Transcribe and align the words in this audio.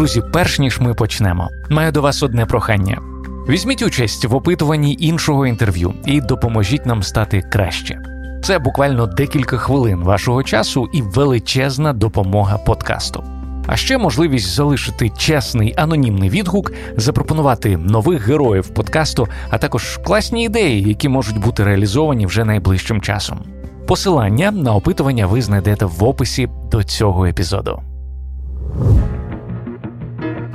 Друзі, 0.00 0.22
перш 0.32 0.58
ніж 0.58 0.80
ми 0.80 0.94
почнемо, 0.94 1.48
маю 1.70 1.92
до 1.92 2.02
вас 2.02 2.22
одне 2.22 2.46
прохання. 2.46 2.98
Візьміть 3.48 3.82
участь 3.82 4.24
в 4.24 4.34
опитуванні 4.34 4.96
іншого 5.00 5.46
інтерв'ю 5.46 5.94
і 6.06 6.20
допоможіть 6.20 6.86
нам 6.86 7.02
стати 7.02 7.42
краще. 7.52 7.98
Це 8.42 8.58
буквально 8.58 9.06
декілька 9.06 9.56
хвилин 9.56 9.98
вашого 9.98 10.42
часу 10.42 10.88
і 10.92 11.02
величезна 11.02 11.92
допомога 11.92 12.58
подкасту. 12.58 13.24
А 13.66 13.76
ще 13.76 13.98
можливість 13.98 14.54
залишити 14.54 15.10
чесний 15.18 15.74
анонімний 15.76 16.30
відгук, 16.30 16.72
запропонувати 16.96 17.76
нових 17.76 18.28
героїв 18.28 18.68
подкасту, 18.68 19.28
а 19.50 19.58
також 19.58 20.00
класні 20.04 20.44
ідеї, 20.44 20.82
які 20.82 21.08
можуть 21.08 21.38
бути 21.38 21.64
реалізовані 21.64 22.26
вже 22.26 22.44
найближчим 22.44 23.00
часом. 23.00 23.38
Посилання 23.86 24.50
на 24.50 24.74
опитування 24.74 25.26
ви 25.26 25.42
знайдете 25.42 25.84
в 25.84 26.04
описі 26.04 26.48
до 26.70 26.84
цього 26.84 27.26
епізоду. 27.26 27.80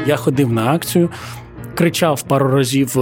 Я 0.06 0.16
ходив 0.16 0.52
на 0.52 0.74
акцію, 0.74 1.10
кричав 1.76 2.22
пару 2.22 2.48
разів 2.52 3.00
е, 3.00 3.02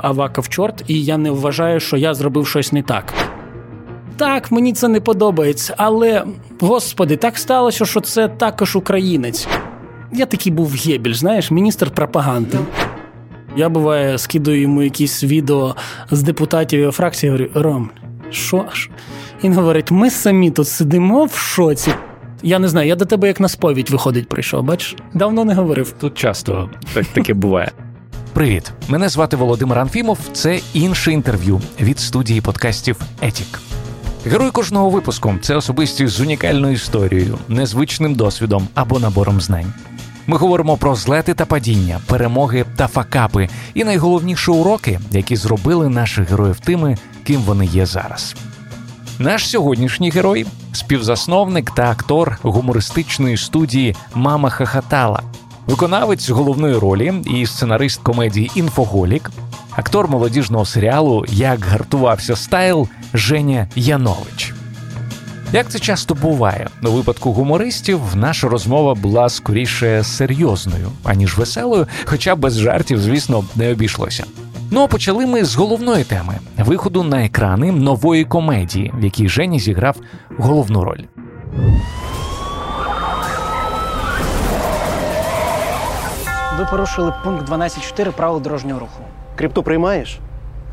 Авака 0.00 0.40
в 0.40 0.48
чорт, 0.48 0.84
і 0.86 1.04
я 1.04 1.18
не 1.18 1.30
вважаю, 1.30 1.80
що 1.80 1.96
я 1.96 2.14
зробив 2.14 2.46
щось 2.46 2.72
не 2.72 2.82
так. 2.82 3.14
Так, 4.16 4.52
мені 4.52 4.72
це 4.72 4.88
не 4.88 5.00
подобається, 5.00 5.74
але 5.76 6.24
господи, 6.60 7.16
так 7.16 7.38
сталося, 7.38 7.84
що 7.84 8.00
це 8.00 8.28
також 8.28 8.76
українець. 8.76 9.48
Я 10.12 10.26
такий 10.26 10.52
був 10.52 10.74
Гебель, 10.86 11.12
знаєш, 11.12 11.50
міністр 11.50 11.90
пропаганди. 11.90 12.58
Я 13.56 13.68
буває 13.68 14.18
скидаю 14.18 14.60
йому 14.60 14.82
якісь 14.82 15.24
відео 15.24 15.76
з 16.10 16.22
депутатів 16.22 16.80
його 16.80 16.92
фракції. 16.92 17.32
Говорю, 17.32 17.50
Ром, 17.54 17.90
що 18.30 18.64
ж? 18.72 18.90
Він 19.44 19.54
говорить: 19.54 19.90
ми 19.90 20.10
самі 20.10 20.50
тут 20.50 20.68
сидимо 20.68 21.24
в 21.24 21.34
шоці. 21.36 21.92
Я 22.42 22.58
не 22.58 22.68
знаю, 22.68 22.88
я 22.88 22.96
до 22.96 23.04
тебе 23.04 23.28
як 23.28 23.40
на 23.40 23.48
сповідь 23.48 23.90
виходить, 23.90 24.28
прийшов. 24.28 24.64
Бачиш, 24.64 24.96
давно 25.14 25.44
не 25.44 25.54
говорив. 25.54 25.94
Тут 26.00 26.14
часто 26.14 26.70
так 26.94 27.06
таке 27.06 27.34
буває. 27.34 27.70
Привіт, 28.32 28.72
мене 28.88 29.08
звати 29.08 29.36
Володимир 29.36 29.78
Анфімов. 29.78 30.18
Це 30.32 30.60
інше 30.74 31.12
інтерв'ю 31.12 31.60
від 31.80 31.98
студії 31.98 32.40
подкастів 32.40 33.00
Етік. 33.20 33.60
Герой 34.26 34.50
кожного 34.50 34.90
випуску 34.90 35.34
це 35.40 35.56
особистість 35.56 36.14
з 36.14 36.20
унікальною 36.20 36.74
історією, 36.74 37.38
незвичним 37.48 38.14
досвідом 38.14 38.68
або 38.74 38.98
набором 38.98 39.40
знань. 39.40 39.72
Ми 40.26 40.36
говоримо 40.36 40.76
про 40.76 40.94
злети 40.94 41.34
та 41.34 41.46
падіння, 41.46 42.00
перемоги 42.06 42.64
та 42.76 42.86
факапи, 42.86 43.48
і 43.74 43.84
найголовніші 43.84 44.50
уроки, 44.50 45.00
які 45.10 45.36
зробили 45.36 45.88
наших 45.88 46.30
героїв 46.30 46.60
тими, 46.60 46.96
ким 47.24 47.40
вони 47.40 47.66
є 47.66 47.86
зараз. 47.86 48.36
Наш 49.20 49.48
сьогоднішній 49.50 50.10
герой 50.10 50.46
співзасновник 50.72 51.70
та 51.70 51.90
актор 51.90 52.38
гумористичної 52.42 53.36
студії 53.36 53.96
Мама 54.14 54.50
Хахатала, 54.50 55.22
виконавець 55.66 56.30
головної 56.30 56.74
ролі 56.74 57.14
і 57.26 57.46
сценарист 57.46 58.02
комедії 58.02 58.50
Інфоголік, 58.54 59.30
актор 59.70 60.08
молодіжного 60.08 60.64
серіалу 60.64 61.24
Як 61.28 61.64
гартувався 61.64 62.36
стайл 62.36 62.88
Женя 63.14 63.68
Янович. 63.76 64.54
Як 65.52 65.68
це 65.68 65.78
часто 65.78 66.14
буває, 66.14 66.68
у 66.82 66.90
випадку 66.90 67.32
гумористів 67.32 68.00
наша 68.14 68.48
розмова 68.48 68.94
була 68.94 69.28
скоріше 69.28 70.04
серйозною, 70.04 70.90
аніж 71.04 71.38
веселою, 71.38 71.86
хоча 72.04 72.34
без 72.34 72.58
жартів, 72.58 73.00
звісно, 73.00 73.44
не 73.56 73.72
обійшлося. 73.72 74.24
Ну 74.70 74.82
а 74.82 74.86
почали 74.86 75.26
ми 75.26 75.44
з 75.44 75.54
головної 75.56 76.04
теми 76.04 76.38
виходу 76.58 77.02
на 77.02 77.24
екрани 77.24 77.72
нової 77.72 78.24
комедії, 78.24 78.92
в 78.98 79.04
якій 79.04 79.28
Женя 79.28 79.58
зіграв 79.58 79.96
головну 80.38 80.84
роль. 80.84 81.00
Ви 86.58 86.66
порушили 86.70 87.14
пункт 87.24 87.48
12.4 87.48 88.12
правил 88.12 88.42
дорожнього 88.42 88.80
руху. 88.80 89.02
Крипту 89.36 89.62
приймаєш? 89.62 90.18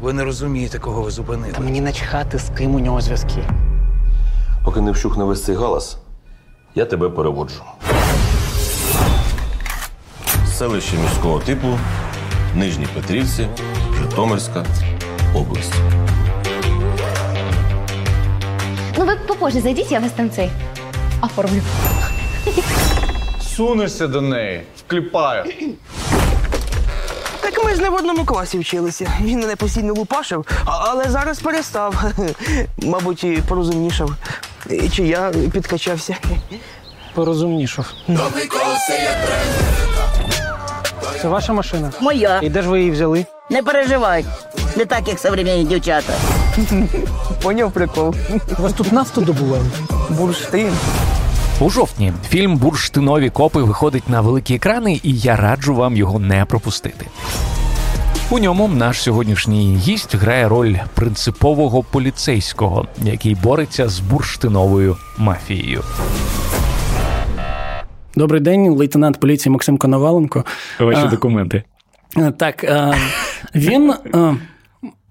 Ви 0.02 0.14
не 0.14 0.24
розумієте, 0.24 0.80
кого 0.80 1.02
ви 1.02 1.12
зупинили. 1.12 1.54
Та 1.54 1.62
мені 1.62 1.82
начхати, 1.82 2.40
з 2.40 2.50
ким 2.58 2.76
у 2.76 2.80
нього 2.80 3.02
зв'язки. 3.02 3.44
Поки 4.66 4.82
не 4.82 4.92
вщухне 4.92 5.24
весь 5.24 5.44
цей 5.44 5.56
галас, 5.56 5.98
я 6.76 6.86
тебе 6.86 7.10
переводжу. 7.10 7.62
Селище 10.48 10.98
міського 10.98 11.40
типу, 11.40 11.68
Нижні 12.56 12.88
Петрівці, 12.96 13.48
Житомирська 14.02 14.66
область. 15.36 15.74
Ну, 18.98 19.06
ви 19.06 19.16
попозже 19.28 19.62
зайдіть, 19.62 19.92
я 19.92 20.00
вас 20.00 20.12
там 20.12 20.30
цей 20.30 20.50
оформлю. 21.22 21.62
Сунешся 23.56 24.08
до 24.08 24.22
неї, 24.22 24.62
вкліпаю. 24.88 25.46
Так 27.42 27.66
ми 27.66 27.76
ж 27.76 27.82
не 27.82 27.90
в 27.90 27.94
одному 27.96 28.26
класі 28.26 28.60
вчилися. 28.60 29.12
Він 29.22 29.40
мене 29.40 29.56
постійно 29.56 29.94
лупашив, 29.94 30.46
а- 30.66 30.90
але 30.90 31.06
зараз 31.10 31.40
перестав. 31.40 32.04
Мабуть, 32.78 33.24
і 33.24 33.42
порозумнішав. 33.48 34.12
Чи 34.92 35.04
я 35.08 35.32
підкачався. 35.52 36.16
Порозумнішав. 37.14 37.94
Це 41.22 41.28
ваша 41.28 41.54
машина? 41.54 41.92
Моя. 42.02 42.40
І 42.44 42.50
де 42.50 42.62
ж 42.62 42.70
ви 42.70 42.80
її 42.80 42.92
взяли? 42.92 43.26
Не 43.50 43.64
переживай. 43.64 44.26
Не 44.78 44.86
так, 44.86 45.08
як 45.08 45.20
современні 45.20 45.64
дівчата. 45.64 46.14
Поняв 47.44 47.72
прикол. 47.72 48.16
У 48.60 48.62
вас 48.62 48.74
тут 48.74 48.92
нафту 48.92 49.22
добувають? 49.22 49.74
Бурштин. 50.10 50.74
У 51.60 51.70
жовтні 51.70 52.14
фільм 52.30 52.58
Бурштинові 52.58 53.30
копи 53.30 53.64
виходить 53.64 54.10
на 54.10 54.22
великі 54.22 54.56
екрани, 54.56 55.00
і 55.04 55.14
я 55.14 55.36
раджу 55.36 55.76
вам 55.76 55.96
його 55.96 56.20
не 56.20 56.46
пропустити. 56.46 57.06
У 58.30 58.40
ньому 58.40 58.68
наш 58.68 59.02
сьогоднішній 59.02 59.78
гість 59.78 60.16
грає 60.16 60.48
роль 60.48 60.76
принципового 60.94 61.84
поліцейського, 61.84 62.86
який 63.02 63.36
бореться 63.36 63.90
з 63.90 64.00
бурштиновою 64.00 64.98
мафією. 65.18 65.84
Добрий 68.16 68.42
день, 68.42 68.70
лейтенант 68.70 69.20
поліції 69.20 69.54
Максим 69.54 69.78
Коноваленко. 69.78 70.44
Ваші 70.80 71.02
А. 71.02 71.08
документи. 71.08 71.64
Е, 72.18 72.32
Так, 72.32 72.64
а, 72.64 72.94
він. 73.56 73.94
А, 74.14 74.34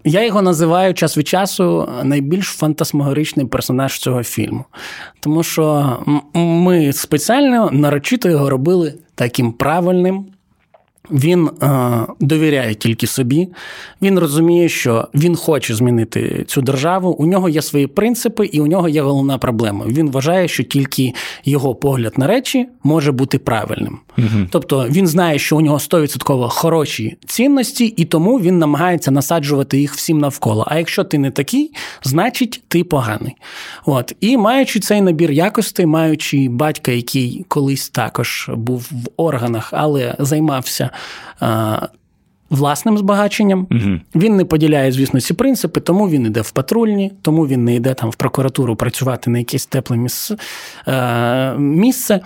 Я 0.07 0.27
його 0.27 0.43
називаю 0.43 0.95
час 0.95 1.19
від 1.19 1.29
часу 1.29 1.89
найбільш 2.03 2.47
фантасмагоричний 2.47 3.47
персонаж 3.47 3.99
цього 3.99 4.23
фільму. 4.23 4.65
Тому 5.21 5.43
що 5.43 5.97
ми 6.35 6.93
спеціально 6.93 7.71
нарочито 7.73 8.29
його 8.29 8.51
робили 8.51 8.95
таким 9.15 9.53
правильним. 9.53 10.27
Він 11.11 11.51
е, 11.63 11.91
довіряє 12.21 12.75
тільки 12.75 13.07
собі. 13.07 13.49
Він 14.03 14.19
розуміє, 14.19 14.69
що 14.69 15.09
він 15.15 15.37
хоче 15.37 15.75
змінити 15.75 16.45
цю 16.47 16.63
державу. 16.63 17.11
У 17.11 17.27
нього 17.27 17.49
є 17.49 17.63
свої 17.63 17.87
принципи, 17.87 18.47
і 18.47 18.61
у 18.61 18.67
нього 18.67 18.89
є 18.89 19.03
головна 19.03 19.39
проблема. 19.39 19.85
Він 19.87 20.11
вважає, 20.11 20.49
що 20.49 20.63
тільки 20.63 21.15
його 21.45 21.75
погляд 21.75 22.13
на 22.17 22.27
речі 22.27 22.69
може 22.83 23.13
бути 23.13 23.39
правильним. 23.39 23.99
Тобто 24.51 24.87
він 24.91 25.07
знає, 25.07 25.39
що 25.39 25.57
у 25.57 25.61
нього 25.61 25.77
100% 25.77 26.49
хороші 26.49 27.17
цінності, 27.27 27.85
і 27.85 28.05
тому 28.05 28.41
він 28.41 28.59
намагається 28.59 29.11
насаджувати 29.11 29.79
їх 29.79 29.95
всім 29.95 30.19
навколо. 30.19 30.65
А 30.69 30.79
якщо 30.79 31.05
ти 31.05 31.19
не 31.19 31.31
такий, 31.31 31.73
значить 32.03 32.63
ти 32.69 32.85
поганий. 32.85 33.37
От 33.87 34.15
і 34.21 34.37
маючи 34.37 34.81
цей 34.81 35.01
набір 35.01 35.31
якостей, 35.31 35.87
маючи 35.87 36.49
батька, 36.51 36.93
який 36.93 37.45
колись 37.49 37.89
також 37.89 38.51
був 38.55 38.89
в 38.91 39.09
органах, 39.17 39.69
але 39.73 40.15
займався. 40.19 40.91
А, 41.41 41.89
Власним 42.51 42.99
збагаченням 42.99 43.67
він 44.15 44.37
не 44.37 44.45
поділяє, 44.45 44.93
звісно, 44.93 45.21
ці 45.21 45.35
принципи, 45.35 45.81
тому 45.81 46.09
він 46.09 46.27
йде 46.27 46.41
в 46.41 46.51
патрульні, 46.51 47.13
тому 47.23 47.47
він 47.47 47.65
не 47.65 47.75
йде 47.75 47.95
там 47.95 48.11
в 48.11 48.15
прокуратуру 48.15 48.77
працювати 48.77 49.31
на 49.31 49.39
якесь 49.39 49.67
тепле 49.67 49.97
міс... 49.97 50.33
е... 50.87 51.55
місце. 51.59 52.21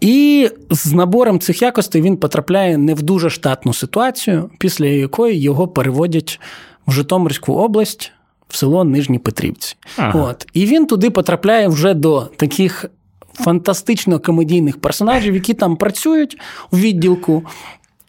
І 0.00 0.48
з 0.70 0.92
набором 0.92 1.40
цих 1.40 1.62
якостей 1.62 2.02
він 2.02 2.16
потрапляє 2.16 2.78
не 2.78 2.94
в 2.94 3.02
дуже 3.02 3.30
штатну 3.30 3.74
ситуацію, 3.74 4.50
після 4.58 4.86
якої 4.86 5.40
його 5.40 5.68
переводять 5.68 6.40
в 6.86 6.92
Житомирську 6.92 7.52
область 7.52 8.12
в 8.48 8.56
село 8.56 8.84
Нижні 8.84 9.18
Петрівці. 9.18 9.76
Ага. 9.96 10.20
От. 10.20 10.46
І 10.52 10.66
він 10.66 10.86
туди 10.86 11.10
потрапляє 11.10 11.68
вже 11.68 11.94
до 11.94 12.20
таких 12.20 12.86
фантастично 13.44 14.18
комедійних 14.20 14.80
персонажів, 14.80 15.34
які 15.34 15.54
там 15.54 15.76
працюють 15.76 16.36
у 16.70 16.76
відділку. 16.76 17.42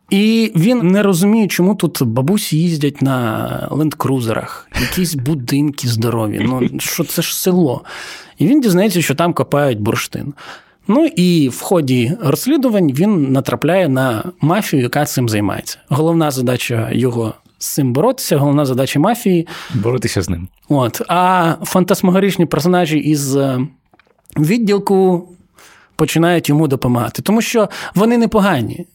І 0.10 0.52
він 0.56 0.80
не 0.88 1.04
розуміє, 1.04 1.48
чому 1.48 1.76
тут 1.76 2.04
бабусі 2.04 2.58
їздять 2.58 3.02
на 3.02 3.68
лендкрузерах, 3.72 4.68
якісь 4.82 5.16
будинки 5.16 5.88
здорові. 5.88 6.40
Ну 6.44 6.80
що 6.80 7.04
це 7.04 7.22
ж 7.22 7.38
село. 7.38 7.82
І 8.38 8.48
він 8.48 8.62
дізнається, 8.62 9.02
що 9.02 9.16
там 9.16 9.34
копають 9.34 9.80
бурштин. 9.80 10.34
Ну 10.88 11.06
і 11.06 11.50
в 11.50 11.62
ході 11.62 12.14
розслідувань 12.22 12.92
він 12.92 13.32
натрапляє 13.32 13.90
на 13.90 14.24
мафію, 14.42 14.82
яка 14.82 15.06
цим 15.06 15.30
займається. 15.30 15.78
Головна 15.90 16.32
задача 16.32 16.90
його 16.92 17.34
з 17.58 17.68
цим 17.68 17.94
боротися, 17.94 18.38
головна 18.38 18.66
задача 18.66 19.00
мафії. 19.00 19.48
Боротися 19.74 20.22
з 20.22 20.30
ним. 20.30 20.48
От, 20.70 21.02
а 21.08 21.54
фантасмагоричні 21.64 22.46
персонажі 22.46 22.98
із 22.98 23.36
е, 23.36 23.68
відділку 24.38 25.28
починають 25.96 26.50
йому 26.50 26.68
допомагати. 26.68 27.22
Тому 27.22 27.42
що 27.42 27.70
вони 27.96 28.18
непогані. 28.18 28.86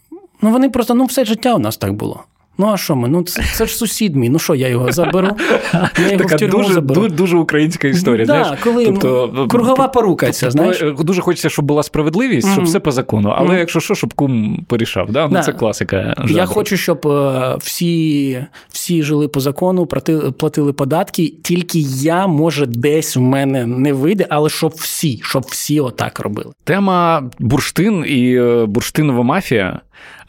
Ну 0.42 0.50
вони 0.50 0.70
просто 0.70 0.94
ну 0.94 1.04
все 1.04 1.24
життя 1.24 1.54
у 1.54 1.58
нас 1.58 1.76
так 1.76 1.92
було. 1.92 2.24
Ну 2.58 2.67
а 2.73 2.76
що 2.76 2.97
ми? 2.97 3.08
Ну 3.08 3.23
це, 3.23 3.43
це 3.55 3.67
ж 3.67 3.76
сусід 3.76 4.17
мій. 4.17 4.29
Ну 4.29 4.38
що, 4.38 4.55
я 4.55 4.69
його 4.69 4.93
заберу? 4.93 5.29
Я 5.75 6.06
його 6.06 6.17
Така 6.25 6.37
в 6.37 6.38
тюрму 6.38 6.58
дуже, 6.58 6.73
заберу. 6.75 7.00
дуже, 7.00 7.14
дуже 7.14 7.37
українська 7.37 7.88
історія. 7.88 8.26
Да, 8.26 8.44
знаєш? 8.44 8.61
коли, 8.64 8.99
ну, 9.35 9.49
кругова 9.49 9.88
порука 9.88 10.31
ця, 10.31 10.50
знаєш? 10.50 10.82
е, 10.82 10.94
Дуже 10.99 11.20
хочеться, 11.20 11.49
щоб 11.49 11.64
була 11.64 11.82
справедливість, 11.82 12.53
щоб 12.53 12.64
все 12.64 12.81
по 12.81 12.91
закону. 12.91 13.35
Але 13.37 13.58
якщо 13.58 13.81
що, 13.81 13.94
щоб 13.94 14.14
кум 14.14 14.64
порішав. 14.69 15.11
Да? 15.11 15.26
Ну, 15.29 15.32
Да. 15.32 15.43
Це 15.43 15.53
класика. 15.53 16.14
Я 16.29 16.47
хочу, 16.47 16.76
щоб 16.76 17.06
е, 17.06 17.56
всі, 17.61 18.44
всі 18.69 19.03
жили 19.03 19.29
по 19.29 19.41
закону, 19.41 19.87
платили, 19.87 20.73
податки. 20.73 21.35
Тільки 21.43 21.79
я, 21.88 22.26
може, 22.26 22.67
десь 22.67 23.17
в 23.17 23.20
мене 23.20 23.67
не 23.67 23.93
вийде, 23.93 24.26
але 24.31 24.49
щоб 24.50 24.73
всі, 24.76 25.20
щоб 25.25 25.43
всі 25.49 25.81
отак 25.81 26.20
робили. 26.20 26.53
Тема 26.64 27.31
бурштин 27.38 28.05
і 28.08 28.35
е, 28.37 28.67
бурштинова 28.67 29.23
мафія. 29.23 29.81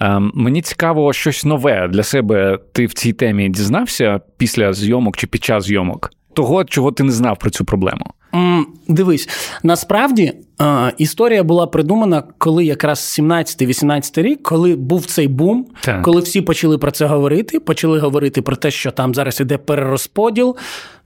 Е, 0.02 0.20
Мені 0.34 0.62
цікаво, 0.62 1.14
щось 1.14 1.46
нове 1.46 1.88
для 1.88 2.04
себе 2.04 2.60
ти 2.74 2.86
в 2.86 2.94
цій 2.94 3.14
темі 3.14 3.50
дізнався 3.50 4.20
після 4.38 4.74
зйомок 4.74 5.18
чи 5.18 5.28
під 5.28 5.44
час 5.44 5.64
зйомок? 5.66 6.12
Того, 6.34 6.64
чого 6.66 6.92
ти 6.92 7.04
не 7.04 7.12
знав 7.12 7.38
про 7.40 7.50
цю 7.50 7.66
проблему. 7.66 8.06
М, 8.36 8.68
Дивись, 8.88 9.30
насправді 9.64 10.34
е, 10.62 10.94
історія 10.98 11.44
була 11.44 11.68
придумана, 11.68 12.24
коли 12.38 12.66
якраз 12.66 13.00
17-18 13.20 14.22
рік, 14.22 14.44
коли 14.44 14.76
був 14.76 15.06
цей 15.06 15.28
бум, 15.28 15.66
Так. 15.82 16.02
коли 16.02 16.22
всі 16.22 16.42
почали 16.42 16.78
про 16.78 16.92
це 16.92 17.06
говорити, 17.06 17.60
почали 17.60 18.00
говорити 18.00 18.42
про 18.42 18.56
те, 18.56 18.72
що 18.72 18.92
там 18.92 19.16
зараз 19.16 19.40
іде 19.42 19.58
перерозподіл. 19.58 20.56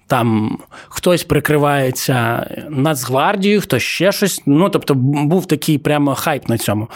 Там 0.07 0.57
хтось 0.89 1.23
прикривається 1.23 2.47
Нацгвардією, 2.69 3.61
хтось 3.61 3.83
ще 3.83 4.11
щось. 4.11 4.41
Ну, 4.45 4.69
тобто, 4.69 4.93
був 4.95 5.45
такий 5.45 5.77
прямо 5.77 6.15
хайп 6.15 6.49
на 6.49 6.57
цьому. 6.57 6.87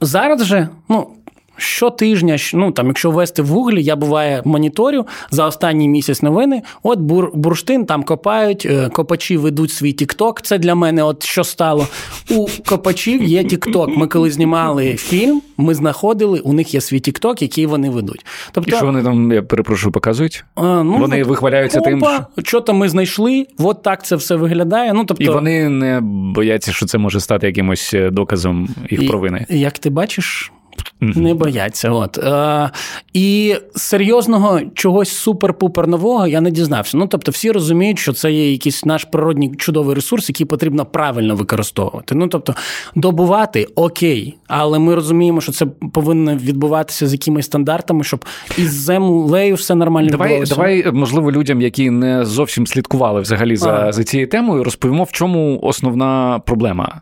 Зараз 0.00 0.44
же, 0.44 0.68
ну. 0.88 1.19
Щотижня, 1.56 2.36
ну 2.54 2.72
там, 2.72 2.86
якщо 2.86 3.10
ввести 3.10 3.42
в 3.42 3.46
гуглі, 3.46 3.82
я 3.82 3.96
буває 3.96 4.42
моніторю 4.44 5.06
за 5.30 5.46
останній 5.46 5.88
місяць 5.88 6.22
новини. 6.22 6.62
От 6.82 6.98
бур, 6.98 7.30
бурштин 7.34 7.86
там 7.86 8.02
копають, 8.02 8.66
е, 8.70 8.88
копачі 8.88 9.36
ведуть 9.36 9.72
свій 9.72 9.92
тікток. 9.92 10.42
Це 10.42 10.58
для 10.58 10.74
мене, 10.74 11.02
от 11.02 11.22
що 11.24 11.44
стало. 11.44 11.86
У 12.30 12.46
копачів 12.66 13.22
є 13.22 13.44
тікток. 13.44 13.96
Ми 13.96 14.06
коли 14.06 14.30
знімали 14.30 14.94
фільм, 14.94 15.42
ми 15.56 15.74
знаходили, 15.74 16.40
у 16.40 16.52
них 16.52 16.74
є 16.74 16.80
свій 16.80 17.00
тікток, 17.00 17.42
який 17.42 17.66
вони 17.66 17.90
ведуть. 17.90 18.26
Тобто, 18.52 18.70
І 18.70 18.76
що 18.76 18.86
вони 18.86 19.02
там, 19.02 19.32
я 19.32 19.42
перепрошую, 19.42 19.92
показують? 19.92 20.44
а, 20.54 20.62
ну, 20.82 20.98
Вони 20.98 21.22
от, 21.22 21.28
вихваляються 21.28 21.80
тим, 21.80 21.98
опа, 21.98 22.26
що 22.44 22.60
то 22.60 22.74
ми 22.74 22.88
знайшли, 22.88 23.46
от 23.58 23.82
так 23.82 24.04
це 24.04 24.16
все 24.16 24.36
виглядає. 24.36 24.92
Ну, 24.92 25.04
тобто, 25.04 25.24
І 25.24 25.28
вони 25.28 25.68
не 25.68 26.00
бояться, 26.34 26.72
що 26.72 26.86
це 26.86 26.98
може 26.98 27.20
стати 27.20 27.46
якимось 27.46 27.94
е, 27.94 28.10
доказом 28.10 28.68
їх 28.90 29.02
І- 29.02 29.06
провини. 29.08 29.46
Як 29.48 29.78
ти 29.78 29.90
бачиш, 29.90 30.52
не 31.00 31.34
бояться. 31.34 31.90
От. 31.90 32.18
Е, 32.18 32.70
і 33.12 33.54
серйозного 33.74 34.60
чогось 34.74 35.28
супер-пупер 35.28 35.86
нового 35.86 36.26
я 36.26 36.40
не 36.40 36.50
дізнався. 36.50 36.96
Ну, 36.96 37.06
тобто, 37.06 37.30
всі 37.30 37.50
розуміють, 37.50 37.98
що 37.98 38.12
це 38.12 38.32
є 38.32 38.52
якийсь 38.52 38.84
наш 38.84 39.04
природний 39.04 39.54
чудовий 39.56 39.94
ресурс, 39.94 40.28
який 40.28 40.46
потрібно 40.46 40.86
правильно 40.86 41.34
використовувати. 41.34 42.14
Ну, 42.14 42.28
тобто, 42.28 42.54
добувати 42.94 43.66
окей, 43.74 44.36
але 44.46 44.78
ми 44.78 44.94
розуміємо, 44.94 45.40
що 45.40 45.52
це 45.52 45.66
повинно 45.66 46.36
відбуватися 46.36 47.06
з 47.06 47.12
якимись 47.12 47.46
стандартами, 47.46 48.04
щоб 48.04 48.24
із 48.58 48.72
землею 48.72 49.54
все 49.54 49.74
нормально 49.74 50.10
Давай, 50.10 50.28
відбувалося. 50.28 50.54
давай, 50.54 50.92
можливо, 50.92 51.32
людям, 51.32 51.60
які 51.60 51.90
не 51.90 52.24
зовсім 52.24 52.66
слідкували 52.66 53.20
взагалі 53.20 53.56
за, 53.56 53.92
за 53.92 54.04
цією 54.04 54.28
темою, 54.28 54.64
розповімо, 54.64 55.04
в 55.04 55.12
чому 55.12 55.60
основна 55.62 56.40
проблема. 56.46 57.00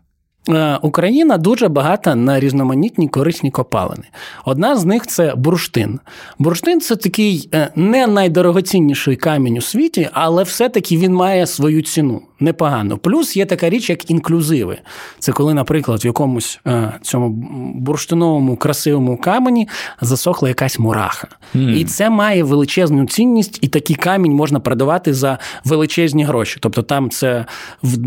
Е, 0.48 0.78
Україна 0.82 1.38
дуже 1.38 1.68
багата 1.68 2.14
на 2.14 2.40
різноманітні 2.40 3.08
корисні 3.08 3.50
копалини. 3.50 4.04
Одна 4.44 4.76
з 4.76 4.84
них 4.84 5.06
це 5.06 5.34
бурштин. 5.34 6.00
Бурштин 6.38 6.80
це 6.80 6.96
такий 6.96 7.48
е, 7.54 7.70
не 7.76 8.06
найдорогоцінніший 8.06 9.16
камінь 9.16 9.58
у 9.58 9.60
світі, 9.60 10.08
але 10.12 10.42
все-таки 10.42 10.96
він 10.96 11.14
має 11.14 11.46
свою 11.46 11.82
ціну 11.82 12.22
непогано. 12.40 12.98
Плюс 12.98 13.36
є 13.36 13.46
така 13.46 13.70
річ, 13.70 13.90
як 13.90 14.10
інклюзиви. 14.10 14.78
Це 15.18 15.32
коли, 15.32 15.54
наприклад, 15.54 16.04
в 16.04 16.06
якомусь 16.06 16.60
е, 16.66 16.92
цьому 17.02 17.28
бурштиновому 17.74 18.56
красивому 18.56 19.16
камені 19.16 19.68
засохла 20.00 20.48
якась 20.48 20.78
мураха. 20.78 21.28
І 21.54 21.84
це 21.84 22.10
має 22.10 22.42
величезну 22.42 23.06
цінність, 23.06 23.58
і 23.62 23.68
такий 23.68 23.96
камінь 23.96 24.32
можна 24.32 24.60
продавати 24.60 25.14
за 25.14 25.38
величезні 25.64 26.24
гроші. 26.24 26.58
Тобто 26.60 26.82
там 26.82 27.10
це 27.10 27.44
в 27.82 27.98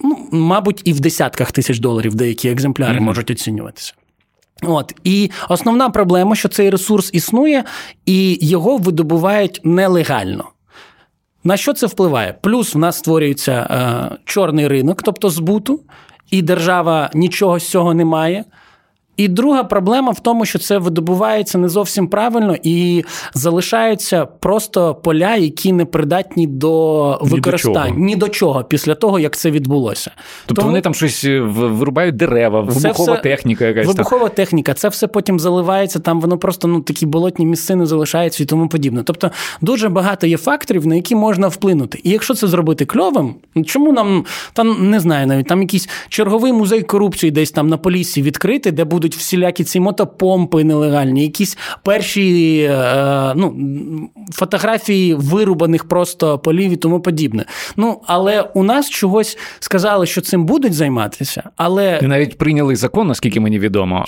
ну, 0.00 0.28
мабуть, 0.32 0.82
і 0.84 0.92
в 0.92 1.00
десятках 1.00 1.52
тисяч 1.52 1.78
доларів 1.78 2.14
деякі 2.14 2.48
екземпляри 2.48 3.00
можуть 3.00 3.30
оцінюватися. 3.30 3.94
От 4.62 4.94
і 5.04 5.30
основна 5.48 5.90
проблема, 5.90 6.34
що 6.36 6.48
цей 6.48 6.70
ресурс 6.70 7.10
існує, 7.12 7.64
і 8.06 8.38
його 8.46 8.76
видобувають 8.76 9.60
нелегально. 9.64 10.50
На 11.44 11.56
що 11.56 11.72
це 11.72 11.86
впливає? 11.86 12.34
Плюс 12.40 12.74
в 12.74 12.78
нас 12.78 12.98
створюється 12.98 13.52
е, 13.52 14.16
чорний 14.24 14.68
ринок, 14.68 15.02
тобто 15.02 15.30
збуту, 15.30 15.80
і 16.30 16.42
держава 16.42 17.10
нічого 17.14 17.58
з 17.58 17.68
цього 17.68 17.94
не 17.94 18.04
має. 18.04 18.44
І 19.16 19.28
друга 19.28 19.64
проблема 19.64 20.12
в 20.12 20.20
тому, 20.20 20.44
що 20.44 20.58
це 20.58 20.78
видобувається 20.78 21.58
не 21.58 21.68
зовсім 21.68 22.08
правильно 22.08 22.56
і 22.62 23.04
залишаються 23.34 24.26
просто 24.26 24.94
поля, 24.94 25.36
які 25.36 25.72
не 25.72 25.84
придатні 25.84 26.46
до 26.46 27.18
використання 27.22 27.86
чого. 27.86 27.98
ні 27.98 28.16
до 28.16 28.28
чого 28.28 28.64
після 28.64 28.94
того, 28.94 29.18
як 29.18 29.36
це 29.36 29.50
відбулося. 29.50 30.10
Тобто 30.46 30.60
Тому- 30.60 30.70
вони 30.70 30.80
там 30.80 30.94
щось 30.94 31.24
е, 31.24 31.40
вирубають 31.40 32.16
дерева, 32.16 32.60
вибухова 32.60 33.12
все- 33.12 33.22
техніка 33.22 33.64
якась. 33.64 33.86
там. 33.86 33.96
Вибухова 33.96 34.28
техніка, 34.28 34.74
це 34.74 34.88
все 34.88 35.06
потім 35.06 35.40
заливається, 35.40 35.98
там 35.98 36.20
воно 36.20 36.38
просто 36.38 36.68
ну, 36.68 36.80
такі 36.80 37.06
болотні 37.06 37.46
місцини 37.46 37.86
залишаються 37.86 38.42
і 38.42 38.46
тому 38.46 38.68
подібне. 38.68 39.02
Тобто 39.02 39.30
дуже 39.60 39.88
багато 39.88 40.26
є 40.26 40.36
факторів, 40.36 40.86
на 40.86 40.94
які 40.94 41.14
можна 41.14 41.48
вплинути. 41.48 42.00
І 42.02 42.10
якщо 42.10 42.34
це 42.34 42.46
зробити 42.46 42.84
кльовим, 42.84 43.34
чому 43.66 43.92
нам 43.92 44.24
там 44.52 44.90
не 44.90 45.00
знаю, 45.00 45.26
навіть 45.26 45.46
там 45.46 45.60
якийсь 45.60 45.88
черговий 46.08 46.52
музей 46.52 46.82
корупції 46.82 47.30
десь 47.30 47.50
там 47.50 47.68
на 47.68 47.76
полісі 47.76 48.22
відкрити, 48.22 48.72
де 48.72 48.84
будуть 49.04 49.16
всілякі 49.16 49.64
ці 49.64 49.80
мотопомпи 49.80 50.64
нелегальні, 50.64 51.22
якісь 51.22 51.58
перші 51.82 52.58
е, 52.62 53.32
ну, 53.36 53.54
фотографії 54.32 55.14
вирубаних 55.14 55.84
просто 55.84 56.38
полів 56.38 56.72
і 56.72 56.76
тому 56.76 57.00
подібне. 57.00 57.44
Ну 57.76 58.00
але 58.06 58.40
у 58.40 58.62
нас 58.62 58.90
чогось 58.90 59.38
сказали, 59.60 60.06
що 60.06 60.20
цим 60.20 60.44
будуть 60.44 60.74
займатися, 60.74 61.42
але 61.56 62.00
І 62.02 62.06
навіть 62.06 62.38
прийняли 62.38 62.76
закон, 62.76 63.08
наскільки 63.08 63.40
мені 63.40 63.58
відомо. 63.58 64.04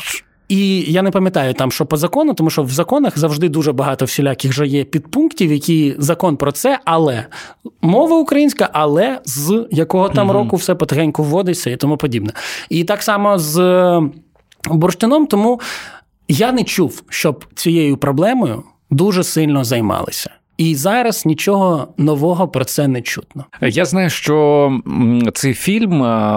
і 0.49 0.81
я 0.93 1.03
не 1.03 1.11
пам'ятаю 1.11 1.55
там, 1.55 1.73
що 1.73 1.87
по 1.87 1.97
закону, 1.97 2.35
тому 2.35 2.51
що 2.51 2.63
в 2.63 2.71
законах 2.71 3.19
завжди 3.19 3.49
дуже 3.49 3.73
багато 3.73 4.05
всіляких 4.05 4.53
же 4.53 4.67
є 4.67 4.85
підпунктів, 4.85 5.53
які 5.53 5.95
закон 5.99 6.37
про 6.37 6.53
це, 6.53 6.79
але 6.85 7.25
мова 7.83 8.17
українська, 8.17 8.71
але 8.73 9.21
з 9.25 9.67
якого 9.71 10.09
там 10.09 10.31
року 10.31 10.57
все 10.57 10.75
потихеньку 10.75 11.23
вводиться 11.23 11.71
і 11.71 11.77
тому 11.77 11.97
подібне. 11.97 12.33
І 12.69 12.85
так 12.85 13.03
само 13.03 13.39
з 13.39 13.57
бурштином, 14.71 15.27
тому 15.27 15.61
я 16.29 16.53
не 16.53 16.65
чув, 16.65 17.03
щоб 17.09 17.45
цією 17.55 17.97
проблемою 17.97 18.63
дуже 18.91 19.25
сильно 19.25 19.65
займалися. 19.65 20.31
І 20.59 20.75
зараз 20.75 21.27
нічого 21.27 21.89
нового 21.99 22.49
про 22.49 22.65
це 22.65 22.89
не 22.89 23.03
чутно. 23.03 23.45
Я 23.61 23.85
знаю, 23.85 24.11
що 24.11 24.71
цей 25.35 25.55
фільм 25.55 25.93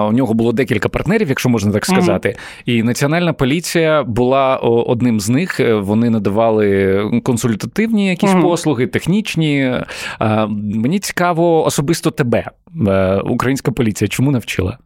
у 0.07 0.11
нього 0.11 0.33
було 0.33 0.51
декілька 0.51 0.89
партнерів, 0.89 1.29
якщо 1.29 1.49
можна 1.49 1.71
так 1.71 1.85
сказати. 1.85 2.35
І 2.65 2.83
національна 2.83 3.33
поліція 3.33 4.03
була 4.03 4.57
одним 4.57 5.19
з 5.19 5.29
них. 5.29 5.59
Е, 5.59 5.73
Вони 5.75 6.09
надавали 6.09 7.21
консультативні 7.23 8.07
якісь 8.09 8.31
Мгм. 8.33 8.41
послуги, 8.41 8.87
технічні. 8.87 9.73
Мені 10.49 10.99
цікаво 10.99 11.65
особисто 11.65 12.11
тебе, 12.11 12.45
е, 12.87 13.15
українська 13.17 13.71
поліція, 13.71 14.07
чому 14.07 14.31
навчила? 14.31 14.77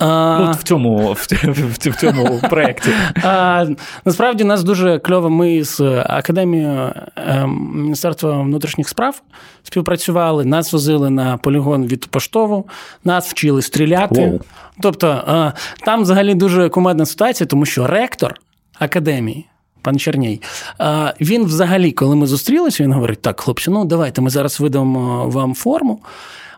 А... 0.00 0.38
Ну, 0.40 0.50
от 0.50 0.56
в 0.56 0.62
цьому 0.62 1.12
в, 1.12 1.26
в, 1.42 1.90
в 1.90 1.96
цьому 2.00 2.40
проєкті. 2.50 2.90
А, 3.22 3.66
насправді 4.04 4.44
нас 4.44 4.64
дуже 4.64 4.98
кльово. 4.98 5.30
Ми 5.30 5.64
з 5.64 5.80
академією 6.06 6.92
е, 7.16 7.46
Міністерства 7.74 8.42
внутрішніх 8.42 8.88
справ 8.88 9.22
співпрацювали. 9.62 10.44
Нас 10.44 10.72
возили 10.72 11.10
на 11.10 11.36
полігон 11.36 11.86
від 11.86 12.06
поштову, 12.06 12.68
нас 13.04 13.30
вчили 13.30 13.62
стріляти. 13.62 14.26
Воу. 14.26 14.40
Тобто 14.82 15.08
е, 15.08 15.52
там 15.84 16.02
взагалі 16.02 16.34
дуже 16.34 16.68
кумедна 16.68 17.06
ситуація, 17.06 17.46
тому 17.46 17.66
що 17.66 17.86
ректор 17.86 18.34
академії. 18.78 19.46
Пан 19.82 19.98
Черній, 19.98 20.42
е, 20.80 21.14
він 21.20 21.44
взагалі, 21.44 21.92
коли 21.92 22.16
ми 22.16 22.26
зустрілися, 22.26 22.82
він 22.82 22.92
говорить: 22.92 23.22
так, 23.22 23.40
хлопці, 23.40 23.70
ну 23.70 23.84
давайте 23.84 24.20
ми 24.20 24.30
зараз 24.30 24.60
видамо 24.60 25.28
вам 25.28 25.54
форму. 25.54 26.00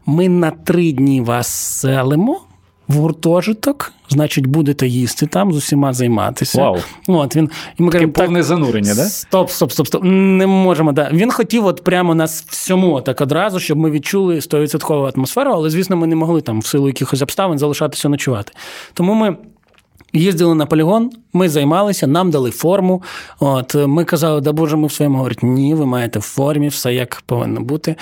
Ми 0.07 0.29
на 0.29 0.51
три 0.51 0.93
дні 0.93 1.21
вас 1.21 1.49
селимо. 1.49 2.41
В 2.93 2.97
гуртожиток, 2.97 3.93
значить, 4.09 4.47
будете 4.47 4.89
їсти 4.89 5.27
там, 5.27 5.53
з 5.53 5.57
усіма 5.57 5.93
займатися. 5.93 6.63
Вау. 6.63 6.79
От, 7.09 7.37
він, 7.37 7.51
і 7.79 7.83
ми 7.83 7.89
Таке 7.89 7.99
кажемо, 7.99 8.13
повне 8.13 8.43
занурення, 8.43 8.95
да? 8.95 9.05
Стоп, 9.05 9.51
стоп, 9.51 9.73
стоп, 9.73 9.87
стоп. 9.87 10.03
Не 10.05 10.47
можемо. 10.47 10.93
Да. 10.93 11.11
Він 11.13 11.31
хотів 11.31 11.67
от 11.67 11.85
прямо 11.85 12.15
нас 12.15 12.45
всьому 12.49 13.01
так 13.01 13.21
одразу, 13.21 13.61
щоб 13.61 13.79
ми 13.79 13.91
відчули 13.91 14.35
100% 14.35 15.13
атмосферу, 15.17 15.51
але, 15.53 15.71
звісно, 15.71 15.97
ми 15.97 16.07
не 16.07 16.17
могли 16.17 16.41
там 16.41 16.61
в 16.61 16.67
силу 16.67 16.87
якихось 16.87 17.23
обставин 17.23 17.59
залишатися 17.59 18.09
ночувати. 18.09 18.53
Тому 18.95 19.15
ми. 19.15 19.37
Їздили 20.13 20.55
на 20.55 20.67
полігон, 20.67 21.11
ми 21.33 21.49
займалися, 21.49 22.07
нам 22.07 22.31
дали 22.31 22.51
форму. 22.51 23.03
От 23.41 23.75
ми 23.75 24.05
казали, 24.05 24.41
да 24.41 24.53
боже, 24.53 24.77
ми 24.77 24.87
в 24.87 24.93
своєму 24.93 25.17
говорять, 25.17 25.43
ні, 25.43 25.75
ви 25.75 25.87
маєте 25.87 26.19
в 26.19 26.23
формі, 26.23 26.69
все 26.69 26.95
як 26.95 27.23
повинно 27.27 27.61
бути. 27.61 27.97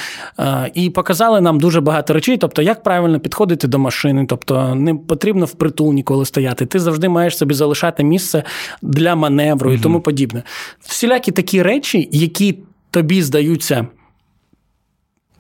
І 0.75 0.90
показали 0.90 1.40
нам 1.40 1.61
дуже 1.61 1.81
багато 1.81 2.14
речей, 2.14 2.37
тобто, 2.37 2.62
як 2.62 2.83
правильно 2.83 3.21
підходити 3.21 3.69
до 3.69 3.79
машини, 3.79 4.26
тобто 4.29 4.75
не 4.75 4.95
потрібно 4.95 5.47
впритул 5.47 5.93
ніколи 5.93 6.25
стояти. 6.25 6.67
Ти 6.67 6.79
завжди 6.79 7.09
маєш 7.09 7.37
собі 7.37 7.55
залишати 7.55 8.05
місце 8.05 8.43
для 8.83 9.14
маневру 9.14 9.73
і 9.73 9.79
тому 9.79 10.00
подібне. 10.00 10.43
Всілякі 10.81 11.33
такі 11.33 11.62
речі, 11.62 12.09
які 12.12 12.59
тобі 12.90 13.23
здаються 13.23 13.87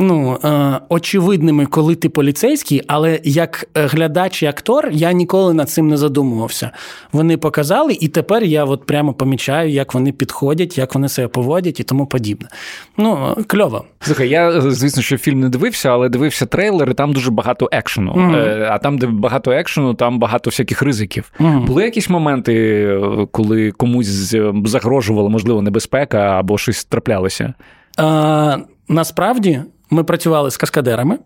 ну, 0.00 0.38
е, 0.44 0.80
очевидними, 0.88 1.66
коли 1.66 1.94
ти 1.94 2.08
поліцейський, 2.08 2.82
але 2.86 3.20
як 3.24 3.68
е, 3.76 3.86
глядач 3.86 4.42
і 4.42 4.46
актор 4.46 4.88
я 4.92 5.12
ніколи 5.12 5.54
над 5.54 5.70
цим 5.70 5.88
не 5.88 5.96
задумувався. 5.96 6.70
Вони 7.12 7.36
показали, 7.36 7.96
і 8.00 8.08
тепер 8.08 8.42
я 8.44 8.64
от 8.64 8.86
прямо 8.86 9.12
помічаю, 9.12 9.70
як 9.70 9.94
вони 9.94 10.12
підходять, 10.12 10.78
як 10.78 10.94
вони 10.94 11.08
себе 11.08 11.28
поводять 11.28 11.80
і 11.80 11.82
тому 11.82 12.06
подібне. 12.06 12.48
Ну, 12.96 13.34
е, 13.38 13.42
кльово. 13.42 13.84
Слухай, 14.00 14.28
я 14.28 14.60
звісно, 14.60 15.02
що 15.02 15.18
фільм 15.18 15.40
не 15.40 15.48
дивився, 15.48 15.88
але 15.88 16.08
дивився 16.08 16.46
трейлер, 16.46 16.90
і 16.90 16.94
там 16.94 17.12
дуже 17.12 17.30
багато 17.30 17.68
екшену. 17.72 18.32
Е, 18.34 18.68
А 18.70 18.78
там, 18.78 18.98
де 18.98 19.06
багато 19.06 19.52
екшену, 19.52 19.94
там 19.94 20.18
багато 20.18 20.50
всяких 20.50 20.82
ризиків. 20.82 21.32
Мгм. 21.38 21.64
Були 21.64 21.84
якісь 21.84 22.10
моменти, 22.10 22.54
е, 22.54 23.26
коли 23.32 23.70
комусь 23.70 24.34
е, 24.34 24.52
загрожувала, 24.64 25.28
можливо, 25.28 25.62
небезпека 25.62 26.18
або 26.18 26.58
щось 26.58 26.84
траплялося? 26.84 27.54
Е, 28.00 28.58
насправді 28.88 29.60
ми 29.90 30.04
працювали 30.04 30.50
з 30.50 30.56
каскадерами. 30.56 31.18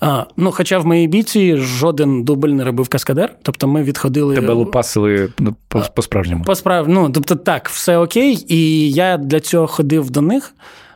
А, 0.00 0.24
ну, 0.36 0.52
хоча 0.52 0.78
в 0.78 0.86
моїй 0.86 1.06
бійці 1.06 1.56
жоден 1.56 2.24
дубль 2.24 2.48
не 2.48 2.64
робив 2.64 2.88
каскадер, 2.88 3.34
тобто 3.42 3.68
ми 3.68 3.82
відходили. 3.82 4.34
Тебе 4.34 4.52
лупасили 4.52 5.32
ну, 5.38 5.54
по- 5.68 5.84
по-справжньому. 5.94 6.44
По 6.44 6.54
справ... 6.54 6.88
Ну, 6.88 7.10
тобто 7.10 7.36
так, 7.36 7.68
все 7.68 7.98
окей. 7.98 8.46
І 8.48 8.90
я 8.90 9.16
для 9.16 9.40
цього 9.40 9.66
ходив 9.66 10.10
до 10.10 10.20
них. 10.20 10.54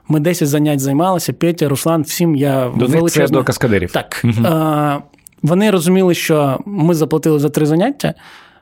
Ми 0.09 0.21
10 0.21 0.49
занять 0.49 0.81
займалися. 0.81 1.33
Петя, 1.33 1.69
Руслан, 1.69 2.03
всім 2.03 2.37
я 2.37 2.73
До 2.77 2.89
них 2.89 3.11
це 3.11 3.29
до 3.29 3.45
каскадерів. 3.45 3.93
Так. 3.93 4.23
Е, 4.25 4.99
вони 5.43 5.71
розуміли, 5.71 6.15
що 6.15 6.59
ми 6.67 6.95
заплатили 6.95 7.39
за 7.39 7.49
три 7.49 7.67
заняття, 7.67 8.15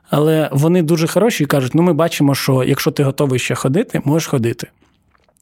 але 0.09 0.49
вони 0.51 0.81
дуже 0.81 1.07
хороші 1.07 1.43
і 1.43 1.47
кажуть: 1.47 1.75
ну, 1.75 1.81
ми 1.81 1.93
бачимо, 1.93 2.35
що 2.35 2.63
якщо 2.63 2.91
ти 2.91 3.03
готовий 3.03 3.39
ще 3.39 3.55
ходити, 3.55 4.01
можеш 4.05 4.27
ходити. 4.27 4.67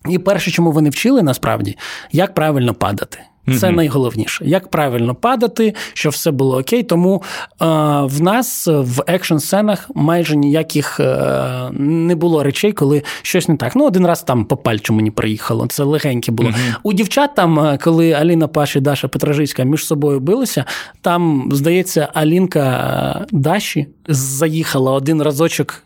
І 0.09 0.17
перше, 0.19 0.51
чому 0.51 0.71
вони 0.71 0.89
вчили 0.89 1.23
насправді, 1.23 1.77
як 2.11 2.33
правильно 2.33 2.73
падати. 2.73 3.19
Це 3.59 3.67
Мгм. 3.67 3.75
найголовніше. 3.75 4.45
Як 4.45 4.67
правильно 4.67 5.15
падати, 5.15 5.73
щоб 5.93 6.11
все 6.13 6.31
було 6.31 6.57
окей. 6.57 6.83
Тому 6.83 7.23
е, 7.61 7.65
в 8.03 8.21
нас 8.21 8.67
в 8.71 9.03
екшн 9.07 9.37
сценах 9.37 9.89
майже 9.95 10.35
ніяких 10.35 10.99
е, 10.99 11.15
не 11.79 12.15
було 12.15 12.43
речей, 12.43 12.71
коли 12.71 13.03
щось 13.21 13.47
не 13.47 13.57
так. 13.57 13.75
Ну, 13.75 13.85
один 13.87 14.07
раз 14.07 14.23
там 14.23 14.45
по 14.45 14.57
пальчу 14.57 14.93
мені 14.93 15.11
приїхало. 15.11 15.67
Це 15.67 15.83
легеньке 15.83 16.31
було. 16.31 16.49
У 16.83 16.93
дівчат 16.93 17.35
там, 17.35 17.59
е, 17.59 17.77
коли 17.83 18.11
Аліна 18.11 18.47
Паш 18.47 18.75
і 18.75 18.79
Даша 18.79 19.07
Петражицька 19.07 19.63
між 19.63 19.85
собою 19.85 20.19
билися, 20.19 20.65
там, 21.01 21.49
здається, 21.51 22.09
Алінка 22.13 22.61
е, 23.21 23.25
Даші 23.31 23.87
заїхала 24.07 24.91
один 24.91 25.21
разочок 25.21 25.83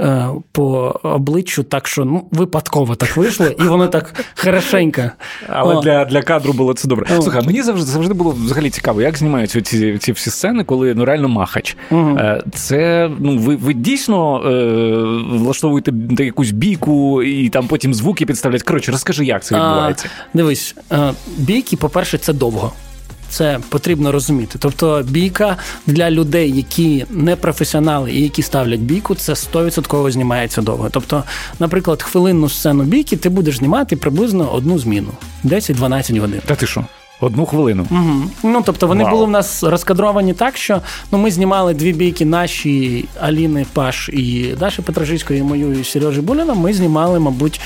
е, 0.00 0.26
по 0.52 1.00
обличчю, 1.02 1.62
так 1.62 1.88
що 1.88 2.04
ну, 2.04 2.28
випадково 2.30 2.94
так 2.94 3.16
вийшло, 3.16 3.46
і 3.46 3.62
воно 3.62 3.88
так 3.88 4.24
хорошенько. 4.36 5.02
Але 5.48 5.74
О. 5.74 5.80
для, 5.80 6.04
для 6.04 6.22
кадру 6.22 6.52
було 6.52 6.74
це 6.74 6.88
добре. 6.88 7.06
О. 7.18 7.22
Слухай, 7.22 7.46
мені 7.46 7.62
завжди 7.62 7.90
завжди 7.90 8.14
було 8.14 8.30
взагалі 8.44 8.70
цікаво, 8.70 9.02
як 9.02 9.18
знімаються 9.18 9.62
ці, 9.62 9.98
ці 9.98 10.12
всі 10.12 10.30
сцени, 10.30 10.64
коли 10.64 10.94
ну 10.94 11.04
реально 11.04 11.28
махач. 11.28 11.76
Е, 11.92 12.42
Це 12.54 13.10
ну 13.18 13.38
ви, 13.38 13.56
ви 13.56 13.74
дійсно 13.74 14.42
е, 14.46 15.36
влаштовуєте 15.38 15.92
якусь 16.18 16.50
бійку 16.50 17.22
і 17.22 17.48
там 17.48 17.66
потім 17.66 17.94
звуки 17.94 18.26
підставляють. 18.26 18.62
Коротше, 18.62 18.92
розкажи, 18.92 19.24
як 19.24 19.44
це 19.44 19.54
відбувається. 19.54 20.08
А, 20.18 20.36
дивись, 20.36 20.74
е, 20.92 21.12
бійки, 21.36 21.76
по-перше, 21.76 22.18
це 22.18 22.32
довго. 22.32 22.72
Це 23.28 23.60
потрібно 23.68 24.12
розуміти. 24.12 24.58
Тобто, 24.58 25.02
бійка 25.08 25.56
для 25.86 26.10
людей, 26.10 26.56
які 26.56 27.06
не 27.10 27.36
професіонали 27.36 28.12
і 28.12 28.22
які 28.22 28.42
ставлять 28.42 28.80
бійку, 28.80 29.14
це 29.14 29.32
100% 29.32 30.10
знімається 30.10 30.62
довго. 30.62 30.88
Тобто, 30.90 31.24
наприклад, 31.58 32.02
хвилинну 32.02 32.48
сцену 32.48 32.84
бійки 32.84 33.16
ти 33.16 33.28
будеш 33.28 33.56
знімати 33.56 33.96
приблизно 33.96 34.52
одну 34.52 34.78
зміну 34.78 35.10
10-12 35.44 36.20
годин. 36.20 36.40
Та 36.46 36.54
ти 36.54 36.66
що? 36.66 36.84
Одну 37.20 37.46
хвилину. 37.46 37.86
Угу. 37.90 38.30
Ну, 38.42 38.62
тобто 38.66 38.86
вони 38.86 39.04
Вау. 39.04 39.12
були 39.12 39.26
в 39.26 39.30
нас 39.30 39.62
розкадровані 39.62 40.34
так, 40.34 40.56
що 40.56 40.80
ну, 41.12 41.18
ми 41.18 41.30
знімали 41.30 41.74
дві 41.74 41.92
бійки 41.92 42.24
наші 42.24 43.04
Аліни 43.20 43.66
Паш 43.72 44.08
і 44.08 44.54
Даші 44.58 44.82
Петражицької, 44.82 45.40
і 45.40 45.42
мою 45.42 45.80
і 45.80 45.84
Сережі 45.84 46.20
Буляна. 46.20 46.54
Ми 46.54 46.72
знімали, 46.72 47.20
мабуть, 47.20 47.60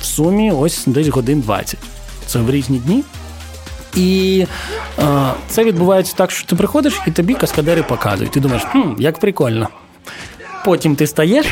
в 0.00 0.04
сумі 0.04 0.52
ось 0.52 0.82
десь 0.86 1.08
годин 1.08 1.40
20. 1.40 1.78
Це 2.26 2.38
в 2.38 2.50
різні 2.50 2.78
дні. 2.78 3.04
І 3.96 4.46
е, 4.98 5.02
це 5.48 5.64
відбувається 5.64 6.14
так, 6.16 6.30
що 6.30 6.46
ти 6.46 6.56
приходиш 6.56 7.00
і 7.06 7.10
тобі 7.10 7.34
каскадери 7.34 7.82
показують. 7.82 8.32
Ти 8.32 8.40
думаєш, 8.40 8.64
хм, 8.64 8.92
як 8.98 9.18
прикольно. 9.18 9.68
Потім 10.64 10.96
ти 10.96 11.06
стаєш. 11.06 11.46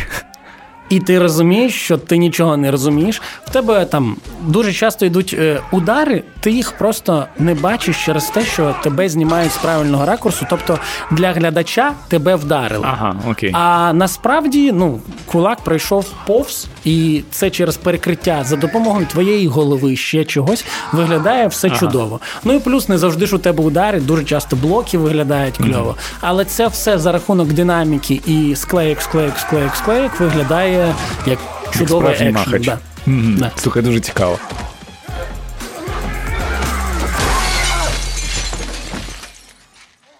І 0.91 1.01
ти 1.01 1.19
розумієш, 1.19 1.75
що 1.75 1.99
ти 1.99 2.17
нічого 2.17 2.57
не 2.57 2.71
розумієш. 2.71 3.23
В 3.45 3.51
тебе 3.51 3.85
там 3.85 4.17
дуже 4.43 4.73
часто 4.73 5.07
йдуть 5.07 5.37
е, 5.39 5.61
удари, 5.73 6.23
ти 6.41 6.51
їх 6.51 6.73
просто 6.73 7.27
не 7.39 7.55
бачиш 7.55 8.05
через 8.05 8.25
те, 8.27 8.45
що 8.45 8.75
тебе 8.83 9.09
знімають 9.09 9.53
з 9.53 9.57
правильного 9.57 10.07
ракурсу. 10.07 10.47
Тобто 10.51 10.79
для 11.11 11.33
глядача 11.33 11.93
тебе 12.09 12.37
вдарили. 12.37 12.85
Ага, 12.89 13.17
окей. 13.31 13.51
А 13.55 13.93
насправді 13.93 14.73
ну, 14.73 15.01
кулак 15.27 15.61
пройшов 15.61 16.07
повз, 16.27 16.67
і 16.85 17.23
це 17.31 17.51
через 17.51 17.77
перекриття 17.77 18.45
за 18.45 18.57
допомогою 18.57 19.07
твоєї 19.07 19.47
голови 19.49 19.97
ще 19.97 20.25
чогось 20.25 20.65
виглядає 20.93 21.47
все 21.47 21.69
Ага. 21.69 21.79
чудово. 21.79 22.21
Ну 22.45 22.53
і 22.53 22.59
плюс 22.59 22.89
не 22.89 22.99
завжди 22.99 23.27
ж 23.27 23.37
у 23.37 23.39
тебе 23.39 23.65
удари, 23.65 24.01
дуже 24.01 24.25
часто 24.25 24.57
блоки 24.57 24.99
виглядають 24.99 25.57
кльово. 25.57 25.95
Але 26.21 26.45
це 26.45 26.69
все 26.69 26.99
за 26.99 27.13
рахунок 27.13 27.49
динаміки 27.49 28.21
і 28.27 28.57
склеїк, 28.57 29.01
склеїк, 29.01 29.39
склеїк, 29.39 29.75
склеїк 29.77 30.21
виглядає 30.21 30.80
як 31.27 31.39
чудовий 31.79 32.13
екшн. 32.13 32.57
Да. 32.65 32.79
Mm-hmm. 33.07 33.39
Да. 33.39 33.51
Слухай, 33.57 33.83
дуже 33.83 34.01
цікаво. 34.01 34.39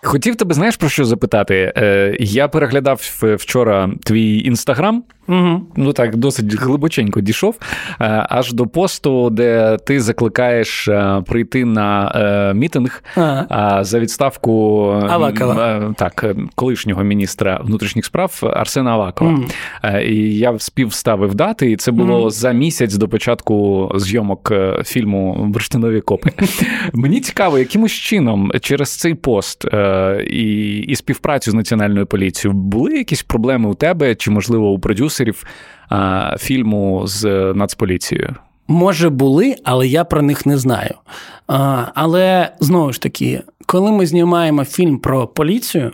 Хотів 0.03 0.37
тебе, 0.37 0.55
знаєш, 0.55 0.77
про 0.77 0.89
що 0.89 1.05
запитати? 1.05 1.73
Е, 1.77 2.17
я 2.21 2.49
переглядав 2.49 3.01
вчора 3.23 3.91
твій 4.05 4.39
інстаграм. 4.39 5.05
Угу. 5.29 5.61
Ну 5.77 5.93
так, 5.93 6.17
досить 6.17 6.55
глибоченько 6.55 7.21
дійшов, 7.21 7.57
е, 8.01 8.27
аж 8.31 8.53
до 8.53 8.67
посту, 8.67 9.31
де 9.31 9.77
ти 9.87 10.01
закликаєш 10.01 10.89
е, 10.89 11.23
прийти 11.27 11.65
на 11.65 12.13
е, 12.15 12.55
мітинг 12.55 13.03
Ага. 13.17 13.79
е, 13.81 13.85
за 13.85 14.01
відставку 14.01 14.85
е, 15.03 15.07
Авакова. 15.09 15.69
е, 15.69 15.95
так, 15.97 16.25
е, 16.25 16.35
колишнього 16.55 17.03
міністра 17.03 17.61
внутрішніх 17.65 18.05
справ 18.05 18.41
Арсена 18.57 18.91
Авакова. 18.91 19.39
Е, 19.85 20.05
І 20.05 20.39
я 20.39 20.59
співставив 20.59 21.35
дати, 21.35 21.71
і 21.71 21.77
це 21.77 21.93
було 21.93 22.21
Мгм. 22.21 22.31
за 22.31 22.53
місяць 22.53 22.95
до 22.95 23.09
початку 23.09 23.91
зйомок 23.97 24.49
е, 24.51 24.83
фільму 24.85 25.45
Бурштинові 25.49 26.01
копи. 26.01 26.31
Мені 26.93 27.21
цікаво, 27.21 27.59
якимось 27.59 27.93
чином 27.93 28.53
через 28.61 28.97
цей 28.97 29.15
пост 29.15 29.65
е, 29.65 29.90
і, 30.27 30.79
і 30.79 30.97
співпрацю 30.97 31.51
з 31.51 31.55
національною 31.55 32.07
поліцією 32.07 32.61
були 32.61 32.99
якісь 32.99 33.23
проблеми 33.23 33.69
у 33.69 33.75
тебе 33.75 34.15
чи, 34.15 34.31
можливо, 34.31 34.71
у 34.73 34.79
продюсерів 34.79 35.45
фільму 36.39 37.03
з 37.07 37.25
е, 37.25 37.55
Нацполіцією? 37.55 38.37
Може, 38.69 39.11
були, 39.11 39.57
але 39.65 39.89
я 39.89 40.05
про 40.05 40.23
них 40.23 40.47
не 40.47 40.59
знаю. 40.59 40.95
Але 41.95 42.53
знову 42.61 42.93
ж 42.93 43.01
таки, 43.01 43.43
коли 43.67 43.93
ми 43.93 44.07
знімаємо 44.07 44.65
фільм 44.65 44.99
про 44.99 45.27
поліцію, 45.27 45.93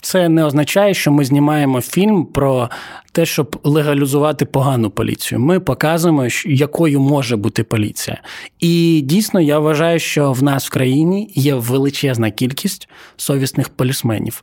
це 0.00 0.28
не 0.28 0.44
означає, 0.44 0.94
що 0.94 1.12
ми 1.12 1.24
знімаємо 1.24 1.80
фільм 1.80 2.24
про 2.24 2.70
те, 3.12 3.26
щоб 3.26 3.60
легалізувати 3.64 4.44
погану 4.44 4.90
поліцію. 4.90 5.40
Ми 5.40 5.60
показуємо, 5.60 6.26
якою 6.46 7.00
може 7.00 7.36
бути 7.36 7.64
поліція. 7.64 8.22
І 8.60 9.00
дійсно 9.04 9.40
я 9.40 9.58
вважаю, 9.58 9.98
що 9.98 10.32
в 10.32 10.42
нас 10.42 10.66
в 10.66 10.70
країні 10.70 11.32
є 11.34 11.54
величезна 11.54 12.30
кількість 12.30 12.88
совісних 13.16 13.68
полісменів. 13.68 14.42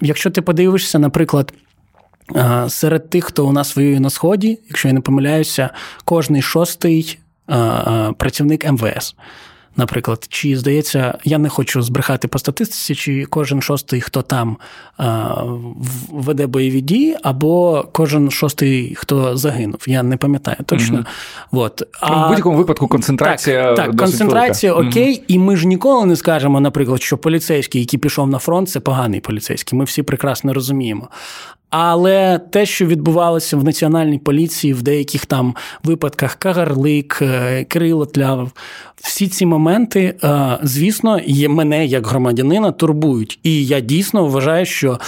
Якщо 0.00 0.30
ти 0.30 0.42
подивишся, 0.42 0.98
наприклад. 0.98 1.52
Серед 2.68 3.10
тих, 3.10 3.24
хто 3.24 3.46
у 3.46 3.52
нас 3.52 3.76
воює 3.76 4.00
на 4.00 4.10
сході, 4.10 4.58
якщо 4.68 4.88
я 4.88 4.94
не 4.94 5.00
помиляюся, 5.00 5.70
кожний 6.04 6.42
шостий 6.42 7.18
працівник 8.16 8.72
МВС. 8.72 9.14
Наприклад, 9.76 10.26
чи 10.28 10.56
здається, 10.56 11.18
я 11.24 11.38
не 11.38 11.48
хочу 11.48 11.82
збрехати 11.82 12.28
по 12.28 12.38
статистиці, 12.38 12.94
чи 12.94 13.24
кожен 13.24 13.62
шостий, 13.62 14.00
хто 14.00 14.22
там 14.22 14.56
а, 14.96 15.34
веде 16.12 16.46
бойові 16.46 16.80
дії, 16.80 17.16
або 17.22 17.84
кожен 17.92 18.30
шостий, 18.30 18.94
хто 18.94 19.36
загинув. 19.36 19.80
Я 19.86 20.02
не 20.02 20.16
пам'ятаю 20.16 20.56
точно. 20.66 20.98
Mm-hmm. 20.98 21.04
От. 21.52 21.82
А... 22.00 22.26
В 22.26 22.28
будь-якому 22.28 22.56
випадку 22.56 22.88
концентрація. 22.88 23.74
Так, 23.74 23.86
так 23.86 23.96
концентрація 23.96 24.74
велика. 24.74 24.90
окей, 24.90 25.14
mm-hmm. 25.14 25.24
і 25.28 25.38
ми 25.38 25.56
ж 25.56 25.66
ніколи 25.66 26.06
не 26.06 26.16
скажемо, 26.16 26.60
наприклад, 26.60 27.02
що 27.02 27.18
поліцейський, 27.18 27.80
який 27.80 28.00
пішов 28.00 28.28
на 28.28 28.38
фронт, 28.38 28.68
це 28.68 28.80
поганий 28.80 29.20
поліцейський. 29.20 29.78
Ми 29.78 29.84
всі 29.84 30.02
прекрасно 30.02 30.54
розуміємо. 30.54 31.08
Але 31.70 32.38
те, 32.38 32.66
що 32.66 32.86
відбувалося 32.86 33.56
в 33.56 33.64
національній 33.64 34.18
поліції 34.18 34.72
в 34.72 34.82
деяких 34.82 35.26
там 35.26 35.54
випадках, 35.84 36.34
Кагарлик, 36.34 37.18
е, 37.22 37.64
Кирило 37.64 38.06
Тлявов, 38.06 38.50
всі 38.96 39.28
ці 39.28 39.46
моменти, 39.46 40.14
е, 40.24 40.58
звісно, 40.62 41.20
мене 41.48 41.86
як 41.86 42.06
громадянина 42.06 42.72
турбують. 42.72 43.38
І 43.42 43.66
я 43.66 43.80
дійсно 43.80 44.26
вважаю, 44.26 44.66
що 44.66 44.92
е, 44.92 44.98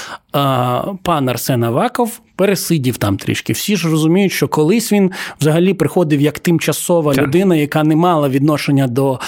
пан 1.02 1.28
Арсен 1.28 1.64
Аваков 1.64 2.20
пересидів 2.36 2.96
там 2.96 3.16
трішки. 3.16 3.52
Всі 3.52 3.76
ж 3.76 3.90
розуміють, 3.90 4.32
що 4.32 4.48
колись 4.48 4.92
він 4.92 5.10
взагалі 5.40 5.74
приходив 5.74 6.20
як 6.20 6.38
тимчасова 6.38 7.14
так. 7.14 7.24
людина, 7.24 7.56
яка 7.56 7.84
не 7.84 7.96
мала 7.96 8.28
відношення 8.28 8.86
до 8.86 9.20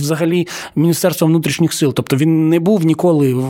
взагалі 0.00 0.48
Міністерства 0.76 1.26
внутрішніх 1.26 1.72
сил. 1.72 1.94
Тобто 1.94 2.16
він 2.16 2.48
не 2.48 2.60
був 2.60 2.84
ніколи 2.84 3.44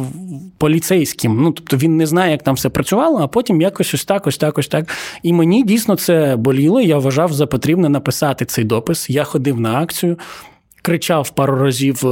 поліцейським. 0.58 1.42
Ну 1.42 1.52
тобто 1.52 1.76
він 1.76 1.96
не 1.96 2.06
знає, 2.06 2.32
як 2.32 2.42
там 2.42 2.54
все 2.54 2.68
працювало, 2.68 3.18
а 3.18 3.26
потім 3.26 3.60
якось 3.60 3.94
ось 3.94 4.04
так, 4.04 4.26
ось 4.26 4.36
так, 4.36 4.58
ось 4.58 4.68
так. 4.68 4.88
І 5.22 5.32
мені 5.32 5.62
дійсно 5.62 5.96
це 5.96 6.36
боліло. 6.36 6.80
Я 6.80 6.98
вважав 6.98 7.32
за 7.32 7.46
потрібне 7.46 7.88
написати 7.88 8.44
цей 8.44 8.64
допис. 8.64 9.10
Я 9.10 9.24
ходив 9.24 9.60
на 9.60 9.80
акцію. 9.80 10.16
Кричав 10.82 11.30
пару 11.30 11.56
разів 11.56 12.06
е, 12.06 12.08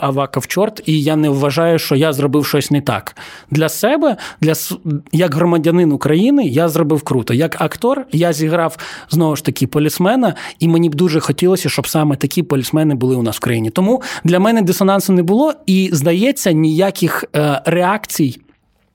Авака 0.00 0.40
в 0.40 0.46
чорт, 0.46 0.82
і 0.86 1.02
я 1.02 1.16
не 1.16 1.28
вважаю, 1.28 1.78
що 1.78 1.94
я 1.94 2.12
зробив 2.12 2.46
щось 2.46 2.70
не 2.70 2.80
так. 2.80 3.16
Для 3.50 3.68
себе, 3.68 4.16
для 4.40 4.52
як 5.12 5.34
громадянин 5.34 5.92
України, 5.92 6.44
я 6.44 6.68
зробив 6.68 7.02
круто. 7.02 7.34
Як 7.34 7.60
актор, 7.60 8.06
я 8.12 8.32
зіграв 8.32 8.76
знову 9.10 9.36
ж 9.36 9.44
таки 9.44 9.66
полісмена, 9.66 10.34
і 10.58 10.68
мені 10.68 10.88
б 10.88 10.94
дуже 10.94 11.20
хотілося, 11.20 11.68
щоб 11.68 11.88
саме 11.88 12.16
такі 12.16 12.42
полісмени 12.42 12.94
були 12.94 13.16
у 13.16 13.22
нас 13.22 13.36
в 13.36 13.40
країні. 13.40 13.70
Тому 13.70 14.02
для 14.24 14.38
мене 14.38 14.62
дисонансу 14.62 15.12
не 15.12 15.22
було, 15.22 15.54
і 15.66 15.90
здається, 15.92 16.52
ніяких 16.52 17.24
е, 17.36 17.62
реакцій 17.64 18.40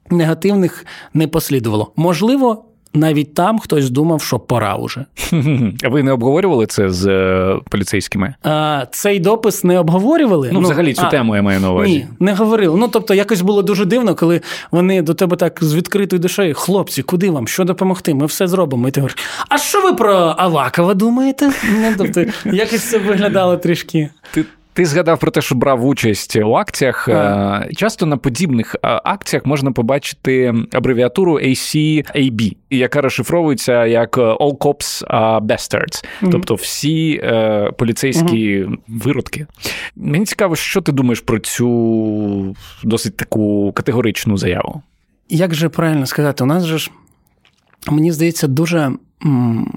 негативних 0.09 0.85
не 1.13 1.27
послідувало. 1.27 1.91
Можливо, 1.95 2.65
навіть 2.93 3.33
там 3.33 3.59
хтось 3.59 3.89
думав, 3.89 4.21
що 4.21 4.39
пора 4.39 4.75
уже. 4.75 5.05
А 5.83 5.89
ви 5.89 6.03
не 6.03 6.11
обговорювали 6.11 6.65
це 6.65 6.89
з 6.89 7.07
е, 7.07 7.59
поліцейськими? 7.69 8.35
А, 8.43 8.85
Цей 8.91 9.19
допис 9.19 9.63
не 9.63 9.79
обговорювали. 9.79 10.49
Ну, 10.53 10.59
ну 10.59 10.65
взагалі 10.65 10.93
цю 10.93 11.01
а, 11.05 11.09
тему 11.09 11.35
я 11.35 11.41
маю 11.41 11.59
на 11.59 11.71
увазі. 11.71 11.91
Ні, 11.91 12.07
не 12.19 12.33
говорили. 12.33 12.77
Ну 12.79 12.87
тобто, 12.87 13.13
якось 13.13 13.41
було 13.41 13.61
дуже 13.61 13.85
дивно, 13.85 14.15
коли 14.15 14.41
вони 14.71 15.01
до 15.01 15.13
тебе 15.13 15.35
так 15.35 15.57
з 15.61 15.75
відкритою 15.75 16.19
душею, 16.19 16.53
хлопці, 16.53 17.03
куди 17.03 17.29
вам? 17.29 17.47
Що 17.47 17.63
допомогти? 17.63 18.13
Ми 18.13 18.25
все 18.25 18.47
зробимо. 18.47 18.87
І 18.87 18.91
ти 18.91 19.01
говориш, 19.01 19.17
а 19.49 19.57
що 19.57 19.81
ви 19.81 19.93
про 19.93 20.35
Авакова 20.37 20.93
думаєте? 20.93 21.51
Ну, 21.81 21.93
тобто, 21.97 22.25
якось 22.45 22.89
це 22.89 22.97
виглядало 22.97 23.57
трішки. 23.57 24.09
Ти 24.33 24.45
ти 24.73 24.85
згадав 24.85 25.19
про 25.19 25.31
те, 25.31 25.41
що 25.41 25.55
брав 25.55 25.85
участь 25.85 26.35
у 26.35 26.53
акціях. 26.53 27.07
А. 27.07 27.65
Е, 27.69 27.73
часто 27.73 28.05
на 28.05 28.17
подібних 28.17 28.75
е, 28.75 29.01
акціях 29.03 29.45
можна 29.45 29.71
побачити 29.71 30.53
абревіатуру 30.73 31.39
ACAB, 31.39 32.55
яка 32.69 33.01
розшифровується 33.01 33.85
як 33.85 34.17
All 34.17 34.57
Cops 34.57 35.07
are 35.07 35.41
Bastards, 35.41 36.05
mm-hmm. 36.05 36.31
тобто 36.31 36.55
всі 36.55 37.21
е, 37.23 37.71
поліцейські 37.77 38.59
mm-hmm. 38.59 38.77
виродки. 38.87 39.47
Мені 39.95 40.25
цікаво, 40.25 40.55
що 40.55 40.81
ти 40.81 40.91
думаєш 40.91 41.19
про 41.19 41.39
цю 41.39 42.55
досить 42.83 43.17
таку 43.17 43.71
категоричну 43.71 44.37
заяву? 44.37 44.81
Як 45.29 45.53
же 45.53 45.69
правильно 45.69 46.05
сказати, 46.05 46.43
у 46.43 46.47
нас 46.47 46.65
же 46.65 46.77
ж 46.77 46.91
мені 47.87 48.11
здається 48.11 48.47
дуже 48.47 48.91
м- 49.25 49.71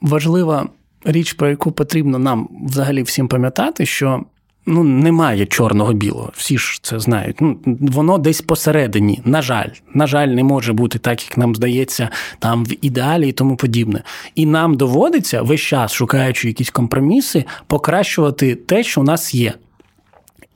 важлива 0.00 0.68
річ, 1.04 1.32
про 1.32 1.48
яку 1.48 1.72
потрібно 1.72 2.18
нам 2.18 2.48
взагалі 2.66 3.02
всім 3.02 3.28
пам'ятати, 3.28 3.86
що 3.86 4.24
ну, 4.66 4.84
немає 4.84 5.46
чорного-білого, 5.46 6.32
всі 6.36 6.58
ж 6.58 6.80
це 6.82 7.00
знають. 7.00 7.40
Ну, 7.40 7.58
Воно 7.80 8.18
десь 8.18 8.40
посередині. 8.40 9.20
На 9.24 9.42
жаль, 9.42 9.68
на 9.94 10.06
жаль, 10.06 10.28
не 10.28 10.44
може 10.44 10.72
бути 10.72 10.98
так, 10.98 11.28
як 11.28 11.38
нам 11.38 11.56
здається, 11.56 12.08
там 12.38 12.64
в 12.64 12.72
ідеалі 12.82 13.28
і 13.28 13.32
тому 13.32 13.56
подібне. 13.56 14.02
І 14.34 14.46
нам 14.46 14.76
доводиться 14.76 15.42
весь 15.42 15.60
час, 15.60 15.92
шукаючи 15.92 16.48
якісь 16.48 16.70
компроміси, 16.70 17.44
покращувати 17.66 18.54
те, 18.54 18.82
що 18.82 19.00
у 19.00 19.04
нас 19.04 19.34
є. 19.34 19.54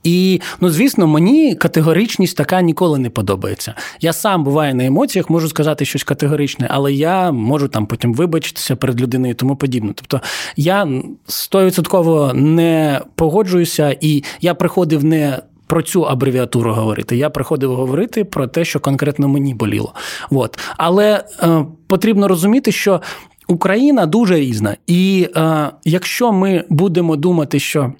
І, 0.03 0.41
ну, 0.61 0.69
звісно, 0.69 1.07
мені 1.07 1.55
категоричність 1.55 2.37
така 2.37 2.61
ніколи 2.61 2.99
не 2.99 3.09
подобається. 3.09 3.73
Я 4.01 4.13
сам 4.13 4.43
буваю 4.43 4.75
на 4.75 4.85
емоціях, 4.85 5.29
можу 5.29 5.49
сказати 5.49 5.85
щось 5.85 6.03
категоричне, 6.03 6.67
але 6.69 6.93
я 6.93 7.31
можу 7.31 7.67
там 7.67 7.85
потім 7.85 8.13
вибачитися 8.13 8.75
перед 8.75 9.01
людиною 9.01 9.31
і 9.31 9.35
тому 9.35 9.55
подібне. 9.55 9.93
Тобто 9.95 10.21
я 10.55 10.87
стовідсотково 11.27 12.31
не 12.33 13.01
погоджуюся, 13.15 13.97
і 14.01 14.23
я 14.41 14.53
приходив 14.53 15.03
не. 15.03 15.41
Про 15.67 15.81
цю 15.81 16.05
абревіатуру 16.05 16.73
говорити. 16.73 17.17
Я 17.17 17.29
приходив 17.29 17.75
говорити 17.75 18.23
про 18.23 18.47
те, 18.47 18.65
що 18.65 18.79
конкретно 18.79 19.27
мені 19.27 19.53
боліло. 19.53 19.93
От. 20.31 20.59
Але 20.77 21.23
е, 21.43 21.65
потрібно 21.87 22.27
розуміти, 22.27 22.71
що 22.71 23.01
Україна 23.47 24.05
дуже 24.05 24.35
різна. 24.35 24.75
І 24.87 25.29
е, 25.35 25.69
якщо 25.85 26.31
ми 26.31 26.63
будемо 26.69 27.15
думати, 27.15 27.59
що 27.59 27.93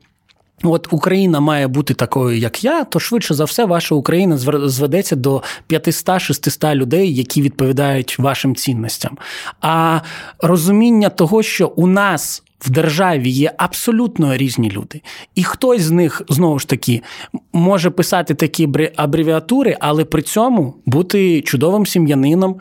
От 0.63 0.87
Україна 0.91 1.39
має 1.39 1.67
бути 1.67 1.93
такою, 1.93 2.37
як 2.37 2.63
я, 2.63 2.83
то 2.83 2.99
швидше 2.99 3.33
за 3.33 3.43
все, 3.43 3.65
ваша 3.65 3.95
Україна 3.95 4.37
зведеться 4.67 5.15
до 5.15 5.43
500-600 5.69 6.75
людей, 6.75 7.15
які 7.15 7.41
відповідають 7.41 8.19
вашим 8.19 8.55
цінностям. 8.55 9.17
А 9.61 9.99
розуміння 10.39 11.09
того, 11.09 11.43
що 11.43 11.67
у 11.67 11.87
нас 11.87 12.43
в 12.59 12.69
державі 12.69 13.29
є 13.29 13.53
абсолютно 13.57 14.37
різні 14.37 14.71
люди, 14.71 15.01
і 15.35 15.43
хтось 15.43 15.81
з 15.81 15.91
них 15.91 16.21
знову 16.29 16.59
ж 16.59 16.67
таки 16.67 17.01
може 17.53 17.89
писати 17.89 18.33
такі 18.33 18.69
абревіатури, 18.95 19.77
але 19.79 20.05
при 20.05 20.21
цьому 20.21 20.75
бути 20.85 21.41
чудовим 21.41 21.85
сім'янином. 21.85 22.55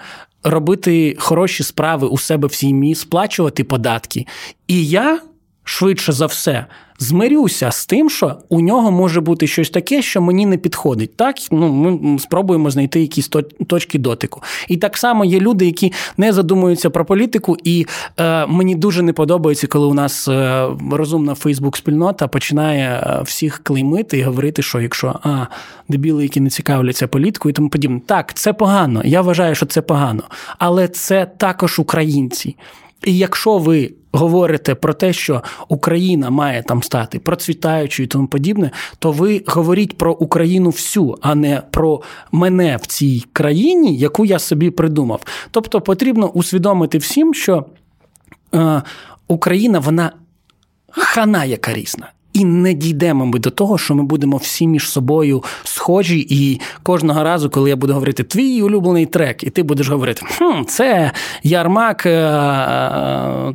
Робити 0.44 1.16
хороші 1.18 1.62
справи 1.62 2.08
у 2.08 2.18
себе 2.18 2.48
в 2.48 2.54
сім'ї, 2.54 2.94
сплачувати 2.94 3.64
податки. 3.64 4.26
І 4.68 4.86
я 4.86 5.20
швидше 5.64 6.12
за 6.12 6.26
все 6.26 6.66
змирюся 7.02 7.70
з 7.70 7.86
тим, 7.86 8.10
що 8.10 8.36
у 8.48 8.60
нього 8.60 8.90
може 8.90 9.20
бути 9.20 9.46
щось 9.46 9.70
таке, 9.70 10.02
що 10.02 10.20
мені 10.20 10.46
не 10.46 10.56
підходить. 10.56 11.16
Так, 11.16 11.36
ну 11.50 11.72
ми 11.72 12.18
спробуємо 12.18 12.70
знайти 12.70 13.00
якісь 13.00 13.30
точки 13.66 13.98
дотику. 13.98 14.42
І 14.68 14.76
так 14.76 14.98
само 14.98 15.24
є 15.24 15.40
люди, 15.40 15.66
які 15.66 15.92
не 16.16 16.32
задумуються 16.32 16.90
про 16.90 17.04
політику, 17.04 17.56
і 17.64 17.86
е, 18.20 18.46
мені 18.46 18.74
дуже 18.74 19.02
не 19.02 19.12
подобається, 19.12 19.66
коли 19.66 19.86
у 19.86 19.94
нас 19.94 20.28
е, 20.28 20.68
розумна 20.90 21.34
Фейсбук-спільнота 21.34 22.28
починає 22.28 22.88
е, 22.90 23.22
всіх 23.22 23.60
клеймити 23.62 24.18
і 24.18 24.22
говорити, 24.22 24.62
що 24.62 24.80
якщо 24.80 25.20
а, 25.22 25.46
дебіли, 25.88 26.22
які 26.22 26.40
не 26.40 26.50
цікавляться 26.50 27.08
політикою 27.08 27.50
і 27.50 27.54
тому 27.54 27.68
подібне. 27.68 28.00
Так, 28.06 28.34
це 28.34 28.52
погано. 28.52 29.02
Я 29.04 29.20
вважаю, 29.20 29.54
що 29.54 29.66
це 29.66 29.82
погано, 29.82 30.22
але 30.58 30.88
це 30.88 31.26
також 31.26 31.78
українці. 31.78 32.56
І 33.04 33.18
якщо 33.18 33.58
ви 33.58 33.94
говорите 34.12 34.74
про 34.74 34.94
те, 34.94 35.12
що 35.12 35.42
Україна 35.68 36.30
має 36.30 36.62
там 36.62 36.82
стати 36.82 37.18
процвітаючою 37.18 38.04
і 38.04 38.08
тому 38.08 38.26
подібне, 38.26 38.70
то 38.98 39.12
ви 39.12 39.44
говоріть 39.46 39.98
про 39.98 40.12
Україну 40.12 40.70
всю, 40.70 41.18
а 41.20 41.34
не 41.34 41.62
про 41.70 42.02
мене 42.32 42.76
в 42.76 42.86
цій 42.86 43.24
країні, 43.32 43.96
яку 43.96 44.24
я 44.24 44.38
собі 44.38 44.70
придумав. 44.70 45.22
Тобто 45.50 45.80
потрібно 45.80 46.28
усвідомити 46.28 46.98
всім, 46.98 47.34
що 47.34 47.66
е, 48.54 48.82
Україна 49.28 49.78
вона 49.78 50.12
хана 50.90 51.44
яка 51.44 51.74
різна. 51.74 52.12
І 52.32 52.44
не 52.44 52.74
дійдемо 52.74 53.26
ми 53.26 53.38
до 53.38 53.50
того, 53.50 53.78
що 53.78 53.94
ми 53.94 54.02
будемо 54.02 54.36
всі 54.36 54.66
між 54.66 54.88
собою 54.88 55.42
схожі, 55.64 56.26
і 56.30 56.60
кожного 56.82 57.22
разу, 57.24 57.50
коли 57.50 57.70
я 57.70 57.76
буду 57.76 57.92
говорити 57.92 58.22
твій 58.22 58.62
улюблений 58.62 59.06
трек, 59.06 59.44
і 59.44 59.50
ти 59.50 59.62
будеш 59.62 59.88
говорити, 59.88 60.26
хм, 60.38 60.64
це 60.66 61.12
ярмак. 61.42 62.06
Е- 62.06 63.52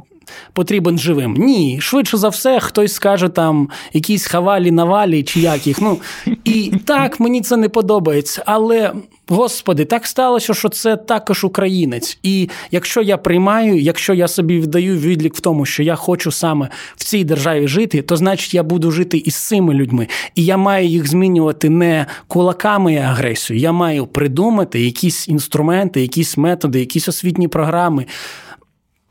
потрібен 0.53 0.99
живим. 0.99 1.33
Ні, 1.33 1.77
швидше 1.81 2.17
за 2.17 2.29
все, 2.29 2.59
хтось 2.59 2.93
скаже 2.93 3.29
там 3.29 3.69
якісь 3.93 4.27
хавалі, 4.27 4.71
навалі 4.71 5.23
чи 5.23 5.39
як 5.39 5.67
їх. 5.67 5.81
Ну, 5.81 5.97
І 6.43 6.71
так, 6.85 7.19
мені 7.19 7.41
це 7.41 7.57
не 7.57 7.69
подобається. 7.69 8.43
Але, 8.45 8.93
господи, 9.27 9.85
так 9.85 10.07
сталося, 10.07 10.53
що 10.53 10.69
це 10.69 10.95
також 10.95 11.43
українець. 11.43 12.19
І 12.23 12.49
якщо 12.71 13.01
я 13.01 13.17
приймаю, 13.17 13.79
якщо 13.79 14.13
я 14.13 14.27
собі 14.27 14.59
віддаю 14.59 14.97
відлік 14.97 15.35
в 15.35 15.39
тому, 15.39 15.65
що 15.65 15.83
я 15.83 15.95
хочу 15.95 16.31
саме 16.31 16.69
в 16.95 17.03
цій 17.03 17.23
державі 17.23 17.67
жити, 17.67 18.01
то 18.01 18.15
значить 18.15 18.53
я 18.53 18.63
буду 18.63 18.91
жити 18.91 19.17
із 19.17 19.35
цими 19.35 19.73
людьми. 19.73 20.07
І 20.35 20.45
я 20.45 20.57
маю 20.57 20.87
їх 20.87 21.07
змінювати 21.07 21.69
не 21.69 22.05
кулаками 22.27 22.93
і 22.93 22.97
агресією. 22.97 23.63
Я 23.63 23.71
маю 23.71 24.07
придумати 24.07 24.81
якісь 24.81 25.27
інструменти, 25.27 26.01
якісь 26.01 26.37
методи, 26.37 26.79
якісь 26.79 27.07
освітні 27.07 27.47
програми. 27.47 28.05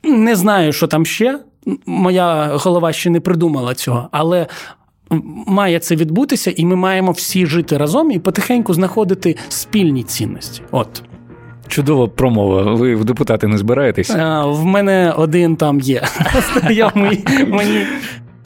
Не 0.06 0.36
знаю, 0.36 0.72
що 0.72 0.86
там 0.86 1.06
ще. 1.06 1.38
моя 1.86 2.50
голова 2.56 2.92
ще 2.92 3.10
не 3.10 3.20
придумала 3.20 3.74
цього, 3.74 4.08
але. 4.12 4.46
Має 5.46 5.78
це 5.78 5.96
відбутися, 5.96 6.52
і 6.56 6.64
ми 6.64 6.76
маємо 6.76 7.12
всі 7.12 7.46
жити 7.46 7.78
разом 7.78 8.10
і 8.10 8.18
потихеньку 8.18 8.74
знаходити 8.74 9.36
спільні 9.48 10.02
цінності. 10.02 10.62
От 10.70 11.02
Чудова 11.68 12.06
промова. 12.06 12.74
Ви 12.74 12.94
в 12.94 13.04
депутати 13.04 13.46
не 13.46 13.58
збираєтесь? 13.58 14.10
а, 14.10 14.46
в 14.46 14.64
мене 14.64 15.14
один 15.16 15.56
там 15.56 15.80
є. 15.80 16.02
Я 16.70 16.92
мені 17.46 17.86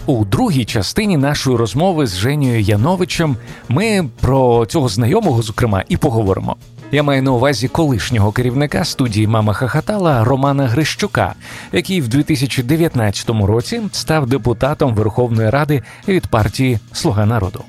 У 0.07 0.25
другій 0.25 0.65
частині 0.65 1.17
нашої 1.17 1.57
розмови 1.57 2.07
з 2.07 2.17
Женєю 2.17 2.61
Яновичем 2.61 3.37
ми 3.69 4.09
про 4.21 4.67
цього 4.67 4.89
знайомого, 4.89 5.43
зокрема, 5.43 5.85
і 5.89 5.97
поговоримо. 5.97 6.57
Я 6.93 7.03
маю 7.03 7.23
на 7.23 7.33
увазі 7.33 7.69
колишнього 7.69 8.33
керівника 8.33 8.85
студії 8.85 9.27
Мама 9.27 9.53
Хахатала 9.53 10.25
Романа 10.25 10.67
Грищука, 10.67 11.35
який 11.73 12.01
в 12.01 12.09
2019 12.09 13.31
році 13.31 13.83
став 13.93 14.27
депутатом 14.27 14.95
Верховної 14.95 15.51
Ради 15.51 15.83
від 16.09 16.27
партії 16.27 16.79
Слуга 16.93 17.27
народу. 17.27 17.65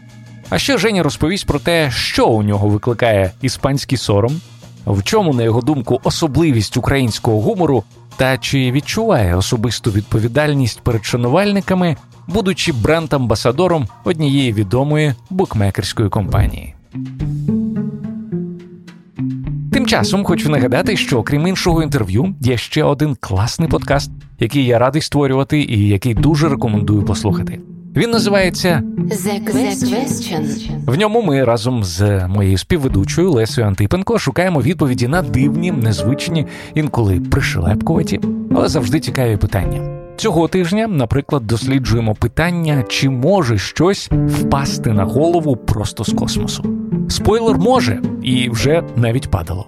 А 0.49 0.57
ще 0.57 0.77
Женя 0.77 1.03
розповість 1.03 1.45
про 1.45 1.59
те, 1.59 1.91
що 1.91 2.27
у 2.27 2.43
нього 2.43 2.67
викликає 2.67 3.31
іспанський 3.41 3.97
сором, 3.97 4.41
в 4.85 5.03
чому, 5.03 5.33
на 5.33 5.43
його 5.43 5.61
думку, 5.61 6.01
особливість 6.03 6.77
українського 6.77 7.41
гумору, 7.41 7.83
та 8.17 8.37
чи 8.37 8.71
відчуває 8.71 9.35
особисту 9.35 9.91
відповідальність 9.91 10.81
перед 10.81 11.05
шанувальниками, 11.05 11.97
будучи 12.27 12.71
бренд-амбасадором 12.71 13.87
однієї 14.03 14.53
відомої 14.53 15.13
букмекерської 15.29 16.09
компанії. 16.09 16.75
Часом 19.91 20.23
хочу 20.23 20.49
нагадати, 20.49 20.97
що 20.97 21.19
окрім 21.19 21.47
іншого 21.47 21.83
інтерв'ю 21.83 22.35
є 22.41 22.57
ще 22.57 22.83
один 22.83 23.17
класний 23.19 23.69
подкаст, 23.69 24.11
який 24.39 24.65
я 24.65 24.79
радий 24.79 25.01
створювати 25.01 25.61
і 25.61 25.87
який 25.87 26.13
дуже 26.13 26.49
рекомендую 26.49 27.05
послухати. 27.05 27.59
Він 27.95 28.11
називається 28.11 28.83
The 28.97 29.43
Question. 29.43 30.79
в 30.85 30.97
ньому 30.97 31.21
ми 31.21 31.43
разом 31.43 31.83
з 31.83 32.27
моєю 32.27 32.57
співведучою 32.57 33.31
Лесою 33.31 33.67
Антипенко 33.67 34.19
шукаємо 34.19 34.61
відповіді 34.61 35.07
на 35.07 35.21
дивні, 35.21 35.71
незвичні, 35.71 36.45
інколи 36.75 37.19
пришелепкуваті, 37.19 38.19
але 38.55 38.67
завжди 38.67 38.99
цікаві 38.99 39.37
питання. 39.37 39.99
Цього 40.17 40.47
тижня, 40.47 40.87
наприклад, 40.87 41.47
досліджуємо 41.47 42.15
питання, 42.15 42.83
чи 42.89 43.09
може 43.09 43.57
щось 43.57 44.09
впасти 44.27 44.93
на 44.93 45.03
голову 45.03 45.55
просто 45.55 46.03
з 46.03 46.13
космосу. 46.13 46.77
Спойлер 47.09 47.57
може, 47.57 48.01
і 48.23 48.49
вже 48.49 48.83
навіть 48.95 49.31
падало. 49.31 49.67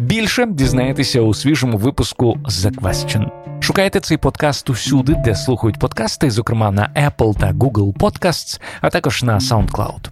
Більше 0.00 0.46
дізнаєтеся 0.46 1.20
у 1.20 1.34
свіжому 1.34 1.78
випуску 1.78 2.38
The 2.44 2.80
Question. 2.80 3.30
Шукайте 3.60 4.00
цей 4.00 4.16
подкаст 4.16 4.70
усюди, 4.70 5.14
де 5.24 5.34
слухають 5.34 5.78
подкасти, 5.78 6.30
зокрема 6.30 6.70
на 6.70 6.90
Apple 6.96 7.38
та 7.38 7.52
Google 7.52 7.92
Podcasts, 7.92 8.60
а 8.80 8.90
також 8.90 9.22
на 9.22 9.38
SoundCloud. 9.38 10.10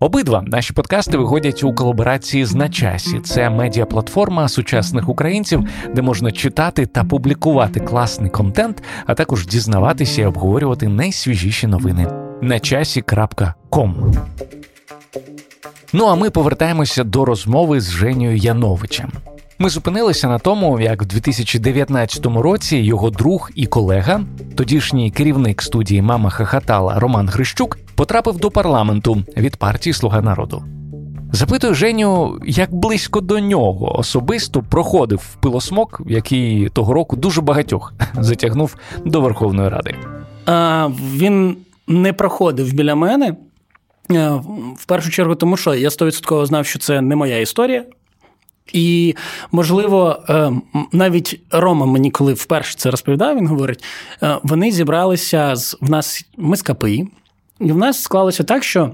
Обидва 0.00 0.42
наші 0.46 0.72
подкасти 0.72 1.16
виходять 1.16 1.64
у 1.64 1.74
колаборації 1.74 2.44
з 2.44 2.54
на 2.54 2.68
часі. 2.68 3.20
Це 3.20 3.50
медіаплатформа 3.50 4.48
сучасних 4.48 5.08
українців, 5.08 5.68
де 5.94 6.02
можна 6.02 6.32
читати 6.32 6.86
та 6.86 7.04
публікувати 7.04 7.80
класний 7.80 8.30
контент, 8.30 8.82
а 9.06 9.14
також 9.14 9.46
дізнаватися 9.46 10.22
і 10.22 10.24
обговорювати 10.24 10.88
найсвіжіші 10.88 11.66
новини 11.66 12.06
на 12.40 12.60
часі.ком. 12.60 14.14
Ну 15.94 16.04
а 16.06 16.14
ми 16.14 16.30
повертаємося 16.30 17.04
до 17.04 17.24
розмови 17.24 17.80
з 17.80 17.90
Женєю 17.90 18.36
Яновичем. 18.36 19.12
Ми 19.58 19.68
зупинилися 19.68 20.28
на 20.28 20.38
тому, 20.38 20.80
як 20.80 21.02
в 21.02 21.06
2019 21.06 22.26
році 22.26 22.76
його 22.76 23.10
друг 23.10 23.50
і 23.54 23.66
колега, 23.66 24.20
тодішній 24.56 25.10
керівник 25.10 25.62
студії 25.62 26.02
Мама 26.02 26.30
Хахатала 26.30 26.98
Роман 26.98 27.28
Грищук, 27.28 27.78
потрапив 27.94 28.36
до 28.36 28.50
парламенту 28.50 29.24
від 29.36 29.56
партії 29.56 29.92
Слуга 29.92 30.22
народу. 30.22 30.64
Запитую 31.32 31.74
Женю, 31.74 32.38
як 32.46 32.74
близько 32.74 33.20
до 33.20 33.40
нього 33.40 33.98
особисто 33.98 34.62
проходив 34.62 35.36
пилосмок, 35.40 36.02
який 36.06 36.68
того 36.68 36.92
року 36.92 37.16
дуже 37.16 37.40
багатьох 37.40 37.94
затягнув 38.14 38.76
до 39.04 39.20
Верховної 39.20 39.68
Ради. 39.68 39.94
А, 40.46 40.88
він 41.14 41.56
не 41.86 42.12
проходив 42.12 42.72
біля 42.72 42.94
мене. 42.94 43.36
Е, 44.10 44.30
В 44.78 44.84
першу 44.86 45.10
чергу, 45.10 45.34
тому 45.34 45.56
що 45.56 45.74
я 45.74 45.90
стовідсотково 45.90 46.46
знав, 46.46 46.66
що 46.66 46.78
це 46.78 47.00
не 47.00 47.16
моя 47.16 47.38
історія. 47.38 47.84
І, 48.72 49.14
можливо, 49.52 50.22
е, 50.28 50.52
навіть 50.92 51.40
Рома 51.50 51.86
мені, 51.86 52.10
коли 52.10 52.32
вперше 52.32 52.74
це 52.76 52.90
розповідав, 52.90 53.36
він 53.36 53.46
говорить: 53.46 53.84
е, 54.22 54.38
вони 54.42 54.72
зібралися 54.72 55.56
з 55.56 55.76
в 55.80 55.90
нас, 55.90 56.26
ми 56.36 56.56
з 56.56 56.62
КПІ, 56.62 57.08
і 57.60 57.72
в 57.72 57.76
нас 57.76 58.02
склалося 58.02 58.44
так, 58.44 58.64
що. 58.64 58.90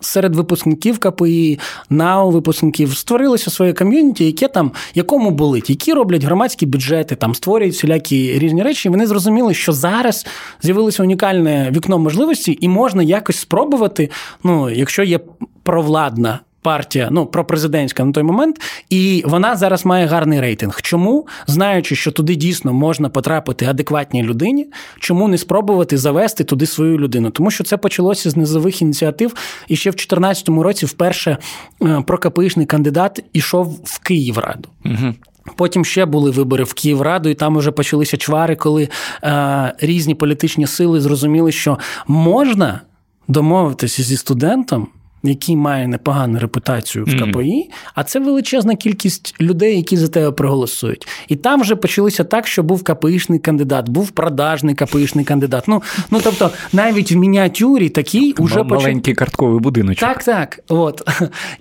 Серед 0.00 0.36
випускників 0.36 0.98
КПІ, 0.98 1.58
НАУ 1.90 2.30
випускників 2.30 2.96
створилося 2.96 3.50
своє 3.50 3.72
ком'юніті, 3.72 4.24
яке 4.26 4.48
там 4.48 4.72
якому 4.94 5.30
болить, 5.30 5.70
які 5.70 5.92
роблять 5.92 6.24
громадські 6.24 6.66
бюджети, 6.66 7.16
там 7.16 7.34
створюють 7.34 7.74
всілякі 7.74 8.38
різні 8.38 8.62
речі. 8.62 8.88
І 8.88 8.90
вони 8.90 9.06
зрозуміли, 9.06 9.54
що 9.54 9.72
зараз 9.72 10.26
з'явилося 10.62 11.02
унікальне 11.02 11.70
вікно 11.76 11.98
можливості, 11.98 12.58
і 12.60 12.68
можна 12.68 13.02
якось 13.02 13.36
спробувати. 13.36 14.10
Ну, 14.44 14.70
якщо 14.70 15.02
є 15.02 15.20
провладна 15.62 16.40
партія, 16.64 17.08
ну 17.10 17.26
пропрезидентська 17.26 18.04
на 18.04 18.12
той 18.12 18.22
момент, 18.22 18.56
і 18.90 19.22
вона 19.26 19.56
зараз 19.56 19.86
має 19.86 20.06
гарний 20.06 20.40
рейтинг. 20.40 20.82
Чому, 20.82 21.26
знаючи, 21.46 21.96
що 21.96 22.10
туди 22.10 22.34
дійсно 22.34 22.72
можна 22.72 23.08
потрапити 23.08 23.66
адекватній 23.66 24.22
людині, 24.22 24.66
чому 24.98 25.28
не 25.28 25.38
спробувати 25.38 25.98
завести 25.98 26.44
туди 26.44 26.66
свою 26.66 26.98
людину? 26.98 27.30
Тому 27.30 27.50
що 27.50 27.64
це 27.64 27.76
почалося 27.76 28.30
з 28.30 28.36
низових 28.36 28.82
ініціатив, 28.82 29.34
і 29.68 29.76
ще 29.76 29.90
в 29.90 29.92
2014 29.92 30.48
році 30.48 30.86
вперше 30.86 31.38
е, 31.82 32.02
прокапишний 32.06 32.66
кандидат 32.66 33.24
ішов 33.32 33.80
в 33.84 33.98
Київраду. 33.98 34.68
Угу. 34.84 35.14
Потім 35.56 35.84
ще 35.84 36.06
були 36.06 36.30
вибори 36.30 36.64
в 36.64 36.74
Київраду, 36.74 37.28
і 37.28 37.34
там 37.34 37.58
вже 37.58 37.70
почалися 37.70 38.16
чвари, 38.16 38.56
коли 38.56 38.88
е, 39.22 39.74
різні 39.78 40.14
політичні 40.14 40.66
сили 40.66 41.00
зрозуміли, 41.00 41.52
що 41.52 41.78
можна 42.06 42.80
домовитися 43.28 44.02
зі 44.02 44.16
студентом, 44.16 44.88
який 45.28 45.56
має 45.56 45.88
непогану 45.88 46.38
репутацію 46.38 47.04
в 47.04 47.16
КПІ, 47.18 47.70
а 47.94 48.04
це 48.04 48.20
величезна 48.20 48.76
кількість 48.76 49.34
людей, 49.40 49.76
які 49.76 49.96
за 49.96 50.08
тебе 50.08 50.30
проголосують. 50.30 51.08
І 51.28 51.36
там 51.36 51.60
вже 51.60 51.76
почалося 51.76 52.24
так, 52.24 52.46
що 52.46 52.62
був 52.62 52.82
КПІшний 52.82 53.38
кандидат, 53.38 53.88
був 53.88 54.10
продажний 54.10 54.74
КПІшний 54.74 55.24
кандидат. 55.24 55.64
Ну, 55.68 55.82
ну 56.10 56.20
тобто, 56.24 56.50
навіть 56.72 57.12
в 57.12 57.16
мініатюрі 57.16 57.88
такий 57.88 58.32
уже 58.32 58.60
М- 58.60 58.66
маленький 58.66 59.14
картковий 59.14 59.60
будиночок. 59.60 60.08
так, 60.08 60.24
так. 60.24 60.60
От. 60.68 61.02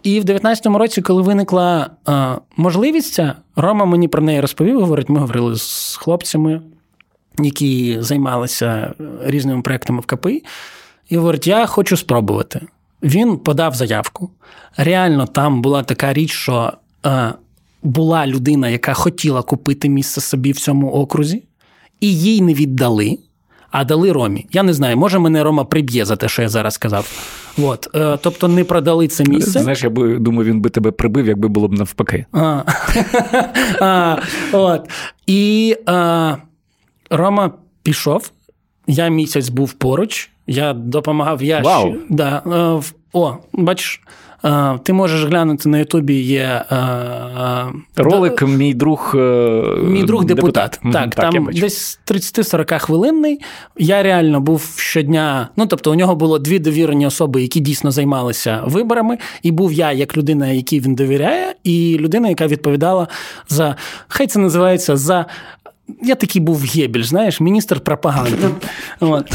І 0.03 0.19
в 0.19 0.23
19-му 0.25 0.77
році, 0.77 1.01
коли 1.01 1.21
виникла 1.21 1.89
е, 2.09 2.13
можливість, 2.57 3.13
ця, 3.13 3.35
Рома 3.55 3.85
мені 3.85 4.07
про 4.07 4.21
неї 4.21 4.41
розповів. 4.41 4.79
Говорить, 4.79 5.09
ми 5.09 5.19
говорили 5.19 5.55
з 5.55 5.95
хлопцями, 6.01 6.61
які 7.39 7.97
займалися 7.99 8.93
різними 9.25 9.61
проектами 9.61 9.99
в 9.99 10.05
КПІ. 10.05 10.43
І 11.09 11.17
говорить, 11.17 11.47
я 11.47 11.65
хочу 11.65 11.97
спробувати. 11.97 12.61
Він 13.03 13.37
подав 13.37 13.75
заявку. 13.75 14.29
Реально, 14.77 15.25
там 15.25 15.61
була 15.61 15.83
така 15.83 16.13
річ, 16.13 16.31
що 16.31 16.73
е, 17.05 17.33
була 17.83 18.27
людина, 18.27 18.69
яка 18.69 18.93
хотіла 18.93 19.41
купити 19.41 19.89
місце 19.89 20.21
собі 20.21 20.51
в 20.51 20.57
цьому 20.57 20.91
окрузі, 20.91 21.43
і 21.99 22.17
їй 22.17 22.41
не 22.41 22.53
віддали, 22.53 23.17
а 23.71 23.83
дали 23.83 24.11
Ромі. 24.11 24.45
Я 24.51 24.63
не 24.63 24.73
знаю, 24.73 24.97
може 24.97 25.19
мене 25.19 25.43
Рома 25.43 25.63
приб'є 25.63 26.05
за 26.05 26.15
те, 26.15 26.29
що 26.29 26.41
я 26.41 26.49
зараз 26.49 26.73
сказав. 26.73 27.11
От, 27.57 27.89
е, 27.95 28.17
тобто 28.21 28.47
не 28.47 28.63
продали 28.63 29.07
це 29.07 29.23
місце. 29.23 29.59
Знаєш, 29.59 29.83
я 29.83 29.89
би 29.89 30.19
думаю, 30.19 30.49
він 30.49 30.61
би 30.61 30.69
тебе 30.69 30.91
прибив, 30.91 31.27
якби 31.27 31.47
було 31.47 31.67
б 31.67 31.73
навпаки. 31.73 32.25
А, 32.31 32.39
а, 33.81 34.17
от. 34.51 34.89
І 35.27 35.75
а, 35.85 36.35
Рома 37.09 37.51
пішов. 37.83 38.31
Я 38.87 39.07
місяць 39.07 39.49
був 39.49 39.73
поруч, 39.73 40.29
я 40.47 40.73
допомагав. 40.73 41.43
Я 41.43 41.59
Вау. 41.61 41.93
да, 42.09 42.41
е, 42.81 42.91
О, 43.13 43.33
бачиш, 43.53 44.01
е, 44.45 44.79
ти 44.83 44.93
можеш 44.93 45.23
глянути 45.23 45.69
на 45.69 45.77
Ютубі 45.77 46.13
є. 46.13 46.65
е, 46.71 46.75
е, 46.75 47.65
Ролик 47.95 48.41
мій 48.41 48.73
друг. 48.73 49.11
е, 49.15 49.63
Мій 49.83 50.03
друг 50.03 50.25
депутат. 50.25 50.79
Мгм, 50.83 50.93
Так, 50.93 51.13
я 51.17 51.31
там 51.31 51.49
десь 51.53 51.99
30-40 52.05 52.79
хвилинний. 52.79 53.39
Я 53.77 54.03
реально 54.03 54.41
був 54.41 54.73
щодня. 54.77 55.49
Ну 55.57 55.65
тобто, 55.65 55.91
у 55.91 55.95
нього 55.95 56.15
було 56.15 56.39
дві 56.39 56.59
довірені 56.59 57.07
особи, 57.07 57.41
які 57.41 57.59
дійсно 57.59 57.91
займалися 57.91 58.61
виборами. 58.65 59.17
І 59.43 59.51
був 59.51 59.73
я 59.73 59.91
як 59.91 60.17
людина, 60.17 60.47
якій 60.47 60.79
він 60.79 60.95
довіряє, 60.95 61.55
і 61.63 61.97
людина, 61.99 62.29
яка 62.29 62.47
відповідала 62.47 63.07
за 63.49 63.75
хай 64.07 64.27
це 64.27 64.39
називається 64.39 64.97
за. 64.97 65.25
Я 66.01 66.15
такий 66.15 66.41
був 66.41 66.63
Гебель, 66.75 67.03
знаєш, 67.03 67.41
міністр 67.41 67.79
пропаганди. 67.79 68.49
От. 68.99 69.31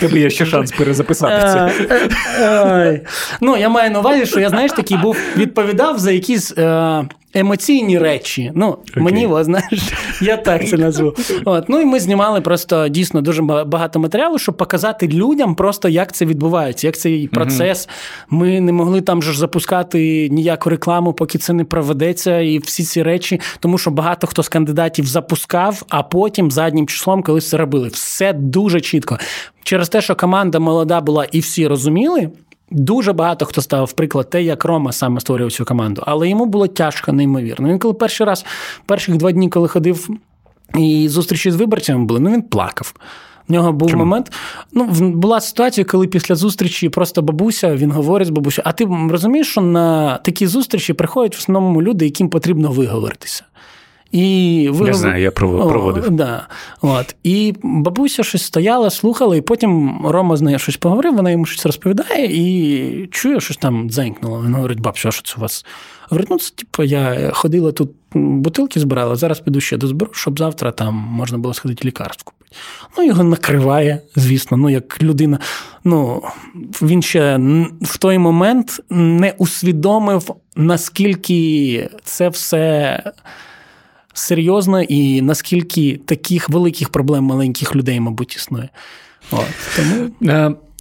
Тебе 0.00 0.18
є 0.18 0.30
ще 0.30 0.46
шанс 0.46 0.72
перезаписатися. 0.72 1.72
Е, 1.90 2.10
е. 2.40 3.00
Ну, 3.40 3.56
я 3.56 3.68
маю 3.68 3.90
на 3.90 3.98
увазі, 3.98 4.26
що 4.26 4.40
я, 4.40 4.50
знаєш, 4.50 4.72
такий 4.72 4.96
був, 4.96 5.16
відповідав 5.36 5.98
за 5.98 6.12
якісь 6.12 6.58
е, 6.58 7.04
емоційні 7.34 7.98
речі. 7.98 8.52
Ну, 8.54 8.78
мені, 8.96 9.26
о, 9.26 9.44
знаєш, 9.44 9.92
я 10.22 10.36
так 10.36 10.68
це 10.68 10.76
назву. 10.76 11.14
От. 11.44 11.68
Ну 11.68 11.80
і 11.80 11.84
ми 11.84 12.00
знімали 12.00 12.40
просто 12.40 12.88
дійсно 12.88 13.20
дуже 13.20 13.42
багато 13.42 14.00
матеріалу, 14.00 14.38
щоб 14.38 14.56
показати 14.56 15.08
людям 15.08 15.54
просто, 15.54 15.88
як 15.88 16.12
це 16.12 16.24
відбувається, 16.24 16.86
як 16.86 16.96
цей 16.96 17.28
процес. 17.28 17.88
Ми 18.30 18.60
не 18.60 18.72
могли 18.72 19.00
там 19.00 19.22
ж 19.22 19.38
запускати 19.38 20.28
ніяку 20.28 20.70
рекламу, 20.70 21.12
поки 21.12 21.38
це 21.38 21.52
не 21.52 21.64
проведеться, 21.64 22.40
і 22.40 22.58
всі 22.58 22.84
ці 22.84 23.02
речі, 23.02 23.40
тому 23.60 23.78
що 23.78 23.90
багато 23.90 24.26
хто 24.26 24.42
з 24.42 24.48
кандидатів 24.48 25.06
запускав, 25.06 25.82
а 25.88 26.02
потім 26.02 26.50
заднім 26.50 26.86
числом 26.86 27.22
колись 27.22 27.48
це 27.48 27.56
робили. 27.56 27.88
Все 27.88 28.32
дуже 28.32 28.80
чітко. 28.80 29.18
Через 29.64 29.88
те, 29.88 30.02
що 30.02 30.14
команда 30.14 30.58
молода 30.58 31.00
була 31.00 31.24
і 31.32 31.40
всі 31.40 31.66
розуміли. 31.66 32.30
Дуже 32.70 33.12
багато 33.12 33.44
хто 33.44 33.62
ставив 33.62 33.92
приклад 33.92 34.30
те, 34.30 34.42
як 34.42 34.64
Рома 34.64 34.92
саме 34.92 35.20
створював 35.20 35.52
цю 35.52 35.64
команду, 35.64 36.02
але 36.06 36.28
йому 36.28 36.46
було 36.46 36.66
тяжко, 36.66 37.12
неймовірно. 37.12 37.68
Він 37.68 37.78
коли 37.78 37.94
перший 37.94 38.26
раз, 38.26 38.44
перших 38.86 39.16
два 39.16 39.32
дні, 39.32 39.48
коли 39.48 39.68
ходив 39.68 40.08
і 40.78 41.08
зустрічі 41.08 41.50
з 41.50 41.56
виборцями 41.56 42.04
були, 42.04 42.20
ну 42.20 42.30
він 42.30 42.42
плакав. 42.42 42.94
В 43.48 43.52
нього 43.52 43.72
був 43.72 43.90
Чому? 43.90 44.04
момент. 44.04 44.32
Ну, 44.72 44.84
була 45.10 45.40
ситуація, 45.40 45.84
коли 45.84 46.06
після 46.06 46.34
зустрічі 46.34 46.88
просто 46.88 47.22
бабуся, 47.22 47.76
він 47.76 47.92
говорить 47.92 48.28
з 48.28 48.30
бабусею, 48.30 48.64
а 48.68 48.72
ти 48.72 48.88
розумієш, 49.10 49.48
що 49.48 49.60
на 49.60 50.16
такі 50.16 50.46
зустрічі 50.46 50.92
приходять 50.92 51.36
в 51.36 51.38
основному 51.38 51.82
люди, 51.82 52.04
яким 52.04 52.28
потрібно 52.28 52.70
виговоритися. 52.70 53.44
І 54.14 54.68
ви... 54.72 54.86
Я 54.86 54.94
знаю, 54.94 55.22
я 55.22 55.30
проводив. 55.30 56.04
О, 56.06 56.10
да. 56.10 56.46
От. 56.82 57.16
І 57.22 57.54
бабуся 57.62 58.22
щось 58.22 58.42
стояла, 58.42 58.90
слухала, 58.90 59.36
і 59.36 59.40
потім 59.40 60.00
Рома 60.06 60.36
з 60.36 60.42
нею 60.42 60.58
щось 60.58 60.76
поговорив, 60.76 61.14
вона 61.14 61.30
йому 61.30 61.44
щось 61.44 61.66
розповідає 61.66 62.26
і 62.26 63.06
чує, 63.06 63.40
щось 63.40 63.56
там 63.56 63.90
дзенькнуло. 63.90 64.42
Він 64.46 64.54
говорить, 64.54 64.80
бабця, 64.80 65.10
що 65.10 65.22
це 65.22 65.34
у 65.38 65.40
вас? 65.40 65.66
Говорить, 66.10 66.30
ну, 66.30 66.38
це 66.38 66.54
типу, 66.54 66.82
я 66.82 67.30
ходила 67.32 67.72
тут, 67.72 67.90
бутилки 68.12 68.80
збирала, 68.80 69.16
зараз 69.16 69.40
піду 69.40 69.60
ще 69.60 69.76
дозберу, 69.76 70.10
щоб 70.14 70.38
завтра 70.38 70.70
там 70.70 70.94
можна 70.94 71.38
було 71.38 71.54
сходити 71.54 71.88
лікарство 71.88 72.24
купити. 72.24 72.56
Ну, 72.98 73.04
його 73.04 73.24
накриває, 73.24 74.00
звісно, 74.16 74.56
ну, 74.56 74.70
як 74.70 75.02
людина. 75.02 75.38
Ну, 75.84 76.22
Він 76.82 77.02
ще 77.02 77.40
в 77.82 77.98
той 77.98 78.18
момент 78.18 78.80
не 78.90 79.34
усвідомив, 79.38 80.34
наскільки 80.56 81.90
це 82.04 82.28
все 82.28 83.02
серйозно 84.14 84.82
і 84.82 85.22
наскільки 85.22 86.00
таких 86.04 86.48
великих 86.48 86.88
проблем 86.88 87.24
маленьких 87.24 87.76
людей, 87.76 88.00
мабуть, 88.00 88.36
існує. 88.36 88.68
От, 89.30 89.46
тому... 89.76 90.10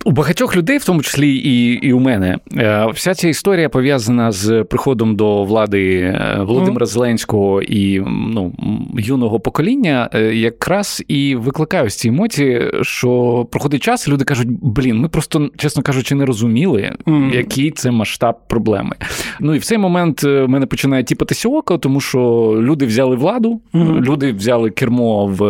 У 0.05 0.11
багатьох 0.11 0.55
людей, 0.55 0.77
в 0.77 0.85
тому 0.85 1.01
числі 1.01 1.35
і 1.35 1.73
і 1.73 1.93
у 1.93 1.99
мене, 1.99 2.37
е, 2.57 2.87
вся 2.93 3.13
ця 3.13 3.27
історія 3.29 3.69
пов'язана 3.69 4.31
з 4.31 4.63
приходом 4.63 5.15
до 5.15 5.43
влади 5.43 5.99
е, 5.99 6.37
Володимира 6.39 6.85
mm. 6.85 6.89
Зеленського 6.89 7.61
і 7.61 7.99
ну, 8.07 8.53
юного 8.97 9.39
покоління, 9.39 10.09
е, 10.13 10.21
якраз 10.35 11.03
і 11.07 11.35
викликає 11.35 11.89
ці 11.89 12.07
емоції, 12.07 12.71
що 12.81 13.47
проходить 13.51 13.83
час, 13.83 14.07
і 14.07 14.11
люди 14.11 14.25
кажуть: 14.25 14.47
блін, 14.61 14.99
ми 14.99 15.07
просто, 15.07 15.49
чесно 15.57 15.83
кажучи, 15.83 16.15
не 16.15 16.25
розуміли, 16.25 16.91
mm. 17.05 17.35
який 17.35 17.71
це 17.71 17.91
масштаб 17.91 18.35
проблеми. 18.47 18.95
Ну 19.39 19.55
і 19.55 19.57
в 19.57 19.65
цей 19.65 19.77
момент 19.77 20.23
мене 20.23 20.65
починає 20.65 21.03
тіпатися 21.03 21.49
око, 21.49 21.77
тому 21.77 22.01
що 22.01 22.19
люди 22.59 22.85
взяли 22.85 23.15
владу, 23.15 23.61
mm. 23.73 24.01
люди 24.01 24.31
взяли 24.31 24.69
кермо 24.69 25.25
в 25.25 25.43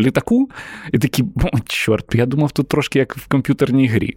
літаку, 0.00 0.50
і 0.92 0.98
такі, 0.98 1.24
чорт, 1.66 2.14
я 2.14 2.26
думав, 2.26 2.50
тут 2.52 2.68
трошки 2.68 2.98
як 2.98 3.16
в 3.16 3.28
комп'ютерній 3.28 3.89
грі. 3.90 4.16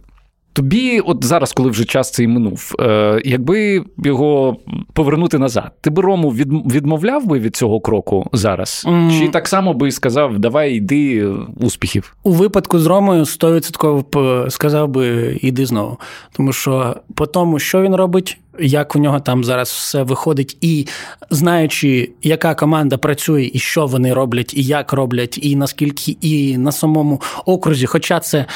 Тобі, 0.54 1.00
от 1.00 1.24
зараз, 1.24 1.52
коли 1.52 1.70
вже 1.70 1.84
час 1.84 2.10
цей 2.10 2.28
минув, 2.28 2.74
е, 2.80 3.22
якби 3.24 3.84
його 4.04 4.56
повернути 4.92 5.38
назад, 5.38 5.70
ти 5.80 5.90
би 5.90 6.02
Рому 6.02 6.30
відмовляв 6.30 7.26
би 7.26 7.38
від 7.38 7.56
цього 7.56 7.80
кроку 7.80 8.30
зараз? 8.32 8.84
Mm. 8.88 9.18
Чи 9.18 9.28
так 9.28 9.48
само 9.48 9.74
би 9.74 9.90
сказав, 9.90 10.38
давай 10.38 10.74
йди 10.74 11.26
успіхів? 11.60 12.16
У 12.22 12.32
випадку 12.32 12.78
з 12.78 12.86
Ромою 12.86 13.24
100% 13.24 14.50
сказав 14.50 14.88
би 14.88 15.38
іди 15.42 15.66
знову. 15.66 15.98
Тому 16.32 16.52
що 16.52 16.96
по 17.14 17.26
тому, 17.26 17.58
що 17.58 17.82
він 17.82 17.94
робить, 17.94 18.38
як 18.58 18.96
у 18.96 18.98
нього 18.98 19.20
там 19.20 19.44
зараз 19.44 19.68
все 19.68 20.02
виходить, 20.02 20.56
і 20.60 20.86
знаючи, 21.30 22.10
яка 22.22 22.54
команда 22.54 22.96
працює, 22.96 23.50
і 23.52 23.58
що 23.58 23.86
вони 23.86 24.14
роблять, 24.14 24.54
і 24.54 24.62
як 24.62 24.92
роблять, 24.92 25.38
і 25.42 25.56
наскільки, 25.56 26.16
і 26.20 26.58
на 26.58 26.72
самому 26.72 27.20
окрузі, 27.44 27.86
хоча 27.86 28.20
це 28.20 28.46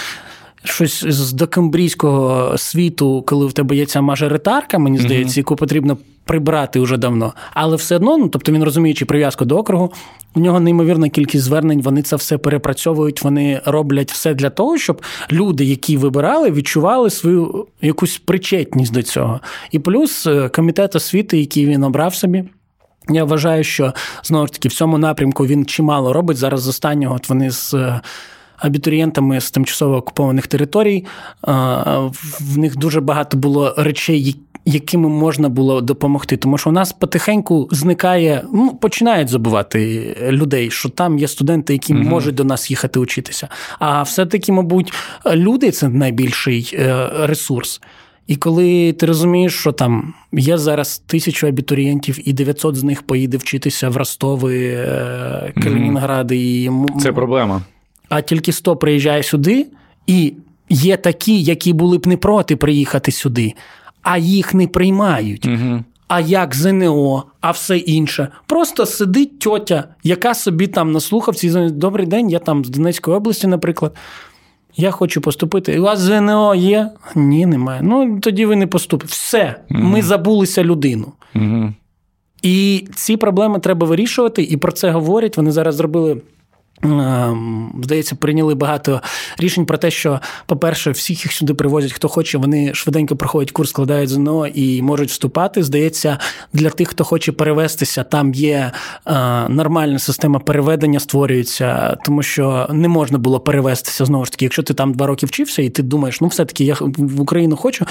щось 0.64 1.04
з 1.04 1.32
докембрійського 1.32 2.58
світу, 2.58 3.24
коли 3.26 3.46
в 3.46 3.52
тебе 3.52 3.76
є 3.76 3.86
ця 3.86 4.00
мажоритарка, 4.00 4.78
мені 4.78 4.98
здається, 4.98 5.40
яку 5.40 5.56
потрібно 5.56 5.96
прибрати 6.24 6.80
вже 6.80 6.96
давно. 6.96 7.32
Але 7.54 7.76
все 7.76 7.96
одно, 7.96 8.18
ну 8.18 8.28
тобто 8.28 8.52
він 8.52 8.64
розуміючи 8.64 9.04
прив'язку 9.04 9.44
до 9.44 9.56
округу, 9.56 9.92
у 10.34 10.40
нього 10.40 10.60
неймовірна 10.60 11.08
кількість 11.08 11.44
звернень, 11.44 11.82
вони 11.82 12.02
це 12.02 12.16
все 12.16 12.38
перепрацьовують, 12.38 13.22
вони 13.22 13.60
роблять 13.64 14.12
все 14.12 14.34
для 14.34 14.50
того, 14.50 14.78
щоб 14.78 15.02
люди, 15.32 15.64
які 15.64 15.96
вибирали, 15.96 16.50
відчували 16.50 17.10
свою 17.10 17.66
якусь 17.82 18.18
причетність 18.18 18.92
до 18.92 19.02
цього. 19.02 19.40
І 19.70 19.78
плюс 19.78 20.26
е, 20.26 20.48
комітет 20.48 20.96
освіти, 20.96 21.38
який 21.38 21.66
він 21.66 21.84
обрав 21.84 22.14
собі. 22.14 22.44
Я 23.08 23.24
вважаю, 23.24 23.64
що 23.64 23.94
знову 24.24 24.46
ж 24.46 24.52
таки 24.52 24.68
в 24.68 24.72
цьому 24.72 24.98
напрямку 24.98 25.46
він 25.46 25.66
чимало 25.66 26.12
робить. 26.12 26.36
Зараз 26.36 26.62
з 26.62 26.68
останнього 26.68 27.14
от 27.14 27.28
вони 27.28 27.50
з 27.50 27.74
е, 27.74 28.00
абітурієнтами 28.58 29.40
з 29.40 29.50
тимчасово 29.50 29.96
окупованих 29.96 30.46
територій. 30.46 31.04
В 32.40 32.58
них 32.58 32.76
дуже 32.76 33.00
багато 33.00 33.36
було 33.36 33.74
речей, 33.76 34.36
якими 34.64 35.08
можна 35.08 35.48
було 35.48 35.80
допомогти. 35.80 36.36
Тому 36.36 36.58
що 36.58 36.70
у 36.70 36.72
нас 36.72 36.92
потихеньку 36.92 37.68
зникає, 37.70 38.44
ну 38.52 38.74
починають 38.74 39.28
забувати 39.28 40.16
людей, 40.30 40.70
що 40.70 40.88
там 40.88 41.18
є 41.18 41.28
студенти, 41.28 41.72
які 41.72 41.94
угу. 41.94 42.02
можуть 42.02 42.34
до 42.34 42.44
нас 42.44 42.70
їхати 42.70 42.98
учитися. 42.98 43.48
А 43.78 44.02
все-таки, 44.02 44.52
мабуть, 44.52 44.92
люди 45.34 45.70
це 45.70 45.88
найбільший 45.88 46.70
е, 46.72 47.08
ресурс. 47.20 47.80
І 48.26 48.36
коли 48.36 48.92
ти 48.92 49.06
розумієш, 49.06 49.54
що 49.54 49.72
там 49.72 50.14
є 50.32 50.58
зараз 50.58 50.98
тисячу 50.98 51.46
абітурієнтів, 51.46 52.28
і 52.28 52.32
900 52.32 52.76
з 52.76 52.84
них 52.84 53.02
поїде 53.02 53.36
вчитися 53.36 53.88
в 53.88 53.96
Ростови, 53.96 54.66
е, 54.66 55.52
Калінінгради 55.62 56.36
і 56.36 56.70
це 57.00 57.12
проблема 57.12 57.62
а 58.08 58.20
тільки 58.20 58.52
100 58.52 58.76
приїжджає 58.76 59.22
сюди, 59.22 59.66
і 60.06 60.34
є 60.68 60.96
такі, 60.96 61.42
які 61.42 61.72
були 61.72 61.98
б 61.98 62.06
не 62.06 62.16
проти 62.16 62.56
приїхати 62.56 63.12
сюди, 63.12 63.54
а 64.02 64.18
їх 64.18 64.54
не 64.54 64.66
приймають. 64.66 65.46
Угу. 65.46 65.84
А 66.08 66.20
як 66.20 66.54
ЗНО, 66.54 67.24
а 67.40 67.50
все 67.50 67.78
інше. 67.78 68.28
Просто 68.46 68.86
сидить 68.86 69.38
тьотя, 69.38 69.84
яка 70.02 70.34
собі 70.34 70.66
там 70.66 70.92
на 70.92 71.00
слухавці, 71.00 71.50
добрий 71.70 72.06
день, 72.06 72.30
я 72.30 72.38
там 72.38 72.64
з 72.64 72.68
Донецької 72.68 73.16
області, 73.16 73.46
наприклад. 73.46 73.96
Я 74.76 74.90
хочу 74.90 75.20
поступити. 75.20 75.78
У 75.78 75.82
вас 75.82 75.98
ЗНО 75.98 76.54
є? 76.54 76.90
Ні, 77.14 77.46
немає. 77.46 77.80
Ну, 77.84 78.20
тоді 78.20 78.46
ви 78.46 78.56
не 78.56 78.66
поступите. 78.66 79.10
Все, 79.12 79.60
угу. 79.70 79.80
ми 79.80 80.02
забулися 80.02 80.64
людину. 80.64 81.12
Угу. 81.34 81.72
І 82.42 82.86
ці 82.94 83.16
проблеми 83.16 83.58
треба 83.58 83.86
вирішувати, 83.86 84.42
і 84.42 84.56
про 84.56 84.72
це 84.72 84.90
говорять. 84.90 85.36
Вони 85.36 85.50
зараз 85.50 85.74
зробили 85.74 86.20
здається, 87.82 88.14
прийняли 88.14 88.54
багато 88.54 89.00
рішень 89.38 89.66
про 89.66 89.78
те, 89.78 89.90
що, 89.90 90.20
по-перше, 90.46 90.90
всіх 90.90 91.24
їх 91.24 91.32
сюди 91.32 91.54
привозять, 91.54 91.92
хто 91.92 92.08
хоче, 92.08 92.38
вони 92.38 92.74
швиденько 92.74 93.16
проходять 93.16 93.50
курс, 93.50 93.70
складають 93.70 94.10
ЗНО 94.10 94.46
і 94.46 94.82
можуть 94.82 95.10
вступати. 95.10 95.62
Здається, 95.62 96.18
для 96.52 96.70
тих, 96.70 96.88
хто 96.88 97.04
хоче 97.04 97.32
перевестися, 97.32 98.04
там 98.04 98.34
є 98.34 98.72
е, 99.06 99.48
нормальна 99.48 99.98
система 99.98 100.38
переведення, 100.38 101.00
створюється, 101.00 101.96
тому 102.04 102.22
що 102.22 102.68
не 102.72 102.88
можна 102.88 103.18
було 103.18 103.40
перевестися 103.40 104.04
знову 104.04 104.24
ж 104.24 104.30
таки. 104.30 104.44
Якщо 104.44 104.62
ти 104.62 104.74
там 104.74 104.92
два 104.94 105.06
роки 105.06 105.26
вчився, 105.26 105.62
і 105.62 105.68
ти 105.68 105.82
думаєш, 105.82 106.20
ну 106.20 106.28
все-таки 106.28 106.64
я 106.64 106.76
в 106.80 107.20
Україну 107.20 107.56
хочу, 107.56 107.86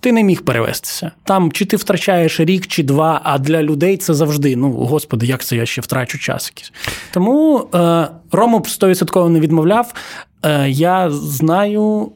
ти 0.00 0.12
не 0.12 0.22
міг 0.22 0.42
перевестися. 0.42 1.10
Там 1.24 1.52
чи 1.52 1.64
ти 1.64 1.76
втрачаєш 1.76 2.40
рік 2.40 2.66
чи 2.66 2.82
два, 2.82 3.20
а 3.24 3.38
для 3.38 3.62
людей 3.62 3.96
це 3.96 4.14
завжди. 4.14 4.56
Ну, 4.56 4.70
господи, 4.72 5.26
як 5.26 5.44
це 5.44 5.56
я 5.56 5.66
ще 5.66 5.80
втрачу 5.80 6.18
час 6.18 6.52
якийсь. 6.54 6.72
Тому 7.10 7.68
е, 7.74 8.08
Рому 8.32 8.58
100% 8.58 9.28
не 9.28 9.40
відмовляв. 9.40 9.94
Е, 10.42 10.68
Я 10.70 11.10
знаю 11.10 12.12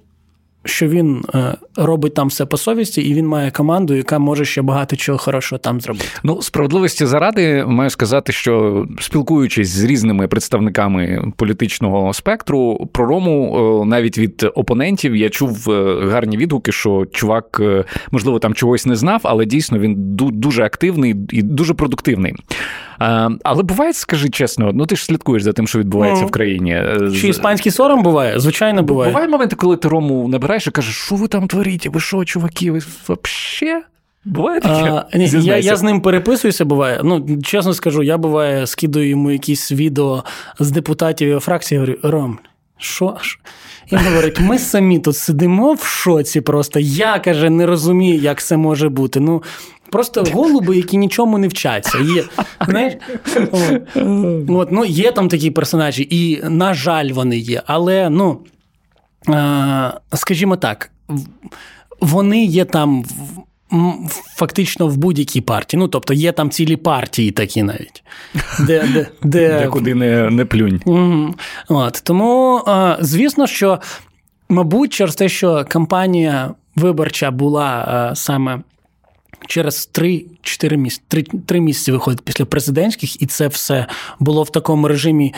що 0.65 0.89
він 0.89 1.25
е, 1.35 1.55
робить 1.77 2.15
там 2.15 2.29
все 2.29 2.47
по 2.47 2.57
совісті, 2.57 3.03
і 3.03 3.15
він 3.15 3.27
має 3.27 3.51
команду, 3.51 3.95
яка 3.95 4.19
може 4.19 4.45
ще 4.45 4.63
багато 4.63 4.97
чого 4.97 5.19
хорошого 5.19 5.59
там 5.59 5.81
зробити. 5.81 6.07
Ну, 6.23 6.43
справедливості 6.43 7.07
заради 7.07 7.65
маю 7.67 7.91
сказати, 7.91 8.33
що 8.33 8.87
спілкуючись 9.01 9.69
з 9.69 9.85
різними 9.85 10.29
представниками 10.29 11.33
політичного 11.37 12.13
спектру, 12.13 12.89
про 12.93 13.07
Рому 13.07 13.57
е, 13.83 13.87
навіть 13.87 14.19
від 14.19 14.47
опонентів 14.55 15.17
я 15.17 15.29
чув 15.31 15.71
е, 15.71 16.07
гарні 16.11 16.37
відгуки, 16.37 16.73
що 16.73 17.07
чувак, 17.13 17.63
можливо, 18.11 18.39
там 18.39 18.55
чогось 18.55 18.87
не 18.87 18.97
знав, 18.97 19.21
але 19.25 19.45
дійсно 19.45 19.79
він 19.79 19.95
дуже 20.17 20.63
активний 20.63 21.15
і 21.31 21.43
дуже 21.43 21.75
продуктивний. 21.75 22.35
Але 23.43 23.63
буває, 23.63 23.93
скажи 23.93 24.29
чесно, 24.29 24.71
ну 24.75 24.87
ти 24.87 24.97
ж 24.97 25.05
слідкуєш 25.05 25.43
за 25.43 25.53
тим, 25.53 25.67
що 25.67 25.79
відбувається 25.79 26.23
ну, 26.23 26.29
в 26.29 26.31
країні. 26.31 26.83
Чи 27.21 27.29
іспанський 27.29 27.73
сором 27.73 28.03
буває? 28.03 28.41
Звичайно, 28.41 28.83
буває. 28.83 29.11
Буває 29.13 29.29
моменти, 29.29 29.57
коли 29.57 29.77
ти 29.77 29.89
Рому 29.89 30.29
набираєш 30.29 30.67
і 30.67 30.71
кажеш, 30.71 30.97
що 30.97 31.15
ви 31.15 31.29
там 31.29 31.49
творите? 31.49 31.89
Ви 31.89 32.01
що, 32.01 32.25
чуваки, 32.25 32.71
ви 32.71 32.79
взагалі? 32.79 33.83
Буває 34.25 34.61
таке? 34.61 35.05
А, 35.13 35.19
ні, 35.19 35.31
я, 35.33 35.57
я 35.57 35.77
з 35.77 35.83
ним 35.83 36.01
переписуюся, 36.01 36.65
буває. 36.65 37.01
Ну, 37.05 37.39
чесно 37.43 37.75
скажу, 37.75 38.03
я 38.03 38.19
буває 38.19 38.67
скидаю 38.67 39.09
йому 39.09 39.31
якісь 39.31 39.73
відео 39.73 40.25
з 40.59 40.71
депутатів 40.71 41.29
його 41.29 41.41
фракції. 41.41 41.79
Говорю, 41.79 41.99
Ром, 42.03 42.39
що? 42.79 43.17
ж? 43.23 43.39
Він 43.93 43.99
говорить: 43.99 44.41
ми 44.41 44.59
самі 44.59 44.99
тут 44.99 45.17
сидимо 45.17 45.73
в 45.73 45.85
шоці 45.85 46.41
просто. 46.41 46.81
Я 46.81 47.19
каже, 47.19 47.51
не 47.51 47.67
розумію, 47.67 48.21
як 48.21 48.43
це 48.43 48.57
може 48.57 48.89
бути. 48.89 49.21
Ну, 49.21 49.43
просто 49.95 50.25
голуби, 50.33 50.77
які 50.77 50.97
нічому 50.97 51.39
не 51.39 51.49
вчаться. 51.49 51.99
Є, 51.99 52.25
знаєш? 52.69 52.95
От, 54.49 54.73
ну, 54.73 54.85
є 54.85 55.13
там 55.13 55.29
такі 55.29 55.51
персонажі, 55.51 56.07
і, 56.11 56.43
на 56.49 56.75
жаль, 56.75 57.11
вони 57.11 57.39
є. 57.39 57.63
Але, 57.67 58.11
ну, 58.11 58.41
е, 59.29 59.93
скажімо 60.15 60.57
так, 60.57 60.91
вони 62.01 62.45
є 62.45 62.65
там. 62.65 63.05
Фактично 64.37 64.87
в 64.87 64.97
будь-якій 64.97 65.41
партії. 65.41 65.79
Ну, 65.81 65.89
тобто 65.89 66.15
є 66.15 66.33
там 66.33 66.51
цілі 66.51 66.77
партії 66.77 67.31
такі 67.31 67.63
навіть. 67.63 68.05
Де, 68.59 68.89
де, 68.93 69.07
де, 69.23 69.49
Де 69.61 69.67
куди 69.67 69.95
не, 69.95 70.31
не 70.31 70.45
плюнь. 70.45 70.81
От, 71.69 72.03
тому, 72.05 72.63
е, 72.69 72.97
звісно, 73.01 73.47
що, 73.47 73.81
мабуть, 74.49 74.93
через 74.93 75.15
те, 75.15 75.29
що 75.29 75.65
кампанія 75.69 76.55
виборча 76.77 77.31
була 77.31 78.09
е, 78.13 78.17
саме 78.17 78.61
через 79.47 79.91
3-4 79.95 80.77
місяці, 80.77 81.05
3, 81.09 81.23
3 81.23 81.61
місяці 81.61 81.93
виходить 81.93 82.21
після 82.21 82.45
президентських, 82.45 83.23
і 83.23 83.27
це 83.27 83.49
все 83.49 83.87
було 84.19 84.43
в 84.43 84.51
такому 84.51 84.89
режимі. 84.89 85.35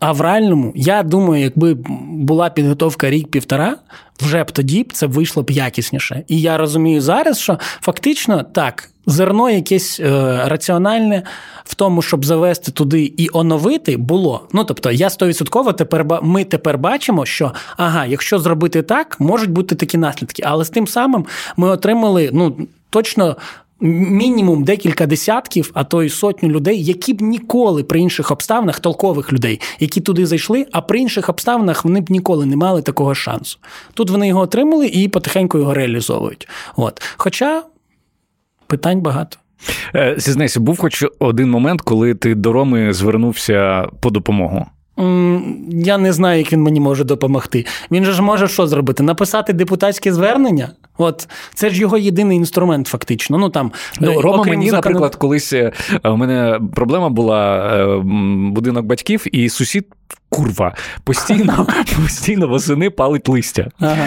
авральному. 0.00 0.72
Я 0.76 1.02
думаю, 1.02 1.42
якби 1.42 1.76
була 2.08 2.50
підготовка 2.50 3.10
рік-півтора, 3.10 3.76
вже 4.20 4.44
б 4.44 4.50
тоді 4.50 4.82
б 4.82 4.92
це 4.92 5.06
вийшло 5.06 5.42
б 5.42 5.50
якісніше. 5.50 6.24
І 6.28 6.40
я 6.40 6.56
розумію 6.56 7.00
зараз, 7.00 7.38
що 7.38 7.58
фактично 7.60 8.42
так, 8.42 8.90
зерно 9.08 9.50
якесь 9.50 10.00
е, 10.00 10.42
раціональне 10.46 11.22
в 11.64 11.74
тому, 11.74 12.02
щоб 12.02 12.24
завести 12.24 12.72
туди 12.72 13.12
і 13.16 13.28
оновити, 13.32 13.96
було. 13.96 14.48
Ну 14.52 14.64
тобто, 14.64 14.90
я 14.90 15.10
стовідсотково 15.10 15.72
тепер 15.72 16.06
ми 16.22 16.44
тепер 16.44 16.78
бачимо, 16.78 17.26
що 17.26 17.52
ага, 17.76 18.06
якщо 18.06 18.38
зробити 18.38 18.82
так, 18.82 19.20
можуть 19.20 19.50
бути 19.50 19.74
такі 19.74 19.98
наслідки. 19.98 20.42
Але 20.46 20.64
з 20.64 20.70
тим 20.70 20.86
самим 20.86 21.26
ми 21.56 21.68
отримали 21.68 22.30
ну 22.32 22.56
точно. 22.90 23.36
Мінімум 23.80 24.64
декілька 24.64 25.06
десятків, 25.06 25.70
а 25.74 25.84
то 25.84 26.02
й 26.02 26.08
сотню 26.08 26.48
людей, 26.48 26.84
які 26.84 27.14
б 27.14 27.22
ніколи 27.22 27.82
при 27.82 28.00
інших 28.00 28.30
обставинах, 28.30 28.80
толкових 28.80 29.32
людей, 29.32 29.60
які 29.80 30.00
туди 30.00 30.26
зайшли, 30.26 30.66
а 30.72 30.80
при 30.80 31.00
інших 31.00 31.28
обставинах 31.28 31.84
вони 31.84 32.00
б 32.00 32.10
ніколи 32.10 32.46
не 32.46 32.56
мали 32.56 32.82
такого 32.82 33.14
шансу. 33.14 33.58
Тут 33.94 34.10
вони 34.10 34.28
його 34.28 34.40
отримали 34.40 34.86
і 34.86 35.08
потихеньку 35.08 35.58
його 35.58 35.74
реалізовують. 35.74 36.48
От. 36.76 37.02
Хоча 37.16 37.62
питань 38.68 39.00
багато. 39.00 39.38
Е, 39.94 40.14
Зізнайся, 40.18 40.60
був 40.60 40.78
хоч 40.78 41.04
один 41.18 41.50
момент, 41.50 41.80
коли 41.80 42.14
ти 42.14 42.34
до 42.34 42.52
Роми 42.52 42.92
звернувся 42.92 43.86
по 44.00 44.10
допомогу. 44.10 44.66
Я 45.68 45.98
не 45.98 46.12
знаю, 46.12 46.38
як 46.38 46.52
він 46.52 46.62
мені 46.62 46.80
може 46.80 47.04
допомогти. 47.04 47.66
Він 47.90 48.04
же 48.04 48.12
ж 48.12 48.22
може 48.22 48.48
що 48.48 48.66
зробити? 48.66 49.02
Написати 49.02 49.52
депутатське 49.52 50.12
звернення? 50.12 50.70
От 50.98 51.28
це 51.54 51.70
ж 51.70 51.80
його 51.80 51.98
єдиний 51.98 52.36
інструмент, 52.36 52.86
фактично. 52.86 53.38
Ну 53.38 53.48
там 53.48 53.72
Ну, 54.00 54.10
е, 54.12 54.22
Рома 54.22 54.38
окрім 54.38 54.54
мені, 54.54 54.70
закон- 54.70 54.74
наприклад, 54.76 55.14
колись 55.14 55.52
е, 55.52 55.72
у 56.04 56.16
мене 56.16 56.60
проблема 56.74 57.08
була 57.08 57.66
е, 57.76 58.00
будинок 58.50 58.86
батьків, 58.86 59.24
і 59.32 59.48
сусід. 59.48 59.86
Курва, 60.30 60.74
постійно, 61.04 61.66
постійно 62.02 62.48
восени 62.48 62.90
палить 62.90 63.28
листя. 63.28 63.68
Ага. 63.80 64.06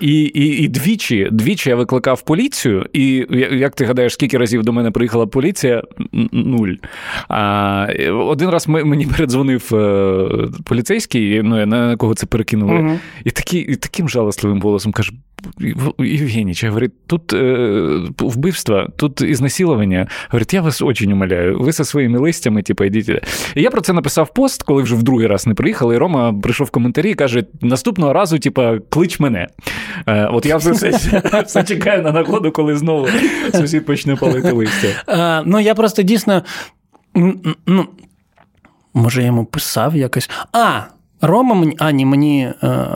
І, 0.00 0.20
і, 0.22 0.46
і 0.62 0.68
двічі, 0.68 1.28
двічі 1.32 1.70
я 1.70 1.76
викликав 1.76 2.22
поліцію, 2.22 2.86
і 2.92 3.26
як 3.52 3.74
ти 3.74 3.84
гадаєш, 3.84 4.12
скільки 4.12 4.38
разів 4.38 4.62
до 4.62 4.72
мене 4.72 4.90
приїхала 4.90 5.26
поліція? 5.26 5.82
Нуль. 6.32 6.72
А, 7.28 7.86
один 8.26 8.50
раз 8.50 8.68
мені 8.68 9.06
передзвонив 9.06 9.62
поліцейський, 10.64 11.42
ну, 11.42 11.60
я 11.60 11.66
на 11.66 11.96
кого 11.96 12.14
це 12.14 12.26
перекинули, 12.26 12.72
Мгм. 12.72 12.98
і, 13.24 13.30
такий, 13.30 13.60
і 13.60 13.76
таким 13.76 14.08
жалосливим 14.08 14.60
голосом 14.62 14.92
каже: 14.92 15.12
Євгенійович, 15.98 16.64
говорить, 16.64 17.06
тут 17.06 17.32
е, 17.32 18.00
вбивство, 18.18 18.86
тут 18.96 19.20
ізнасилування. 19.20 20.08
Говорить, 20.28 20.54
я 20.54 20.62
вас 20.62 20.82
очень 20.82 21.12
умоляю, 21.12 21.60
ви 21.60 21.72
зі 21.72 21.84
своїми 21.84 22.18
листями, 22.18 22.62
типу, 22.62 22.84
йдіть. 22.84 23.08
І 23.54 23.62
я 23.62 23.70
про 23.70 23.80
це 23.80 23.92
написав 23.92 24.34
пост, 24.34 24.62
коли 24.62 24.82
вже 24.82 24.94
в 24.94 25.02
другий 25.02 25.26
раз 25.26 25.46
не 25.46 25.54
приїхали. 25.54 25.94
І 25.94 25.98
Рома 25.98 26.32
прийшов 26.32 26.66
в 26.66 26.70
коментарі 26.70 27.10
і 27.10 27.14
каже: 27.14 27.44
наступного 27.60 28.12
разу, 28.12 28.38
типа, 28.38 28.78
клич 28.88 29.20
мене. 29.20 29.48
Е, 30.06 30.26
от 30.26 30.46
я 30.46 30.56
все, 30.56 30.70
все, 30.70 31.22
все 31.46 31.64
чекаю 31.64 32.02
на 32.02 32.12
нагоду, 32.12 32.52
коли 32.52 32.76
знову 32.76 33.08
сусід 33.54 33.86
почне 33.86 34.16
палити 34.16 34.52
листя. 34.52 34.88
Е, 35.08 35.42
ну, 35.46 35.60
я 35.60 35.74
просто 35.74 36.02
дійсно. 36.02 36.42
Ну, 37.66 37.86
може, 38.94 39.20
я 39.20 39.26
йому 39.26 39.44
писав 39.44 39.96
якось. 39.96 40.30
А, 40.52 40.80
Рома 41.20 41.54
мені. 41.54 41.76
А, 41.78 41.90
ні, 41.90 42.06
мені. 42.06 42.52
Е, 42.62 42.86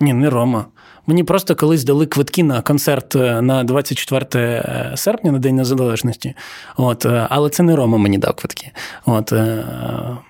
ні, 0.00 0.12
не 0.12 0.30
Рома. 0.30 0.64
Мені 1.06 1.24
просто 1.24 1.56
колись 1.56 1.84
дали 1.84 2.06
квитки 2.06 2.42
на 2.42 2.62
концерт 2.62 3.16
е, 3.16 3.42
на 3.42 3.64
24 3.64 4.92
серпня, 4.96 5.32
на 5.32 5.38
День 5.38 5.56
Незалежності. 5.56 6.34
От, 6.76 7.06
е, 7.06 7.26
але 7.30 7.50
це 7.50 7.62
не 7.62 7.76
Рома 7.76 7.98
мені 7.98 8.18
дав 8.18 8.34
квитки. 8.34 8.70
От, 9.06 9.32
е, 9.32 9.64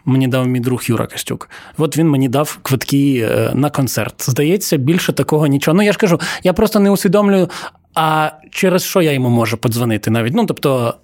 мені 0.04 0.28
дав 0.28 0.46
мій 0.46 0.60
друг 0.60 0.82
Юра 0.86 1.06
Костюк. 1.06 1.50
От 1.78 1.96
він 1.96 2.08
мені 2.08 2.28
дав 2.28 2.58
квитки 2.62 3.28
е, 3.30 3.50
на 3.54 3.70
концерт. 3.70 4.14
Здається, 4.30 4.76
більше 4.76 5.12
такого 5.12 5.46
нічого. 5.46 5.76
Ну, 5.76 5.82
я 5.82 5.92
ж 5.92 5.98
кажу, 5.98 6.20
я 6.42 6.52
просто 6.52 6.80
не 6.80 6.90
усвідомлюю, 6.90 7.48
а 7.94 8.30
через 8.50 8.84
що 8.84 9.02
я 9.02 9.12
йому 9.12 9.28
можу 9.28 9.56
подзвонити 9.56 10.10
навіть. 10.10 10.34
Ну, 10.34 10.46
тобто. 10.46 10.94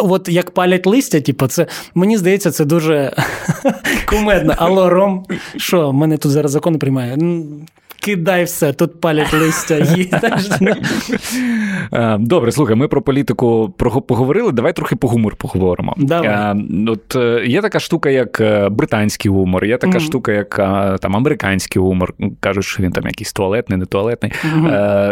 От 0.00 0.28
як 0.28 0.50
палять 0.50 0.86
листя, 0.86 1.20
типу, 1.20 1.46
це 1.46 1.66
мені 1.94 2.16
здається, 2.16 2.50
це 2.50 2.64
дуже 2.64 3.12
кумедно. 4.06 4.54
Алло, 4.58 4.90
Ром, 4.90 5.26
що, 5.56 5.92
мене 5.92 6.16
тут 6.16 6.32
зараз 6.32 6.50
закони 6.50 6.78
приймає? 6.78 7.16
Кидай 8.08 8.44
все, 8.44 8.72
тут 8.72 9.00
палять 9.00 9.32
листя. 9.32 9.78
їдеш. 9.78 10.48
Е, 11.92 12.16
Добре, 12.18 12.52
слухай, 12.52 12.76
ми 12.76 12.88
про 12.88 13.02
політику 13.02 13.74
поговорили. 14.08 14.52
Давай 14.52 14.72
трохи 14.72 14.96
по 14.96 15.08
гумор 15.08 15.36
поговоримо. 15.36 15.94
Давай. 15.96 16.28
Е, 16.28 16.56
От 16.88 17.16
е, 17.16 17.46
є 17.46 17.62
така 17.62 17.80
штука, 17.80 18.10
як 18.10 18.42
британський 18.70 19.30
гумор, 19.30 19.64
є 19.64 19.76
така 19.76 20.00
штука, 20.00 20.32
як 20.32 20.56
там 21.00 21.16
американський 21.16 21.82
гумор. 21.82 22.14
Кажуть, 22.40 22.64
що 22.64 22.82
він 22.82 22.92
там 22.92 23.04
якийсь 23.04 23.32
туалетний, 23.32 23.78
не 23.78 23.86
туалетний. 23.86 24.32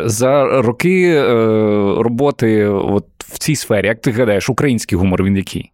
За 0.04 0.62
роки 0.62 1.22
роботи 1.98 2.66
от 2.66 3.06
в 3.18 3.38
цій 3.38 3.56
сфері, 3.56 3.86
як 3.86 4.00
ти 4.00 4.10
гадаєш, 4.10 4.50
український 4.50 4.98
гумор 4.98 5.24
він 5.24 5.36
який? 5.36 5.70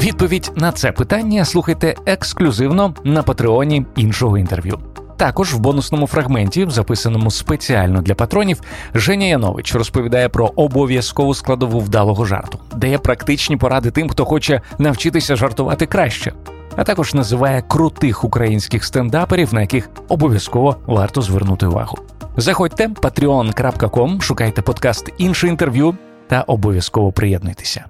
Відповідь 0.00 0.52
на 0.56 0.72
це 0.72 0.92
питання 0.92 1.44
слухайте 1.44 1.94
ексклюзивно 2.06 2.94
на 3.04 3.22
патреоні 3.22 3.86
іншого 3.96 4.38
інтерв'ю. 4.38 4.78
Також 5.16 5.54
в 5.54 5.58
бонусному 5.58 6.06
фрагменті, 6.06 6.66
записаному 6.70 7.30
спеціально 7.30 8.02
для 8.02 8.14
патронів, 8.14 8.60
Женя 8.94 9.26
Янович 9.26 9.74
розповідає 9.74 10.28
про 10.28 10.46
обов'язкову 10.46 11.34
складову 11.34 11.80
вдалого 11.80 12.24
жарту, 12.24 12.58
дає 12.76 12.98
практичні 12.98 13.56
поради 13.56 13.90
тим, 13.90 14.08
хто 14.08 14.24
хоче 14.24 14.60
навчитися 14.78 15.36
жартувати 15.36 15.86
краще, 15.86 16.32
а 16.76 16.84
також 16.84 17.14
називає 17.14 17.62
крутих 17.68 18.24
українських 18.24 18.84
стендаперів, 18.84 19.54
на 19.54 19.60
яких 19.60 19.90
обов'язково 20.08 20.76
варто 20.86 21.22
звернути 21.22 21.66
увагу. 21.66 21.98
Заходьте 22.36 22.88
patreon.com, 22.88 24.20
шукайте 24.20 24.62
подкаст 24.62 25.12
інше 25.18 25.48
інтерв'ю 25.48 25.94
та 26.28 26.40
обов'язково 26.42 27.12
приєднуйтеся. 27.12 27.84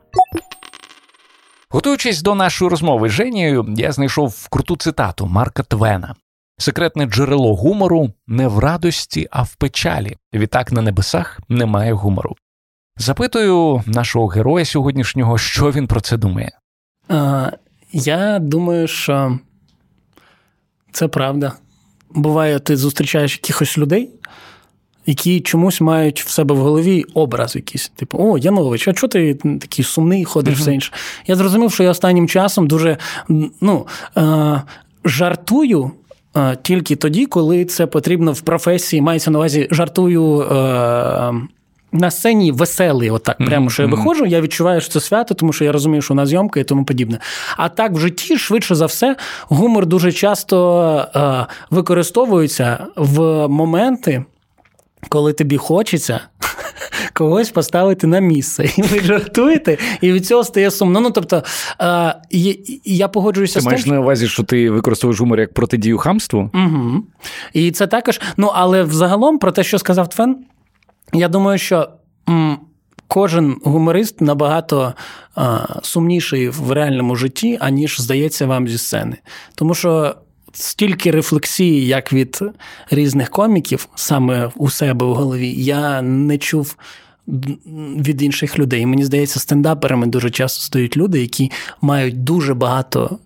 Готуючись 1.72 2.22
до 2.22 2.34
нашої 2.34 2.70
розмови 2.70 3.08
з 3.08 3.12
Женією, 3.12 3.74
я 3.76 3.92
знайшов 3.92 4.48
круту 4.48 4.76
цитату 4.76 5.26
Марка 5.26 5.62
Твена. 5.62 6.14
Секретне 6.58 7.06
джерело 7.06 7.54
гумору 7.56 8.12
не 8.26 8.48
в 8.48 8.58
радості, 8.58 9.28
а 9.30 9.42
в 9.42 9.54
печалі. 9.54 10.16
Відтак 10.34 10.72
на 10.72 10.82
небесах 10.82 11.40
немає 11.48 11.92
гумору. 11.92 12.36
Запитую 12.96 13.82
нашого 13.86 14.26
героя 14.26 14.64
сьогоднішнього, 14.64 15.38
що 15.38 15.70
він 15.70 15.86
про 15.86 16.00
це 16.00 16.16
думає. 16.16 16.52
а, 17.08 17.50
я 17.92 18.38
думаю, 18.38 18.88
що 18.88 19.38
це 20.92 21.08
правда. 21.08 21.52
Буває, 22.10 22.58
ти 22.58 22.76
зустрічаєш 22.76 23.32
якихось 23.32 23.78
людей, 23.78 24.10
які 25.10 25.40
чомусь 25.40 25.80
мають 25.80 26.22
в 26.22 26.30
себе 26.30 26.54
в 26.54 26.58
голові 26.58 27.04
образ 27.14 27.56
якийсь. 27.56 27.88
Типу, 27.88 28.18
о, 28.20 28.38
Янович, 28.38 28.88
а 28.88 28.92
чого 28.92 29.08
ти 29.08 29.34
такий 29.34 29.84
сумний 29.84 30.24
ходиш 30.24 30.58
все 30.58 30.74
інше? 30.74 30.92
Я 31.26 31.36
зрозумів, 31.36 31.72
що 31.72 31.82
я 31.82 31.90
останнім 31.90 32.28
часом 32.28 32.66
дуже 32.66 32.96
ну, 33.60 33.86
е, 34.16 34.62
жартую. 35.04 35.90
е, 36.36 36.56
Тільки 36.62 36.96
тоді, 36.96 37.26
коли 37.26 37.64
це 37.64 37.86
потрібно 37.86 38.32
в 38.32 38.40
професії, 38.40 39.02
мається 39.02 39.30
на 39.30 39.38
увазі, 39.38 39.68
жартую 39.70 40.40
е, 40.40 41.32
на 41.92 42.10
сцені 42.10 42.52
веселий, 42.52 43.10
отак. 43.10 43.36
Прямо 43.38 43.70
що 43.70 43.82
я 43.82 43.88
виходжу, 43.88 44.26
я 44.26 44.40
відчуваю, 44.40 44.80
що 44.80 44.90
це 44.90 45.00
свято, 45.00 45.34
тому 45.34 45.52
що 45.52 45.64
я 45.64 45.72
розумію, 45.72 46.02
що 46.02 46.14
у 46.14 46.16
нас 46.16 46.28
зйомка 46.28 46.60
і 46.60 46.64
тому 46.64 46.84
подібне. 46.84 47.18
А 47.56 47.68
так 47.68 47.92
в 47.92 47.98
житті, 47.98 48.38
швидше 48.38 48.74
за 48.74 48.86
все, 48.86 49.16
гумор 49.48 49.86
дуже 49.86 50.12
часто 50.12 50.56
е, 51.14 51.46
використовується 51.70 52.86
в 52.96 53.48
моменти. 53.48 54.24
Коли 55.08 55.32
тобі 55.32 55.56
хочеться 55.56 56.20
когось 57.14 57.50
поставити 57.50 58.06
на 58.06 58.20
місце. 58.20 58.64
І 58.76 58.82
ви 58.82 59.00
жартуєте, 59.00 59.78
і 60.00 60.12
від 60.12 60.26
цього 60.26 60.44
стає 60.44 60.70
сумно. 60.70 61.00
Ну, 61.00 61.10
тобто, 61.10 61.42
е, 61.80 62.14
я 62.84 63.08
погоджуюся 63.08 63.54
ти 63.54 63.60
з 63.60 63.64
тим. 63.64 63.70
Ти 63.70 63.74
маєш 63.76 63.86
на 63.86 64.00
увазі, 64.00 64.28
що 64.28 64.42
ти 64.42 64.70
використовуєш 64.70 65.20
гумор 65.20 65.40
як 65.40 65.54
протидію 65.54 65.98
хамству? 65.98 66.50
Угу. 66.54 67.04
І 67.52 67.70
це 67.70 67.86
також. 67.86 68.20
Ну, 68.36 68.50
але 68.54 68.82
взагалом, 68.82 69.38
про 69.38 69.52
те, 69.52 69.64
що 69.64 69.78
сказав 69.78 70.08
Твен, 70.08 70.36
я 71.12 71.28
думаю, 71.28 71.58
що. 71.58 71.88
М- 72.28 72.58
Кожен 73.12 73.56
гуморист 73.64 74.20
набагато 74.20 74.94
а, 75.34 75.58
сумніший 75.82 76.48
в 76.48 76.72
реальному 76.72 77.16
житті, 77.16 77.58
аніж 77.60 78.00
здається 78.00 78.46
вам 78.46 78.68
зі 78.68 78.78
сцени. 78.78 79.16
Тому 79.54 79.74
що 79.74 80.14
стільки 80.52 81.10
рефлексії, 81.10 81.86
як 81.86 82.12
від 82.12 82.42
різних 82.90 83.30
коміків, 83.30 83.88
саме 83.94 84.50
у 84.56 84.70
себе 84.70 85.06
в 85.06 85.14
голові, 85.14 85.54
я 85.56 86.02
не 86.02 86.38
чув 86.38 86.76
від 87.96 88.22
інших 88.22 88.58
людей. 88.58 88.86
Мені 88.86 89.04
здається, 89.04 89.40
стендаперами 89.40 90.06
дуже 90.06 90.30
часто 90.30 90.62
стають 90.62 90.96
люди, 90.96 91.20
які 91.20 91.50
мають 91.80 92.24
дуже 92.24 92.54
багато 92.54 93.18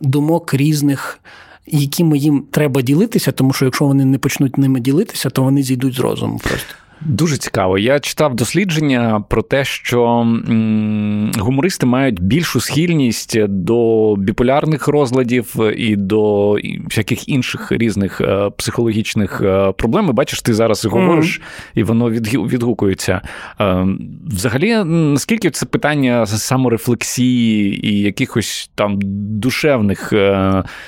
думок 0.00 0.54
різних. 0.54 1.20
Якими 1.66 2.18
їм 2.18 2.44
треба 2.50 2.82
ділитися, 2.82 3.32
тому 3.32 3.52
що 3.52 3.64
якщо 3.64 3.84
вони 3.84 4.04
не 4.04 4.18
почнуть 4.18 4.58
ними 4.58 4.80
ділитися, 4.80 5.30
то 5.30 5.42
вони 5.42 5.62
зійдуть 5.62 5.94
з 5.94 5.98
розуму 5.98 6.38
просто. 6.38 6.74
Дуже 7.02 7.36
цікаво. 7.36 7.78
Я 7.78 8.00
читав 8.00 8.34
дослідження 8.34 9.24
про 9.28 9.42
те, 9.42 9.64
що 9.64 10.04
м, 10.04 11.32
гумористи 11.38 11.86
мають 11.86 12.22
більшу 12.22 12.60
схильність 12.60 13.46
до 13.46 14.14
біполярних 14.16 14.88
розладів 14.88 15.56
і 15.76 15.96
до 15.96 16.52
всяких 16.84 17.28
інших 17.28 17.72
різних 17.72 18.20
е, 18.20 18.50
психологічних 18.50 19.40
е, 19.44 19.72
проблем. 19.72 20.08
І 20.08 20.12
Бачиш, 20.12 20.42
ти 20.42 20.54
зараз 20.54 20.84
говориш, 20.84 21.40
mm. 21.40 21.44
і 21.74 21.82
воно 21.82 22.10
відгукується. 22.10 23.20
Е, 23.60 23.86
взагалі, 24.26 24.84
наскільки 24.84 25.50
це 25.50 25.66
питання 25.66 26.26
саморефлексії 26.26 27.86
і 27.88 28.00
якихось 28.00 28.70
там 28.74 28.98
душевних, 29.40 30.12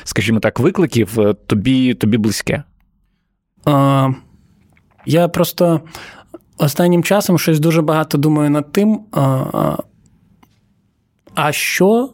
скажімо 0.04 0.40
так, 0.40 0.60
викликів 0.60 1.18
тобі, 1.46 1.94
тобі 1.94 2.18
близьке? 2.18 2.62
Uh... 3.64 4.14
Я 5.06 5.28
просто 5.28 5.80
останнім 6.58 7.02
часом 7.02 7.38
щось 7.38 7.60
дуже 7.60 7.82
багато 7.82 8.18
думаю 8.18 8.50
над 8.50 8.72
тим, 8.72 9.00
а 11.34 11.52
що 11.52 12.10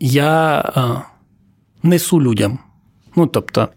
я 0.00 0.64
несу 1.82 2.22
людям. 2.22 2.58
Ну, 3.16 3.26
тобто, 3.26 3.68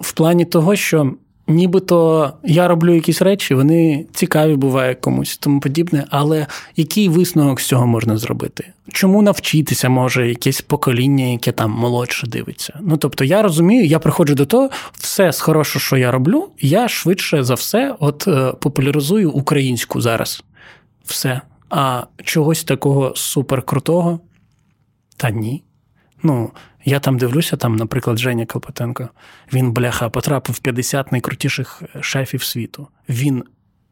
в 0.00 0.12
плані 0.12 0.44
того, 0.44 0.76
що 0.76 1.14
нібито 1.48 2.32
я 2.44 2.68
роблю 2.68 2.94
якісь 2.94 3.22
речі, 3.22 3.54
вони 3.54 4.06
цікаві 4.12 4.56
бувають 4.56 4.98
комусь 5.00 5.36
тому 5.36 5.60
подібне, 5.60 6.04
але 6.10 6.46
який 6.76 7.08
висновок 7.08 7.60
з 7.60 7.66
цього 7.66 7.86
можна 7.86 8.16
зробити? 8.16 8.72
Чому 8.92 9.22
навчитися 9.22 9.88
може 9.88 10.28
якесь 10.28 10.60
покоління, 10.60 11.24
яке 11.24 11.52
там 11.52 11.70
молодше 11.70 12.26
дивиться? 12.26 12.78
Ну 12.80 12.96
тобто, 12.96 13.24
я 13.24 13.42
розумію, 13.42 13.86
я 13.86 13.98
приходжу 13.98 14.34
до 14.34 14.46
того, 14.46 14.70
все 14.94 15.32
з 15.32 15.40
хорошого, 15.40 15.80
що 15.80 15.96
я 15.96 16.10
роблю, 16.10 16.48
я 16.60 16.88
швидше 16.88 17.44
за 17.44 17.54
все 17.54 17.94
от 18.00 18.28
е, 18.28 18.52
популяризую 18.52 19.30
українську 19.30 20.00
зараз. 20.00 20.44
Все. 21.04 21.40
А 21.70 22.04
чогось 22.24 22.64
такого 22.64 23.12
суперкрутого? 23.16 24.20
Та 25.16 25.30
ні. 25.30 25.62
Ну, 26.22 26.50
я 26.84 27.00
там 27.00 27.18
дивлюся, 27.18 27.56
там, 27.56 27.76
наприклад, 27.76 28.18
Женя 28.18 28.46
Клопотенко. 28.46 29.08
Він, 29.52 29.72
бляха, 29.72 30.08
потрапив 30.08 30.54
в 30.54 30.58
50 30.58 31.12
найкрутіших 31.12 31.82
е, 31.82 32.02
шефів 32.02 32.42
світу. 32.42 32.88
Він 33.08 33.44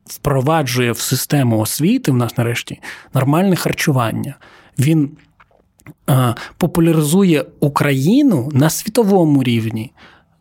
впроваджує 0.06 0.92
в 0.92 0.98
систему 0.98 1.58
освіти 1.58 2.12
в 2.12 2.16
нас 2.16 2.38
нарешті 2.38 2.80
нормальне 3.14 3.56
харчування. 3.56 4.34
Він 4.78 5.10
а, 6.06 6.34
популяризує 6.56 7.44
Україну 7.60 8.48
на 8.52 8.70
світовому 8.70 9.42
рівні. 9.42 9.92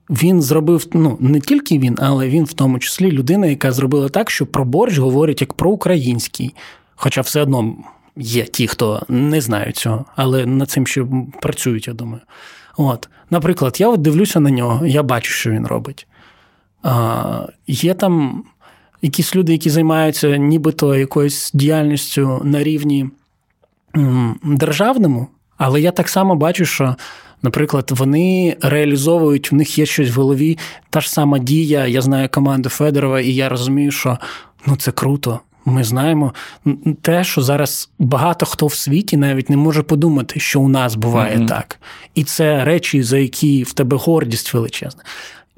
Він 0.10 0.42
зробив, 0.42 0.88
ну 0.94 1.18
не 1.20 1.40
тільки 1.40 1.80
він, 1.80 1.98
але 2.02 2.30
він 2.30 2.44
в 2.44 2.54
тому 2.54 2.80
числі 2.80 3.12
людина, 3.12 3.48
яка 3.48 3.72
зробила 3.72 4.10
так, 4.10 4.30
що 4.30 4.46
про 4.46 4.66
борщ 4.66 4.98
говорять 4.98 5.42
як 5.42 5.54
про 5.54 5.72
український. 5.72 6.56
Хоча 6.96 7.22
все 7.22 7.42
одно 7.42 7.76
є 8.16 8.44
ті, 8.44 8.68
хто 8.68 9.04
не 9.10 9.42
знають 9.42 9.78
цього, 9.78 10.06
але 10.16 10.46
над 10.46 10.70
цим 10.70 10.88
ще 10.88 11.06
працюють, 11.42 11.88
я 11.88 11.94
думаю. 11.94 12.22
От. 12.78 13.10
Наприклад, 13.30 13.78
я 13.80 13.90
от 13.90 14.02
дивлюся 14.02 14.40
на 14.40 14.52
нього, 14.52 14.86
я 14.86 15.04
бачу, 15.04 15.32
що 15.32 15.52
він 15.52 15.68
робить. 15.68 16.08
А, 16.84 17.48
Є 17.68 17.94
там 17.94 18.44
якісь 19.02 19.36
люди, 19.36 19.52
які 19.52 19.70
займаються 19.70 20.38
нібито 20.38 20.96
якоюсь 20.96 21.52
діяльністю 21.54 22.42
на 22.44 22.64
рівні 22.64 23.10
державному, 24.44 25.28
але 25.58 25.82
я 25.82 25.92
так 25.92 26.10
само 26.10 26.36
бачу, 26.36 26.66
що. 26.66 26.96
Наприклад, 27.42 27.92
вони 27.92 28.58
реалізовують, 28.62 29.52
в 29.52 29.56
них 29.56 29.78
є 29.78 29.86
щось 29.86 30.10
в 30.10 30.14
голові, 30.14 30.58
та 30.90 31.02
ж 31.02 31.12
сама 31.12 31.40
дія. 31.40 31.88
Я 31.88 32.02
знаю 32.02 32.30
команду 32.30 32.70
Федорова, 32.70 33.22
і 33.22 33.34
я 33.34 33.50
розумію, 33.50 33.92
що 33.92 34.18
ну 34.68 34.76
це 34.76 34.92
круто. 34.92 35.40
Ми 35.66 35.84
знаємо 35.84 36.34
те, 37.02 37.24
що 37.24 37.42
зараз 37.42 37.90
багато 38.00 38.46
хто 38.46 38.68
в 38.68 38.74
світі 38.74 39.18
навіть 39.18 39.50
не 39.50 39.58
може 39.58 39.84
подумати, 39.84 40.40
що 40.40 40.62
у 40.62 40.68
нас 40.68 40.96
буває 40.96 41.38
mm-hmm. 41.38 41.48
так. 41.48 41.80
І 42.16 42.24
це 42.24 42.64
речі, 42.66 43.04
за 43.04 43.18
які 43.18 43.64
в 43.64 43.74
тебе 43.74 43.98
гордість 43.98 44.54
величезна. 44.54 45.04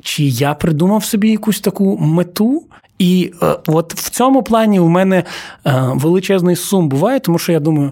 Чи 0.03 0.23
я 0.23 0.53
придумав 0.53 1.03
собі 1.03 1.29
якусь 1.29 1.59
таку 1.59 1.97
мету? 1.97 2.63
І 2.99 3.33
е, 3.41 3.57
от 3.67 3.93
в 3.93 4.09
цьому 4.09 4.43
плані 4.43 4.79
у 4.79 4.87
мене 4.87 5.17
е, 5.17 5.81
величезний 5.93 6.55
сум 6.55 6.89
буває, 6.89 7.19
тому 7.19 7.39
що 7.39 7.51
я 7.51 7.59
думаю, 7.59 7.91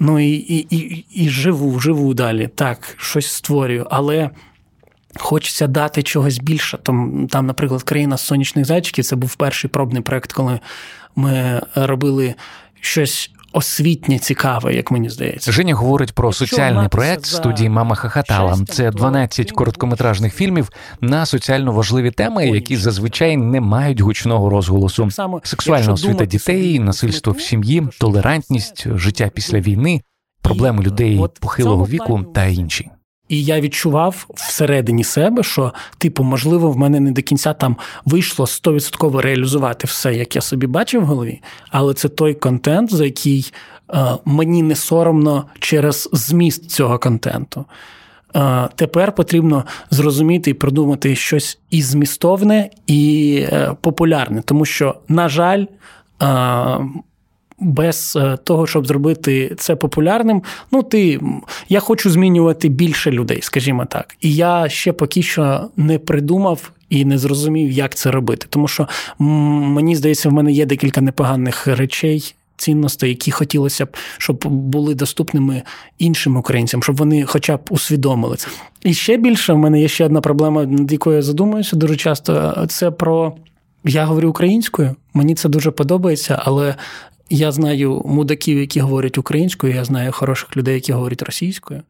ну 0.00 0.20
і 0.20 0.32
і, 0.32 0.76
і, 0.76 1.04
і 1.14 1.28
живу, 1.28 1.80
живу 1.80 2.14
далі. 2.14 2.48
Так, 2.54 2.94
щось 2.98 3.26
створюю, 3.26 3.86
але. 3.90 4.30
Хочеться 5.16 5.66
дати 5.66 6.02
чогось 6.02 6.38
більше. 6.38 6.78
Там, 6.82 7.26
там, 7.30 7.46
наприклад, 7.46 7.82
країна 7.82 8.16
сонячних 8.16 8.64
зайчиків 8.64 9.04
це 9.04 9.16
був 9.16 9.34
перший 9.34 9.70
пробний 9.70 10.02
проект, 10.02 10.32
коли 10.32 10.60
ми 11.16 11.62
робили 11.74 12.34
щось. 12.80 13.30
Освітнє 13.56 14.18
цікаве, 14.18 14.74
як 14.74 14.90
мені 14.90 15.10
здається, 15.10 15.52
Женя 15.52 15.74
говорить 15.74 16.12
про 16.12 16.32
соціальний 16.32 16.88
проект 16.88 17.24
студії 17.26 17.68
Мама 17.68 17.94
Хахатала. 17.94 18.58
Це 18.68 18.90
12 18.90 19.52
короткометражних 19.52 20.34
фільмів 20.34 20.70
на 21.00 21.26
соціально 21.26 21.72
важливі 21.72 22.10
теми, 22.10 22.48
які 22.48 22.76
зазвичай 22.76 23.36
не 23.36 23.60
мають 23.60 24.00
гучного 24.00 24.50
розголосу. 24.50 25.08
Сексуальна 25.42 25.92
освіта 25.92 26.24
дітей, 26.24 26.78
насильство 26.78 27.32
в 27.32 27.40
сім'ї, 27.40 27.88
толерантність, 27.98 28.86
життя 28.94 29.30
після 29.34 29.60
війни, 29.60 30.02
проблеми 30.42 30.82
людей 30.82 31.24
похилого 31.40 31.84
віку 31.84 32.22
та 32.34 32.44
інші. 32.44 32.90
І 33.28 33.44
я 33.44 33.60
відчував 33.60 34.26
всередині 34.34 35.04
себе, 35.04 35.42
що, 35.42 35.72
типу, 35.98 36.22
можливо, 36.22 36.70
в 36.70 36.76
мене 36.76 37.00
не 37.00 37.12
до 37.12 37.22
кінця 37.22 37.52
там 37.52 37.76
вийшло 38.04 38.44
100% 38.44 39.20
реалізувати 39.20 39.86
все, 39.86 40.14
як 40.14 40.36
я 40.36 40.42
собі 40.42 40.66
бачив 40.66 41.02
в 41.02 41.04
голові, 41.04 41.42
але 41.70 41.94
це 41.94 42.08
той 42.08 42.34
контент, 42.34 42.94
за 42.94 43.04
який 43.04 43.52
е, 43.94 44.04
мені 44.24 44.62
не 44.62 44.74
соромно 44.74 45.46
через 45.58 46.08
зміст 46.12 46.70
цього 46.70 46.98
контенту. 46.98 47.64
Е, 48.36 48.68
тепер 48.74 49.14
потрібно 49.14 49.64
зрозуміти 49.90 50.50
і 50.50 50.54
продумати 50.54 51.16
щось 51.16 51.58
і 51.70 51.82
змістовне, 51.82 52.70
і 52.86 53.38
е, 53.52 53.76
популярне, 53.80 54.42
тому 54.42 54.64
що, 54.64 54.94
на 55.08 55.28
жаль, 55.28 55.64
е, 56.22 56.26
без 57.58 58.16
е, 58.16 58.38
того, 58.44 58.66
щоб 58.66 58.86
зробити 58.86 59.54
це 59.58 59.76
популярним, 59.76 60.42
ну 60.72 60.82
ти 60.82 61.20
я 61.68 61.80
хочу 61.80 62.10
змінювати 62.10 62.68
більше 62.68 63.10
людей, 63.10 63.38
скажімо 63.42 63.84
так. 63.84 64.16
І 64.20 64.34
я 64.34 64.68
ще 64.68 64.92
поки 64.92 65.22
що 65.22 65.68
не 65.76 65.98
придумав 65.98 66.70
і 66.90 67.04
не 67.04 67.18
зрозумів, 67.18 67.70
як 67.70 67.94
це 67.94 68.10
робити. 68.10 68.46
Тому 68.50 68.68
що 68.68 68.88
мені 69.18 69.96
здається, 69.96 70.28
в 70.28 70.32
мене 70.32 70.52
є 70.52 70.66
декілька 70.66 71.00
непоганих 71.00 71.66
речей. 71.66 72.34
Цінностей, 72.56 73.10
які 73.10 73.30
хотілося 73.30 73.86
б, 73.86 73.96
щоб 74.18 74.46
були 74.46 74.94
доступними 74.94 75.62
іншим 75.98 76.36
українцям, 76.36 76.82
щоб 76.82 76.96
вони 76.96 77.24
хоча 77.24 77.56
б 77.56 77.60
усвідомили 77.70 78.36
це. 78.36 78.48
І 78.82 78.94
ще 78.94 79.16
більше 79.16 79.52
в 79.52 79.58
мене 79.58 79.80
є 79.80 79.88
ще 79.88 80.04
одна 80.04 80.20
проблема, 80.20 80.64
над 80.64 80.92
якою 80.92 81.16
я 81.16 81.22
задумуюся 81.22 81.76
дуже 81.76 81.96
часто. 81.96 82.66
Це 82.68 82.90
про 82.90 83.32
я 83.84 84.04
говорю 84.04 84.28
українською. 84.28 84.96
Мені 85.14 85.34
це 85.34 85.48
дуже 85.48 85.70
подобається, 85.70 86.42
але 86.44 86.74
я 87.30 87.52
знаю 87.52 88.02
мудаків, 88.04 88.58
які 88.58 88.80
говорять 88.80 89.18
українською, 89.18 89.74
я 89.74 89.84
знаю 89.84 90.12
хороших 90.12 90.56
людей, 90.56 90.74
які 90.74 90.92
говорять 90.92 91.22
російською. 91.22 91.82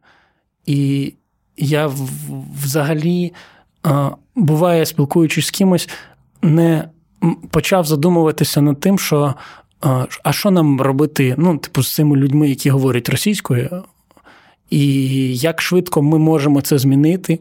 І 0.65 1.13
я 1.57 1.91
взагалі, 2.63 3.33
буває, 4.35 4.85
спілкуючись 4.85 5.47
з 5.47 5.51
кимось, 5.51 5.89
не 6.41 6.89
почав 7.49 7.85
задумуватися 7.85 8.61
над 8.61 8.79
тим, 8.79 8.99
що 8.99 9.35
а 10.23 10.31
що 10.31 10.51
нам 10.51 10.81
робити 10.81 11.35
ну, 11.37 11.57
типу, 11.57 11.83
з 11.83 11.93
цими 11.93 12.17
людьми, 12.17 12.49
які 12.49 12.69
говорять 12.69 13.09
російською, 13.09 13.83
і 14.69 15.37
як 15.37 15.61
швидко 15.61 16.01
ми 16.01 16.19
можемо 16.19 16.61
це 16.61 16.77
змінити. 16.77 17.39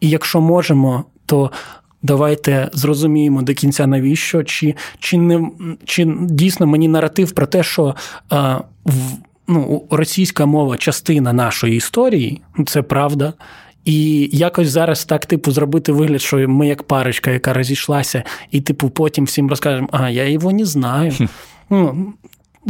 І 0.00 0.08
якщо 0.10 0.40
можемо, 0.40 1.04
то 1.26 1.50
Давайте 2.02 2.70
зрозуміємо 2.72 3.42
до 3.42 3.54
кінця, 3.54 3.86
навіщо, 3.86 4.44
чи 4.44 4.74
чи, 4.98 5.18
не 5.18 5.50
чи 5.84 6.14
дійсно 6.20 6.66
мені 6.66 6.88
наратив 6.88 7.32
про 7.32 7.46
те, 7.46 7.62
що 7.62 7.94
е, 8.32 8.36
в, 8.84 9.16
ну, 9.48 9.84
російська 9.90 10.46
мова 10.46 10.76
частина 10.76 11.32
нашої 11.32 11.76
історії, 11.76 12.42
це 12.66 12.82
правда. 12.82 13.32
І 13.84 14.28
якось 14.32 14.68
зараз 14.68 15.04
так, 15.04 15.26
типу, 15.26 15.50
зробити 15.50 15.92
вигляд, 15.92 16.22
що 16.22 16.48
ми 16.48 16.68
як 16.68 16.82
парочка, 16.82 17.30
яка 17.30 17.52
розійшлася, 17.52 18.22
і, 18.50 18.60
типу, 18.60 18.90
потім 18.90 19.24
всім 19.24 19.48
розкажемо, 19.48 19.88
а 19.92 20.10
я 20.10 20.28
його 20.28 20.52
не 20.52 20.64
знаю. 20.64 21.12
Ну, 21.70 22.12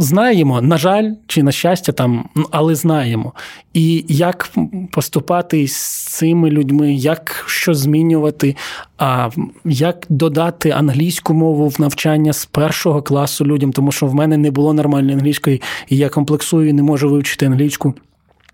Знаємо, 0.01 0.61
на 0.61 0.77
жаль, 0.77 1.11
чи 1.27 1.43
на 1.43 1.51
щастя, 1.51 1.91
там, 1.91 2.29
ну, 2.35 2.45
але 2.51 2.75
знаємо. 2.75 3.33
І 3.73 4.05
як 4.07 4.51
поступати 4.91 5.67
з 5.67 6.07
цими 6.07 6.49
людьми, 6.49 6.93
як 6.93 7.43
що 7.47 7.73
змінювати, 7.73 8.55
а 8.97 9.29
як 9.65 10.05
додати 10.09 10.69
англійську 10.69 11.33
мову 11.33 11.67
в 11.67 11.81
навчання 11.81 12.33
з 12.33 12.45
першого 12.45 13.01
класу 13.01 13.45
людям, 13.45 13.71
тому 13.71 13.91
що 13.91 14.05
в 14.05 14.15
мене 14.15 14.37
не 14.37 14.51
було 14.51 14.73
нормальної 14.73 15.13
англійської, 15.13 15.61
і 15.89 15.97
я 15.97 16.09
комплексую 16.09 16.69
і 16.69 16.73
не 16.73 16.83
можу 16.83 17.09
вивчити 17.09 17.45
англійську. 17.45 17.93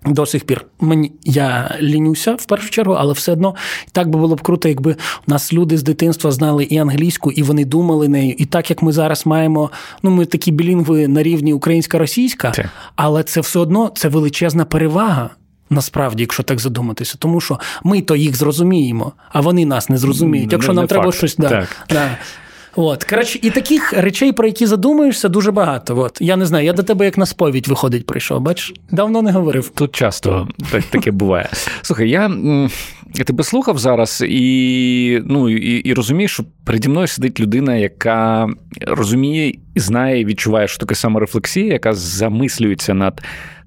До 0.06 0.26
сих 0.26 0.44
пір 0.44 0.66
мені 0.80 1.12
я 1.24 1.76
лінюся 1.82 2.34
в 2.34 2.46
першу 2.46 2.70
чергу, 2.70 2.94
але 2.94 3.14
все 3.14 3.32
одно 3.32 3.56
так 3.92 4.10
би 4.10 4.20
було 4.20 4.36
б 4.36 4.42
круто, 4.42 4.70
якби 4.70 4.92
у 5.28 5.32
нас 5.32 5.54
люди 5.54 5.78
з 5.78 5.84
дитинства 5.84 6.32
знали 6.32 6.64
і 6.64 6.78
англійську, 6.78 7.32
і 7.32 7.44
вони 7.44 7.66
думали 7.66 8.08
нею. 8.08 8.36
І 8.38 8.46
так 8.46 8.70
як 8.70 8.82
ми 8.82 8.92
зараз 8.92 9.26
маємо, 9.26 9.72
ну 10.04 10.12
ми 10.12 10.26
такі 10.26 10.52
білінгви 10.52 11.08
на 11.08 11.24
рівні 11.24 11.54
українська-російська, 11.54 12.54
але 12.96 13.24
це 13.24 13.42
все 13.42 13.60
одно 13.60 13.92
це 13.96 14.08
величезна 14.08 14.66
перевага. 14.66 15.30
Насправді, 15.70 16.24
якщо 16.24 16.44
так 16.44 16.60
задуматися, 16.60 17.16
тому 17.20 17.42
що 17.42 17.60
ми 17.84 18.02
то 18.02 18.16
їх 18.16 18.36
зрозуміємо, 18.36 19.14
а 19.30 19.42
вони 19.42 19.66
нас 19.66 19.90
не 19.90 19.98
зрозуміють. 19.98 20.52
Якщо 20.52 20.72
не, 20.72 20.76
нам 20.76 20.84
не 20.84 20.88
треба 20.88 21.06
факт. 21.06 21.18
щось 21.18 21.36
да, 21.36 21.50
Так. 21.50 21.68
да. 21.90 22.18
От, 22.76 23.04
коротше, 23.04 23.40
і 23.42 23.50
таких 23.50 23.94
речей, 23.94 24.32
про 24.32 24.48
які 24.48 24.66
задумуєшся, 24.66 25.30
дуже 25.30 25.52
багато. 25.52 25.98
От. 25.98 26.18
Я 26.22 26.36
не 26.36 26.46
знаю, 26.46 26.66
я 26.66 26.74
до 26.74 26.84
тебе 26.84 27.06
як 27.06 27.18
на 27.18 27.26
сповідь 27.26 27.68
виходить 27.68 28.06
прийшов. 28.06 28.42
Бачиш, 28.42 28.74
давно 28.92 29.22
не 29.22 29.32
говорив. 29.32 29.70
Тут 29.70 29.96
часто 29.96 30.48
так, 30.72 30.84
таке 30.84 31.12
буває. 31.12 31.50
Слухай, 31.82 32.10
я, 32.10 32.32
я 33.16 33.24
тебе 33.24 33.44
слухав 33.44 33.78
зараз 33.78 34.24
і, 34.28 35.22
ну, 35.26 35.50
і, 35.50 35.78
і 35.78 35.94
розумію, 35.94 36.28
що 36.28 36.44
переді 36.66 36.90
мною 36.90 37.08
сидить 37.08 37.40
людина, 37.40 37.76
яка 37.76 38.48
розуміє 38.88 39.54
знає, 39.76 40.22
і 40.22 40.26
відчуває, 40.26 40.68
що 40.68 40.78
таке 40.78 40.96
саморефлексія, 40.96 41.74
яка 41.74 41.94
замислюється 41.94 42.94
над. 42.94 43.22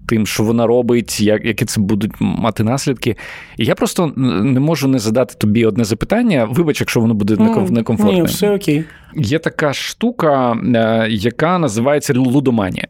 Тим, 0.08 0.26
що 0.26 0.42
вона 0.42 0.66
робить, 0.66 1.20
як, 1.20 1.44
які 1.44 1.64
це 1.64 1.80
будуть 1.80 2.12
мати 2.20 2.64
наслідки. 2.64 3.16
І 3.56 3.64
я 3.64 3.74
просто 3.74 4.12
не 4.16 4.60
можу 4.60 4.88
не 4.88 4.98
задати 4.98 5.34
тобі 5.38 5.66
одне 5.66 5.84
запитання. 5.84 6.48
Вибач, 6.50 6.80
якщо 6.80 7.00
воно 7.00 7.14
буде 7.14 7.34
неком- 7.36 7.72
некомфортним. 7.72 8.20
Ні, 8.20 8.26
все 8.26 8.54
окей. 8.54 8.84
Є 9.16 9.38
така 9.38 9.72
штука, 9.72 10.52
е, 10.74 11.06
яка 11.10 11.58
називається 11.58 12.14
лудоманія. 12.16 12.86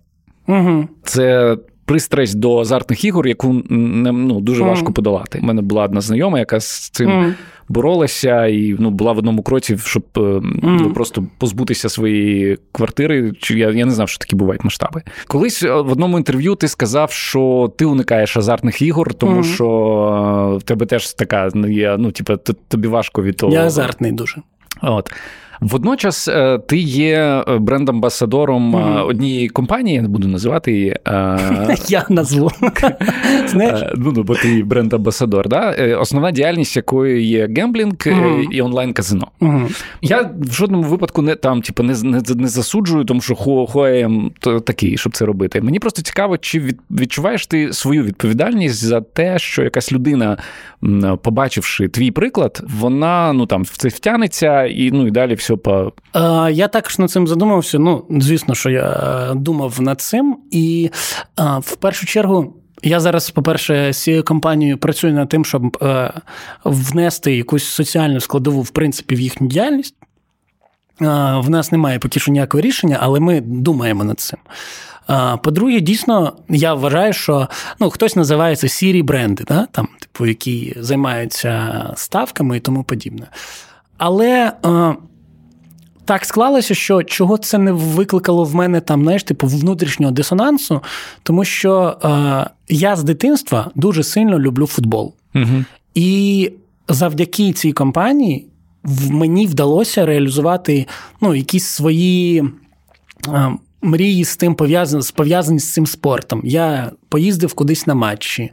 Угу. 0.47 0.89
Це 1.03 1.57
пристрасть 1.85 2.39
до 2.39 2.59
азартних 2.59 3.05
ігор, 3.05 3.27
яку 3.29 3.62
ну, 3.71 4.41
дуже 4.41 4.61
Мгм. 4.61 4.71
важко 4.71 4.93
подолати. 4.93 5.39
У 5.43 5.47
мене 5.47 5.62
була 5.62 5.85
одна 5.85 6.01
знайома, 6.01 6.39
яка 6.39 6.61
з 6.61 6.91
цим 6.91 7.11
Мгм. 7.11 7.35
Боролася 7.69 8.47
і 8.47 8.77
ну, 8.79 8.91
була 8.91 9.12
в 9.12 9.19
одному 9.19 9.43
кроці, 9.43 9.79
щоб 9.85 10.05
е, 10.16 10.41
ну, 10.62 10.93
просто 10.95 11.25
позбутися 11.39 11.89
своєї 11.89 12.59
квартири. 12.73 13.33
Чи 13.41 13.59
я, 13.59 13.71
я 13.71 13.87
не 13.87 13.93
знав, 13.93 14.09
що 14.09 14.19
такі 14.19 14.37
бувають 14.37 14.64
масштаби. 14.64 15.03
Колись 15.27 15.62
е, 15.62 15.75
в 15.75 15.93
одному 15.93 16.19
інтерв'ю 16.19 16.55
ти 16.55 16.69
сказав, 16.69 17.11
що 17.11 17.73
ти 17.79 17.85
уникаєш 17.85 18.37
азартних 18.37 18.83
ігор, 18.83 19.14
тому 19.14 19.33
Мгм. 19.33 19.45
що 19.45 19.66
е, 20.55 20.59
в 20.59 20.62
тебе 20.62 20.87
теж 20.87 21.12
така 21.12 21.49
ну, 21.55 21.69
є, 21.69 21.97
ну, 21.99 22.11
типу, 22.11 22.37
тобі 22.69 22.89
важко 22.89 23.23
від 23.23 23.37
того. 23.37 23.53
Я 23.53 23.66
азартний 23.66 24.12
дуже. 24.12 24.37
От. 24.83 25.12
Водночас 25.61 26.29
е, 26.29 26.59
ти 26.59 26.77
є 26.79 27.45
бренд-амбасадором 27.49 28.77
е, 28.77 28.81
Мгм. 28.81 29.07
однієї 29.09 29.49
компанії, 29.49 29.97
я 29.97 30.03
не 30.03 30.09
буду 30.09 30.29
називати 30.29 30.73
її. 30.73 30.97
Я 31.89 32.05
назву. 32.09 32.51
Знаєш? 33.47 33.81
Ну, 33.97 34.13
ну, 34.17 34.23
бо 34.23 34.35
ти 34.35 34.65
бренд-амбасадор, 34.65 35.49
да? 35.49 35.71
Основна 36.01 36.31
діяльність 36.31 36.77
якої 36.77 37.27
є 37.27 37.49
гемблінг 37.57 37.95
і 38.53 38.63
онлайн-казино. 38.63 39.29
Я 40.03 40.31
в 40.41 40.53
жодному 40.53 40.83
випадку 40.85 41.23
не 41.23 41.35
там, 41.35 41.63
типу, 41.63 41.83
не, 41.83 41.95
не, 42.03 42.23
не 42.35 42.49
засуджую, 42.49 43.05
тому 43.05 43.21
що 43.21 43.35
who 43.35 43.83
am 43.83 44.14
I 44.14 44.31
такий, 44.65 44.99
щоб 44.99 45.17
це 45.17 45.25
робити. 45.25 45.61
Мені 45.61 45.79
просто 45.79 46.03
цікаво, 46.03 46.39
чи 46.39 46.61
від, 46.61 46.81
відчуваєш 46.91 47.47
ти 47.47 47.73
свою 47.73 48.05
відповідальність 48.05 48.85
за 48.85 49.01
те, 49.01 49.39
що 49.39 49.63
якась 49.63 49.93
людина, 49.93 50.37
побачивши 51.23 51.89
твій 51.89 52.11
приклад, 52.11 52.63
вона 52.81 53.33
ну 53.33 53.47
там 53.47 53.63
в 53.63 53.77
це 53.77 53.89
втягнеться 53.89 54.65
і 54.65 54.91
ну 54.91 55.07
і 55.07 55.11
далі 55.11 55.35
все 55.35 55.48
по 55.57 55.93
Е, 56.17 56.53
Я 56.53 56.69
також 56.69 56.99
над 56.99 57.11
цим 57.11 57.27
задумався. 57.27 57.79
Ну, 57.79 58.05
звісно, 58.11 58.55
що 58.55 58.71
я 58.71 58.91
е, 59.31 59.35
думав 59.35 59.81
над 59.81 60.01
цим. 60.01 60.37
І 60.51 60.91
е, 61.41 61.43
в 61.61 61.77
першу 61.77 62.07
чергу. 62.07 62.55
Я 62.83 63.01
зараз, 63.01 63.31
по-перше, 63.31 63.93
з 63.93 64.03
цією 64.03 64.25
компанією 64.25 64.79
працюю 64.79 65.15
над 65.15 65.29
тим, 65.29 65.45
щоб 65.45 65.79
е, 65.83 66.13
внести 66.65 67.37
якусь 67.37 67.65
соціальну 67.65 68.21
складову, 68.21 68.63
в 68.63 68.71
принципі, 68.71 69.15
в 69.15 69.21
їхню 69.21 69.47
діяльність. 69.47 69.95
Е, 71.01 71.05
в 71.39 71.51
нас 71.51 71.73
немає 71.73 71.99
поки 71.99 72.21
що 72.21 72.33
ніякого 72.33 72.61
рішення, 72.61 72.99
але 73.01 73.21
ми 73.21 73.41
думаємо 73.41 74.05
над 74.05 74.21
цим. 74.21 74.39
По-друге, 75.43 75.81
дійсно, 75.81 76.33
я 76.49 76.75
вважаю, 76.75 77.13
що 77.13 77.49
ну, 77.81 77.91
хтось 77.91 78.17
називає 78.17 78.57
це 78.57 78.69
сірі 78.69 79.03
бренди, 79.03 79.45
да? 79.49 79.67
там, 79.73 79.89
типу, 80.01 80.27
які 80.27 80.77
займаються 80.77 81.85
ставками 81.97 82.57
і 82.57 82.61
тому 82.61 82.83
подібне. 82.83 83.27
Але. 83.99 84.53
Так 86.09 86.25
склалося, 86.25 86.75
що 86.75 87.03
чого 87.03 87.39
це 87.39 87.59
не 87.59 87.73
викликало 87.73 88.45
в 88.45 88.55
мене 88.55 88.81
там, 88.81 89.03
знаєш, 89.03 89.23
типу, 89.23 89.47
внутрішнього 89.47 90.13
дисонансу, 90.13 90.83
тому 91.23 91.45
що 91.45 91.99
е, 92.05 92.51
я 92.69 92.97
з 92.97 93.05
дитинства 93.05 93.71
дуже 93.75 94.03
сильно 94.03 94.39
люблю 94.39 94.67
футбол. 94.67 95.15
Угу. 95.35 95.65
І 95.95 96.51
завдяки 96.89 97.53
цій 97.53 97.73
компанії 97.73 98.47
в 98.85 99.11
мені 99.11 99.47
вдалося 99.47 100.07
реалізувати 100.07 100.87
ну, 101.21 101.35
якісь 101.35 101.67
свої. 101.67 102.45
е, 103.29 103.51
Мрії 103.83 104.25
з 104.25 104.37
тим 104.37 104.55
пов'язані, 104.55 105.03
пов'язані 105.15 105.59
з 105.59 105.73
цим 105.73 105.87
спортом. 105.87 106.41
Я 106.45 106.93
поїздив 107.09 107.55
кудись 107.55 107.87
на 107.87 107.95
матчі. 107.95 108.51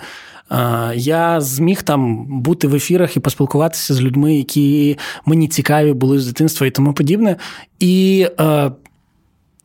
Е, 0.52 0.94
Я 0.96 1.42
зміг 1.42 1.82
там 1.82 2.26
бути 2.42 2.68
в 2.68 2.76
ефірах 2.76 3.18
і 3.18 3.20
поспілкуватися 3.20 3.94
з 3.94 4.02
людьми, 4.02 4.36
які 4.36 4.98
мені 5.26 5.48
цікаві 5.48 5.94
були 5.94 6.20
з 6.20 6.28
дитинства 6.28 6.68
і 6.68 6.72
тому 6.72 6.94
подібне. 6.94 7.36
І 7.80 8.28
е, 8.40 8.72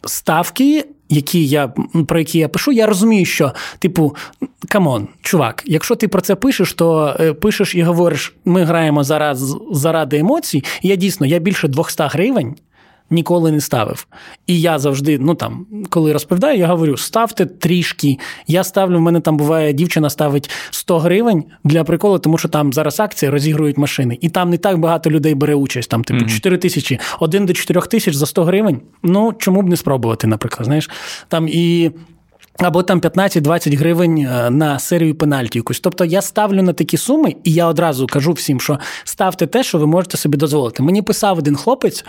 ставки, 0.05 0.85
які 1.09 1.47
я, 1.47 1.72
про 2.07 2.18
які 2.18 2.39
я 2.39 2.49
пишу, 2.49 2.72
я 2.72 2.87
розумію, 2.87 3.26
що, 3.26 3.53
типу, 3.78 4.16
come 4.68 4.91
on, 4.91 5.09
чувак, 5.22 5.62
якщо 5.66 5.97
ти 5.97 6.09
про 6.09 6.20
це 6.20 6.35
пишеш, 6.35 6.72
то 6.74 7.16
е, 7.20 7.33
пишеш 7.33 7.74
і 7.74 7.83
говориш, 7.83 8.35
ми 8.45 8.64
граємо 8.64 9.05
зараз 9.05 9.57
заради 9.72 10.18
емоцій. 10.18 10.64
І 10.83 10.89
я 10.89 10.97
дійсно 10.97 11.26
я 11.26 11.39
більше 11.39 11.68
200 11.68 12.03
гривень. 12.07 12.57
Ніколи 13.11 13.52
не 13.52 13.61
ставив. 13.61 14.06
І 14.46 14.61
я 14.61 14.78
завжди, 14.78 15.18
ну 15.18 15.34
там, 15.34 15.66
коли 15.88 16.12
розповідаю, 16.12 16.58
я 16.58 16.66
говорю: 16.66 16.96
ставте 16.96 17.46
трішки. 17.46 18.18
Я 18.46 18.64
ставлю, 18.64 18.98
в 18.98 19.00
мене 19.00 19.20
там 19.20 19.36
буває, 19.36 19.72
дівчина 19.72 20.11
ставить 20.11 20.50
100 20.70 20.98
гривень 20.98 21.44
для 21.64 21.84
приколу, 21.84 22.18
тому 22.18 22.38
що 22.38 22.48
там 22.48 22.72
зараз 22.72 23.00
акції 23.00 23.30
розігрують 23.30 23.78
машини. 23.78 24.18
І 24.20 24.28
там 24.28 24.50
не 24.50 24.58
так 24.58 24.78
багато 24.78 25.11
людей 25.11 25.34
бере 25.34 25.54
участь. 25.54 25.90
Там, 25.90 26.04
типу, 26.04 26.26
4 26.26 26.58
тисячі, 26.58 26.98
1 27.20 27.46
до 27.46 27.52
4 27.52 27.80
тисяч 27.80 28.14
за 28.14 28.26
100 28.26 28.44
гривень. 28.44 28.80
Ну, 29.02 29.32
чому 29.38 29.62
б 29.62 29.68
не 29.68 29.76
спробувати, 29.76 30.26
наприклад, 30.26 30.64
знаєш? 30.64 30.90
Там 31.28 31.48
і. 31.48 31.90
Або 32.61 32.82
там 32.82 33.00
15-20 33.00 33.78
гривень 33.78 34.18
е, 34.18 34.50
на 34.50 34.78
серію 34.78 35.14
пенальті 35.14 35.58
якусь. 35.58 35.80
Тобто 35.80 36.04
я 36.04 36.22
ставлю 36.22 36.62
на 36.62 36.72
такі 36.72 36.96
суми, 36.96 37.34
і 37.44 37.52
я 37.52 37.66
одразу 37.66 38.06
кажу 38.06 38.32
всім, 38.32 38.61
що 38.61 38.78
ставте 39.04 39.46
те, 39.46 39.62
що 39.62 39.78
ви 39.78 39.86
можете 39.86 40.16
собі 40.16 40.36
дозволити. 40.36 40.82
Мені 40.82 41.02
писав 41.02 41.38
один 41.38 41.56
хлопець 41.56 42.04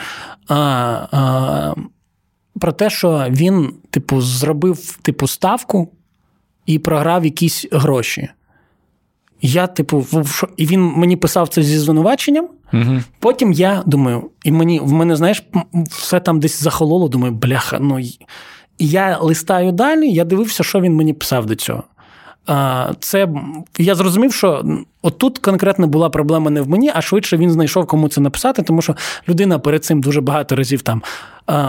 а, 0.47 0.55
а, 1.11 1.73
про 2.59 2.71
те, 2.71 2.89
що 2.89 3.25
він, 3.29 3.73
типу, 3.89 4.21
зробив 4.21 4.97
типу, 5.01 5.27
ставку 5.27 5.91
і 6.65 6.79
програв 6.79 7.25
якісь 7.25 7.65
гроші. 7.71 8.29
Я, 9.41 9.67
типу, 9.67 9.99
в 10.11 10.43
і 10.57 10.65
він 10.65 10.81
мені 10.81 11.15
писав 11.15 11.47
це 11.47 11.63
зі 11.63 11.77
звинуваченням. 11.79 12.47
Угу. 12.73 12.99
Потім 13.19 13.51
я 13.51 13.83
думаю, 13.85 14.29
і 14.43 14.51
мені 14.51 14.79
в 14.79 14.91
мене, 14.91 15.15
знаєш, 15.15 15.43
все 15.89 16.19
там 16.19 16.39
десь 16.39 16.63
захололо, 16.63 17.07
думаю, 17.07 17.33
бляха, 17.33 17.79
ну. 17.79 17.99
Я 18.85 19.17
листаю 19.17 19.71
далі, 19.71 20.11
я 20.11 20.23
дивився, 20.23 20.63
що 20.63 20.81
він 20.81 20.95
мені 20.95 21.13
писав 21.13 21.45
до 21.45 21.55
цього. 21.55 21.83
Це 22.99 23.27
я 23.77 23.95
зрозумів, 23.95 24.33
що 24.33 24.65
отут 25.01 25.37
конкретно 25.37 25.87
була 25.87 26.09
проблема 26.09 26.51
не 26.51 26.61
в 26.61 26.69
мені, 26.69 26.91
а 26.95 27.01
швидше 27.01 27.37
він 27.37 27.51
знайшов 27.51 27.87
кому 27.87 28.09
це 28.09 28.21
написати, 28.21 28.61
тому 28.61 28.81
що 28.81 28.95
людина 29.29 29.59
перед 29.59 29.85
цим 29.85 30.01
дуже 30.01 30.21
багато 30.21 30.55
разів 30.55 30.81
там 30.81 31.01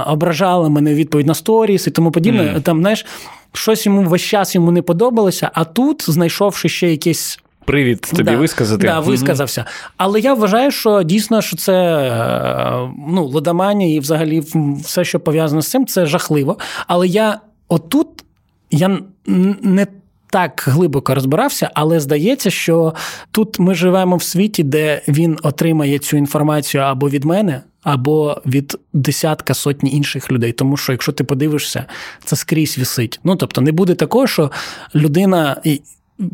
ображала 0.06 0.68
мене 0.68 0.94
відповідь 0.94 1.26
на 1.26 1.34
сторіс 1.34 1.86
і 1.86 1.90
тому 1.90 2.10
подібне. 2.10 2.60
Там, 2.62 2.80
знаєш, 2.80 3.06
щось 3.52 3.86
йому 3.86 4.02
весь 4.02 4.22
час 4.22 4.54
йому 4.54 4.70
не 4.70 4.82
подобалося, 4.82 5.50
а 5.54 5.64
тут, 5.64 6.10
знайшовши 6.10 6.68
ще 6.68 6.90
якесь 6.90 7.41
Привід 7.64 8.00
тобі 8.00 8.22
Да, 8.22 8.36
висказати. 8.36 8.86
Да, 8.86 9.00
висказався. 9.00 9.64
Але 9.96 10.20
я 10.20 10.34
вважаю, 10.34 10.70
що 10.70 11.02
дійсно 11.02 11.42
що 11.42 11.56
це 11.56 11.72
е, 11.72 12.90
ну, 13.08 13.24
лудоманія 13.24 13.96
і 13.96 14.00
взагалі 14.00 14.42
все, 14.82 15.04
що 15.04 15.20
пов'язано 15.20 15.62
з 15.62 15.68
цим, 15.68 15.86
це 15.86 16.06
жахливо. 16.06 16.58
Але 16.86 17.06
я 17.06 17.40
отут 17.68 18.08
я 18.70 18.98
не 19.62 19.86
так 20.30 20.64
глибоко 20.66 21.14
розбирався, 21.14 21.70
але 21.74 22.00
здається, 22.00 22.50
що 22.50 22.94
тут 23.30 23.58
ми 23.58 23.74
живемо 23.74 24.16
в 24.16 24.22
світі, 24.22 24.62
де 24.62 25.02
він 25.08 25.38
отримає 25.42 25.98
цю 25.98 26.16
інформацію 26.16 26.82
або 26.82 27.08
від 27.08 27.24
мене. 27.24 27.62
Або 27.82 28.42
від 28.46 28.78
десятка 28.92 29.54
сотні 29.54 29.92
інших 29.92 30.32
людей, 30.32 30.52
тому 30.52 30.76
що 30.76 30.92
якщо 30.92 31.12
ти 31.12 31.24
подивишся, 31.24 31.84
це 32.24 32.36
скрізь 32.36 32.78
вісить. 32.78 33.20
Ну 33.24 33.36
тобто 33.36 33.60
не 33.60 33.72
буде 33.72 33.94
такого, 33.94 34.26
що 34.26 34.50
людина 34.94 35.56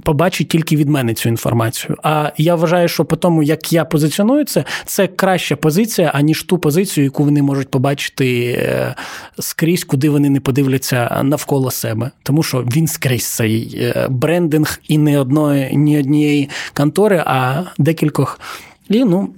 побачить 0.02 0.48
тільки 0.48 0.76
від 0.76 0.88
мене 0.88 1.14
цю 1.14 1.28
інформацію. 1.28 1.96
А 2.02 2.32
я 2.36 2.54
вважаю, 2.54 2.88
що 2.88 3.04
по 3.04 3.16
тому, 3.16 3.42
як 3.42 3.72
я 3.72 3.84
позиціоную 3.84 4.44
це, 4.44 4.64
це 4.84 5.06
краща 5.06 5.56
позиція, 5.56 6.10
аніж 6.14 6.42
ту 6.42 6.58
позицію, 6.58 7.04
яку 7.04 7.24
вони 7.24 7.42
можуть 7.42 7.70
побачити 7.70 8.44
е, 8.44 8.94
скрізь, 9.38 9.84
куди 9.84 10.10
вони 10.10 10.30
не 10.30 10.40
подивляться 10.40 11.20
навколо 11.24 11.70
себе. 11.70 12.10
Тому 12.22 12.42
що 12.42 12.60
він 12.60 12.86
скрізь 12.86 13.26
цей 13.26 13.78
е, 13.82 14.06
брендинг 14.10 14.80
і 14.88 14.98
не 14.98 15.20
одної, 15.20 15.76
ні 15.76 15.98
однієї 15.98 16.48
контори, 16.74 17.22
а 17.26 17.62
декількох. 17.78 18.40
І 18.88 19.04
ну. 19.04 19.28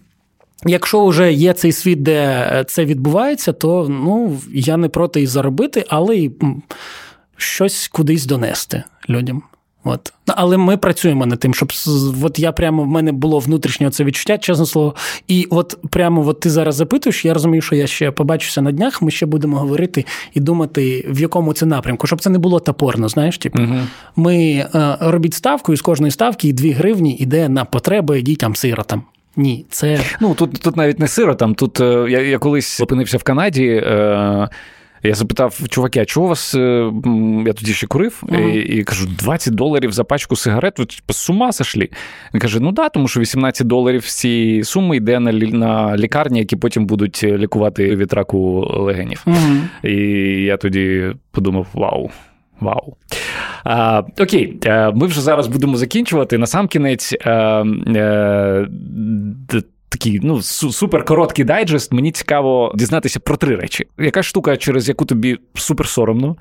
Якщо 0.67 1.07
вже 1.07 1.33
є 1.33 1.53
цей 1.53 1.73
світ, 1.73 2.03
де 2.03 2.65
це 2.69 2.85
відбувається, 2.85 3.53
то 3.53 3.87
ну 3.89 4.39
я 4.53 4.77
не 4.77 4.89
проти 4.89 5.23
і 5.23 5.27
заробити, 5.27 5.85
але 5.89 6.17
й 6.17 6.33
щось 7.37 7.89
кудись 7.89 8.27
донести 8.27 8.83
людям. 9.09 9.43
От. 9.85 10.13
Ну, 10.29 10.35
Але 10.37 10.57
ми 10.57 10.77
працюємо 10.77 11.27
над 11.27 11.39
тим, 11.39 11.55
щоб 11.55 11.73
от 12.23 12.39
я 12.39 12.53
прямо 12.53 12.83
в 12.83 12.87
мене 12.87 13.13
було 13.13 13.39
внутрішнє 13.39 13.91
це 13.91 14.05
відчуття, 14.05 14.39
чесне 14.39 14.67
слово. 14.67 14.95
І 15.29 15.47
от 15.51 15.79
прямо 15.91 16.27
от 16.27 16.41
ти 16.41 16.51
зараз 16.51 16.75
запитуєш, 16.75 17.25
я 17.25 17.35
розумію, 17.35 17.63
що 17.63 17.75
я 17.75 17.87
ще 17.87 18.11
побачуся 18.11 18.63
на 18.63 18.73
днях, 18.73 19.03
ми 19.03 19.11
ще 19.11 19.27
будемо 19.27 19.59
говорити 19.59 20.05
і 20.35 20.41
думати, 20.41 21.07
в 21.09 21.21
якому 21.21 21.53
це 21.53 21.67
напрямку, 21.67 22.07
щоб 22.07 22.21
це 22.21 22.31
не 22.31 22.39
було 22.39 22.61
топорно. 22.61 23.09
Знаєш, 23.09 23.39
типу, 23.39 23.63
ми 24.17 24.37
е, 24.75 24.97
робіть 25.01 25.35
ставку, 25.35 25.73
і 25.73 25.77
з 25.77 25.81
кожної 25.81 26.11
ставки 26.11 26.49
і 26.49 26.53
2 26.53 26.73
гривні 26.73 27.17
йде 27.17 27.49
на 27.49 27.65
потреби 27.65 28.23
дітям 28.23 28.57
сиротам. 28.57 29.03
Ні, 29.37 29.67
це 29.71 30.01
Ну, 30.21 30.35
тут, 30.35 30.53
тут 30.53 30.77
навіть 30.77 30.99
не 30.99 31.09
сиротам. 31.09 31.55
Тут 31.55 31.81
е, 31.81 32.07
я, 32.09 32.21
я 32.21 32.39
колись 32.39 32.81
опинився 32.81 33.17
в 33.17 33.23
Канаді. 33.23 33.67
Е, 33.67 34.49
я 35.03 35.15
запитав, 35.15 35.61
чуваки, 35.69 36.01
а 36.01 36.05
чого 36.05 36.27
у 36.27 36.29
вас? 36.29 36.55
е, 36.55 36.93
Я 37.47 37.53
тоді 37.53 37.73
ще 37.73 37.87
курив, 37.87 38.23
Ага. 38.29 38.41
і, 38.41 38.59
і 38.59 38.85
кажу, 38.85 39.07
20 39.19 39.55
доларів 39.55 39.93
за 39.93 40.05
пачку 40.05 40.37
сигарет, 40.37 40.79
ви 40.79 40.85
типу, 40.85 41.13
з 41.13 41.31
ума 41.31 41.53
сошли? 41.53 41.89
Він 42.35 42.41
каже: 42.41 42.61
ну 42.61 42.73
да, 42.73 42.89
тому 42.89 43.09
що 43.09 43.21
18 43.21 43.67
доларів 43.67 44.05
з 44.05 44.15
цієї 44.19 44.65
суми 44.65 44.97
йде 44.97 45.21
на, 45.21 45.33
на 45.33 45.97
лікарні, 45.97 46.39
які 46.39 46.57
потім 46.57 46.87
будуть 46.87 47.25
лікувати 47.25 47.97
від 47.97 48.13
раку 48.13 48.67
легенів. 48.81 49.23
Мгм. 49.27 49.69
І 49.85 49.93
я 50.43 50.57
тоді 50.57 51.07
подумав: 51.31 51.67
вау. 51.75 52.11
Вау. 52.61 52.97
А, 53.65 54.03
окей, 54.21 54.59
е, 54.65 54.91
ми 54.95 55.07
вже 55.07 55.21
зараз 55.21 55.47
будемо 55.47 55.77
закінчувати. 55.77 56.39
Насамкінець, 56.39 57.15
е, 57.21 57.31
е, 57.97 58.67
д- 59.51 59.63
такий 59.91 60.21
ну, 60.23 60.37
су- 60.37 60.73
супер 60.73 61.05
короткий 61.05 61.45
дайджест. 61.45 61.93
Мені 61.93 62.13
цікаво 62.13 62.73
дізнатися 62.75 63.21
про 63.21 63.37
три 63.37 63.57
речі. 63.57 63.87
Яка 63.99 64.23
штука, 64.23 64.57
через 64.57 64.89
яку 64.89 65.05
тобі 65.05 65.39
супер 65.55 65.87
соромно, 65.89 66.37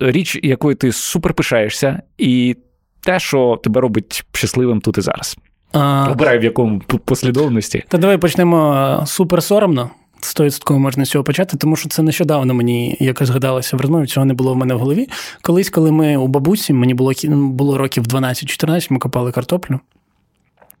річ, 0.00 0.40
якою 0.42 0.76
ти 0.76 0.92
супер 0.92 1.34
пишаєшся, 1.34 2.02
і 2.18 2.56
те, 3.00 3.20
що 3.20 3.60
тебе 3.64 3.80
робить 3.80 4.24
щасливим 4.32 4.80
тут 4.80 4.98
і 4.98 5.00
зараз. 5.00 5.36
А, 5.72 6.08
Обирай 6.12 6.38
в 6.38 6.44
якому 6.44 6.80
послідовності. 7.04 7.84
Та 7.88 7.98
давай 7.98 8.18
почнемо 8.18 9.02
супер 9.06 9.42
соромно. 9.42 9.90
Стовідсотково 10.20 10.80
можна 10.80 11.04
з 11.04 11.10
цього 11.10 11.24
почати, 11.24 11.56
тому 11.56 11.76
що 11.76 11.88
це 11.88 12.02
нещодавно 12.02 12.54
мені 12.54 12.96
якось 13.00 13.28
згадалося 13.28 13.76
в 13.76 13.80
розмові, 13.80 14.06
цього 14.06 14.26
не 14.26 14.34
було 14.34 14.54
в 14.54 14.56
мене 14.56 14.74
в 14.74 14.78
голові. 14.78 15.08
Колись, 15.42 15.70
коли 15.70 15.92
ми 15.92 16.16
у 16.16 16.26
бабусі, 16.26 16.72
мені 16.72 16.94
було, 16.94 17.12
було 17.28 17.78
років 17.78 18.04
12-14, 18.04 18.86
ми 18.92 18.98
копали 18.98 19.32
картоплю. 19.32 19.80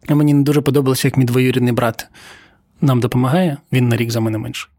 Мені 0.08 0.34
не 0.34 0.42
дуже 0.42 0.60
подобалося, 0.60 1.08
як 1.08 1.16
мій 1.16 1.24
двоюрідний 1.24 1.72
брат 1.72 2.06
нам 2.80 3.00
допомагає, 3.00 3.56
він 3.72 3.88
на 3.88 3.96
рік 3.96 4.10
за 4.10 4.20
мене 4.20 4.38
менший. 4.38 4.70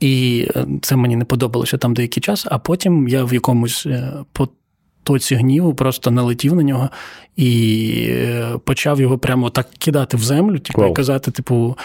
І 0.00 0.46
е, 0.56 0.66
це 0.82 0.96
мені 0.96 1.16
не 1.16 1.24
подобалося 1.24 1.78
там 1.78 1.94
деякий 1.94 2.20
час, 2.20 2.46
а 2.50 2.58
потім 2.58 3.08
я 3.08 3.24
в 3.24 3.34
якомусь 3.34 3.86
е, 3.86 4.12
потоці 4.32 5.34
гніву 5.34 5.74
просто 5.74 6.10
налетів 6.10 6.54
на 6.54 6.62
нього 6.62 6.90
і 7.36 8.06
е, 8.08 8.58
почав 8.64 9.00
його 9.00 9.18
прямо 9.18 9.50
так 9.50 9.70
кидати 9.78 10.16
в 10.16 10.20
землю, 10.20 10.58
типу, 10.58 10.82
wow. 10.82 10.90
і 10.90 10.92
казати, 10.92 11.30
типу. 11.30 11.76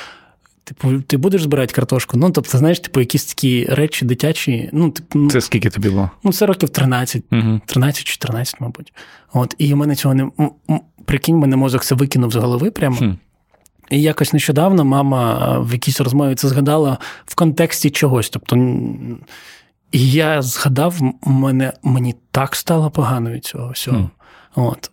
Типу, 0.70 1.01
ти 1.01 1.17
будеш 1.17 1.43
збирати 1.43 1.74
картошку? 1.74 2.17
Ну, 2.17 2.32
тобто, 2.32 2.57
знаєш, 2.57 2.80
типу, 2.80 2.99
якісь 2.99 3.26
такі 3.26 3.65
речі 3.65 4.05
дитячі. 4.05 4.70
Ну, 4.74 4.89
типу, 4.89 5.20
ну, 5.20 5.30
Це 5.30 5.41
скільки 5.41 5.70
тобі 5.70 5.89
було? 5.89 6.11
ну, 6.24 6.34
це 6.34 6.45
років 6.45 6.70
13, 6.70 7.24
Угу. 7.32 7.41
13-14, 7.67 8.55
мабуть. 8.59 8.93
От, 9.34 9.55
і 9.57 9.74
у 9.74 9.78
мене 9.78 9.95
цього 9.95 10.13
не. 10.13 10.30
Прикинь, 11.05 11.38
мене 11.38 11.55
мозок 11.55 11.84
це 11.84 11.95
викинув 11.95 12.32
з 12.32 12.36
голови 12.36 12.72
прямо. 12.72 12.95
Хм. 12.95 13.11
І 13.89 14.01
якось 14.01 14.34
нещодавно 14.34 14.86
мама 14.86 15.59
в 15.59 15.74
якійсь 15.74 16.01
розмові 16.01 16.36
це 16.36 16.47
згадала 16.47 16.97
в 17.26 17.36
контексті 17.36 17.89
чогось. 17.89 18.30
Тобто, 18.30 18.55
і 19.91 20.11
я 20.11 20.41
згадав, 20.41 20.95
мене, 21.24 21.74
мені 21.84 22.15
так 22.32 22.55
стало 22.55 22.91
погано 22.91 23.32
від 23.32 23.45
цього 23.45 23.72
всього. 23.72 24.09
От. 24.55 24.91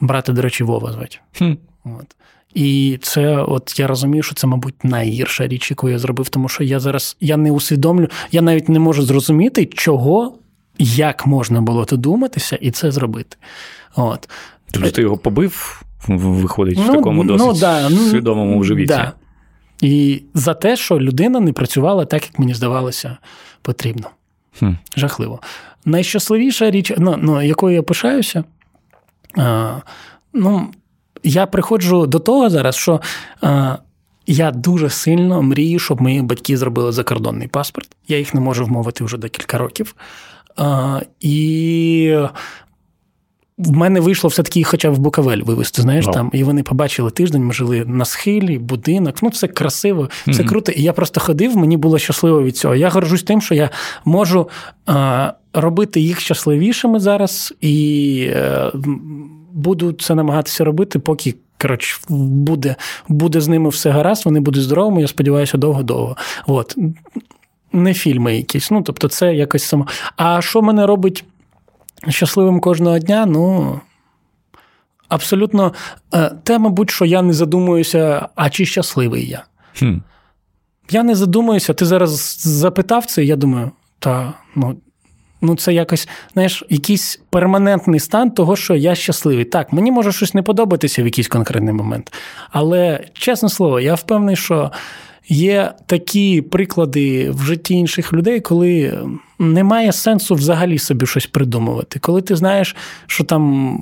Брата, 0.00 0.32
до 0.32 0.42
речі, 0.42 0.64
Вова 0.64 0.92
звать. 0.92 1.20
Хм. 1.38 1.52
От. 1.84 2.16
І 2.54 2.98
це, 3.02 3.36
от 3.36 3.78
я 3.78 3.86
розумію, 3.86 4.22
що 4.22 4.34
це, 4.34 4.46
мабуть, 4.46 4.84
найгірша 4.84 5.46
річ, 5.46 5.70
яку 5.70 5.88
я 5.88 5.98
зробив, 5.98 6.28
тому 6.28 6.48
що 6.48 6.64
я 6.64 6.80
зараз 6.80 7.16
я 7.20 7.36
не 7.36 7.50
усвідомлю, 7.52 8.08
я 8.32 8.42
навіть 8.42 8.68
не 8.68 8.78
можу 8.78 9.02
зрозуміти, 9.02 9.66
чого, 9.66 10.38
як 10.78 11.26
можна 11.26 11.60
було 11.60 11.84
додуматися 11.84 12.56
і 12.56 12.70
це 12.70 12.90
зробити. 12.92 13.36
От. 13.96 14.28
Тобто 14.70 14.90
ти 14.90 15.02
його 15.02 15.16
побив, 15.16 15.82
в- 16.08 16.16
виходить, 16.16 16.78
в 16.78 16.86
Ну, 16.86 16.92
такому 16.94 17.24
ну, 17.24 17.52
да, 17.52 17.88
ну, 17.88 17.96
свідомому 17.98 18.60
вже 18.60 18.74
віці. 18.74 18.86
Да. 18.86 19.12
І 19.80 20.22
за 20.34 20.54
те, 20.54 20.76
що 20.76 21.00
людина 21.00 21.40
не 21.40 21.52
працювала 21.52 22.04
так, 22.04 22.22
як 22.24 22.38
мені 22.38 22.54
здавалося, 22.54 23.16
потрібно. 23.62 24.10
Хм. 24.58 24.70
Жахливо. 24.96 25.40
Найщасливіша 25.84 26.70
річ, 26.70 26.92
ну, 26.98 27.16
ну, 27.22 27.42
якою 27.42 27.74
я 27.74 27.82
пишаюся, 27.82 28.44
а, 29.36 29.76
ну, 30.32 30.66
я 31.24 31.46
приходжу 31.46 32.06
до 32.06 32.18
того 32.18 32.50
зараз, 32.50 32.76
що 32.76 33.00
а, 33.40 33.76
я 34.26 34.50
дуже 34.50 34.90
сильно 34.90 35.42
мрію, 35.42 35.78
щоб 35.78 36.02
мої 36.02 36.22
батьки 36.22 36.56
зробили 36.56 36.92
закордонний 36.92 37.48
паспорт. 37.48 37.88
Я 38.08 38.18
їх 38.18 38.34
не 38.34 38.40
можу 38.40 38.64
вмовити 38.64 39.04
вже 39.04 39.18
декілька 39.18 39.58
років. 39.58 39.94
А, 40.56 41.00
і 41.20 42.16
в 43.58 43.72
мене 43.72 44.00
вийшло 44.00 44.28
все-таки 44.28 44.64
хоча 44.64 44.90
б 44.90 44.94
в 44.94 44.98
Буковель 44.98 45.38
вивезти, 45.38 45.82
знаєш, 45.82 46.04
Вау. 46.04 46.14
там. 46.14 46.30
І 46.32 46.44
вони 46.44 46.62
побачили 46.62 47.10
тиждень, 47.10 47.44
ми 47.44 47.52
жили 47.52 47.84
на 47.86 48.04
схилі, 48.04 48.58
будинок. 48.58 49.22
Ну, 49.22 49.28
все 49.28 49.48
красиво, 49.48 50.08
все 50.26 50.42
Мгм. 50.42 50.48
круто. 50.48 50.72
І 50.72 50.82
я 50.82 50.92
просто 50.92 51.20
ходив, 51.20 51.56
мені 51.56 51.76
було 51.76 51.98
щасливо 51.98 52.42
від 52.42 52.56
цього. 52.56 52.74
Я 52.74 52.88
горжусь 52.88 53.22
тим, 53.22 53.42
що 53.42 53.54
я 53.54 53.70
можу 54.04 54.48
а, 54.86 55.32
робити 55.52 56.00
їх 56.00 56.20
щасливішими 56.20 57.00
зараз, 57.00 57.54
і 57.60 58.26
е, 58.30 58.72
буду 59.54 59.92
це 59.92 60.14
намагатися 60.14 60.64
робити, 60.64 60.98
поки. 60.98 61.34
Коротше, 61.62 62.00
буде, 62.08 62.76
буде 63.08 63.40
з 63.40 63.48
ними 63.48 63.68
все 63.68 63.90
гаразд, 63.90 64.24
вони 64.26 64.40
будуть 64.40 64.62
здоровими, 64.62 65.00
я 65.00 65.08
сподіваюся, 65.08 65.58
довго-довго. 65.58 66.16
От. 66.46 66.76
Не 67.72 67.94
фільми 67.94 68.36
якісь. 68.36 68.70
Ну, 68.70 68.82
тобто, 68.82 69.08
це 69.08 69.34
якось 69.34 69.64
само. 69.64 69.86
А 70.16 70.42
що 70.42 70.62
мене 70.62 70.86
робить 70.86 71.24
щасливим 72.08 72.60
кожного 72.60 72.98
дня? 72.98 73.26
Ну. 73.26 73.80
Абсолютно 75.08 75.72
е, 76.14 76.30
те, 76.42 76.58
мабуть, 76.58 76.90
що 76.90 77.04
я 77.04 77.22
не 77.22 77.32
задумуюся, 77.32 78.28
а 78.34 78.50
чи 78.50 78.66
щасливий 78.66 79.28
я. 79.28 79.44
Хм. 79.78 79.96
Я 80.90 81.02
не 81.02 81.14
задумуюся, 81.14 81.74
ти 81.74 81.84
зараз 81.84 82.38
запитав 82.40 83.06
це, 83.06 83.24
і 83.24 83.26
я 83.26 83.36
думаю, 83.36 83.70
та 83.98 84.32
ну. 84.56 84.76
Ну, 85.44 85.56
це 85.56 85.74
якось, 85.74 86.08
знаєш, 86.32 86.64
якийсь 86.70 87.20
перманентний 87.30 88.00
стан 88.00 88.30
того, 88.30 88.56
що 88.56 88.74
я 88.74 88.94
щасливий. 88.94 89.44
Так, 89.44 89.72
мені 89.72 89.92
може 89.92 90.12
щось 90.12 90.34
не 90.34 90.42
подобатися 90.42 91.02
в 91.02 91.04
якийсь 91.04 91.28
конкретний 91.28 91.74
момент. 91.74 92.12
Але, 92.50 93.04
чесне 93.12 93.48
слово, 93.48 93.80
я 93.80 93.94
впевнений, 93.94 94.36
що 94.36 94.72
є 95.28 95.72
такі 95.86 96.42
приклади 96.42 97.30
в 97.30 97.42
житті 97.42 97.74
інших 97.74 98.12
людей, 98.12 98.40
коли 98.40 98.98
немає 99.38 99.92
сенсу 99.92 100.34
взагалі 100.34 100.78
собі 100.78 101.06
щось 101.06 101.26
придумувати. 101.26 101.98
Коли 101.98 102.22
ти 102.22 102.36
знаєш, 102.36 102.76
що 103.06 103.24
там 103.24 103.78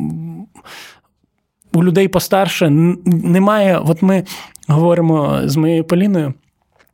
у 1.73 1.85
людей 1.85 2.09
постарше 2.09 2.71
немає. 3.07 3.79
От 3.79 4.03
ми 4.03 4.25
говоримо 4.69 5.41
з 5.45 5.57
моєю 5.57 5.85
Поліною. 5.85 6.35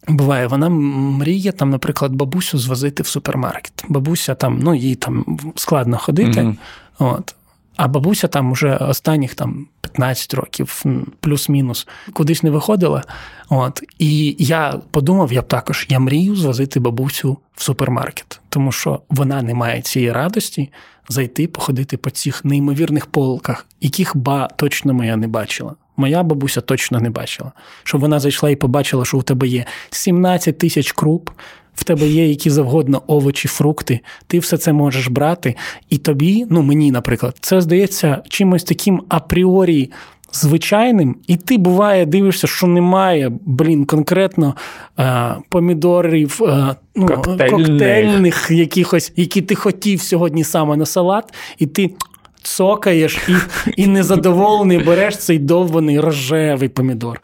Буває, 0.09 0.47
вона 0.47 0.69
мріє 0.69 1.53
там, 1.53 1.71
наприклад, 1.71 2.13
бабусю 2.13 2.59
звозити 2.59 3.03
в 3.03 3.07
супермаркет. 3.07 3.85
Бабуся 3.89 4.35
там, 4.35 4.59
ну 4.59 4.75
їй 4.75 4.95
там 4.95 5.39
складно 5.57 5.99
ходити. 5.99 6.43
Мгм. 6.43 6.59
От. 6.99 7.35
А 7.77 7.89
бабуся 7.89 8.29
там 8.29 8.51
уже 8.51 8.77
останніх 8.77 9.35
там 9.35 9.67
15 9.81 10.35
років, 10.35 10.85
плюс-мінус, 11.21 11.87
кудись 12.13 12.43
не 12.43 12.51
виходила. 12.51 13.03
От. 13.49 13.83
І 13.99 14.37
я 14.39 14.81
подумав, 14.91 15.33
я 15.33 15.43
б 15.43 15.49
також 15.49 15.87
я 15.89 15.99
мрію 15.99 16.37
звозити 16.37 16.81
бабусю 16.81 17.39
в 17.55 17.63
супермаркет, 17.63 18.41
тому 18.49 18.73
що 18.73 19.01
вона 19.09 19.43
не 19.43 19.55
має 19.55 19.83
цієї 19.83 20.13
радості 20.13 20.71
зайти, 21.09 21.47
походити 21.47 21.97
по 21.97 22.11
цих 22.11 22.45
неймовірних 22.45 23.07
полках, 23.07 23.67
яких 23.81 24.17
ба 24.17 24.49
точно 24.57 24.95
моя 24.95 25.17
не 25.17 25.29
бачила. 25.29 25.75
Моя 25.99 26.23
бабуся 26.23 26.61
точно 26.61 27.01
не 27.01 27.11
бачила. 27.11 27.53
Щоб 27.85 28.01
вона 28.01 28.21
зайшла 28.21 28.51
і 28.51 28.57
побачила, 28.57 29.05
що 29.05 29.19
у 29.19 29.23
тебе 29.23 29.49
є 29.49 29.65
17 29.91 30.59
тисяч 30.59 30.93
круп, 30.93 31.31
в 31.75 31.85
тебе 31.85 32.07
є 32.07 32.29
які 32.29 32.51
завгодно 32.51 33.03
овочі, 33.07 33.49
фрукти, 33.49 34.01
ти 34.27 34.39
все 34.39 34.59
це 34.59 34.73
можеш 34.73 35.09
брати. 35.09 35.55
І 35.91 35.99
тобі, 35.99 36.47
ну 36.51 36.63
мені, 36.63 36.93
наприклад, 36.93 37.37
це 37.41 37.61
здається 37.61 38.23
чимось 38.29 38.65
таким 38.65 39.03
апріорі 39.09 39.91
звичайним, 40.33 41.17
і 41.27 41.37
ти 41.37 41.59
буває 41.59 42.07
дивишся, 42.07 42.47
що 42.47 42.67
немає, 42.67 43.33
блін, 43.45 43.85
конкретно 43.85 44.55
е, 44.99 45.35
помідорів, 45.49 46.41
е, 46.43 46.75
ну, 46.97 47.07
коктейльних. 47.07 47.51
коктейльних 47.51 48.51
якихось, 48.51 49.13
які 49.17 49.43
ти 49.43 49.55
хотів 49.55 50.01
сьогодні 50.01 50.45
саме 50.45 50.77
на 50.77 50.87
салат, 50.87 51.35
і 51.59 51.67
ти. 51.67 51.91
Цокаєш 52.43 53.19
і 53.29 53.35
і 53.77 53.87
незадоволений 53.87 54.79
береш 54.79 55.19
цей 55.19 55.39
довбаний 55.39 56.01
рожевий 56.01 56.69
помідор. 56.69 57.21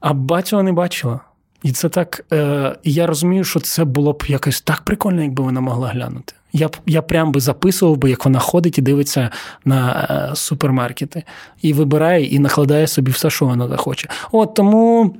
А 0.00 0.12
батько 0.12 0.62
не 0.62 0.72
бачила. 0.72 1.20
І 1.62 1.72
це 1.72 1.88
так. 1.88 2.24
Е, 2.32 2.76
Я 2.84 3.06
розумію, 3.06 3.44
що 3.44 3.60
це 3.60 3.84
було 3.84 4.12
б 4.12 4.24
якось 4.26 4.60
так 4.60 4.82
прикольно, 4.82 5.22
якби 5.22 5.42
вона 5.42 5.60
могла 5.60 5.88
глянути. 5.88 6.34
Я 6.52 6.70
я 6.86 7.02
прям 7.02 7.32
би 7.32 7.40
записував 7.40 7.96
би, 7.96 8.10
як 8.10 8.24
вона 8.24 8.38
ходить 8.38 8.78
і 8.78 8.82
дивиться 8.82 9.30
на 9.64 10.06
е, 10.10 10.36
супермаркети, 10.36 11.22
і 11.62 11.72
вибирає, 11.72 12.24
і 12.24 12.38
накладає 12.38 12.86
собі 12.86 13.10
все, 13.10 13.30
що 13.30 13.46
вона 13.46 13.68
захоче. 13.68 14.08
От 14.32 14.54
тому. 14.54 15.14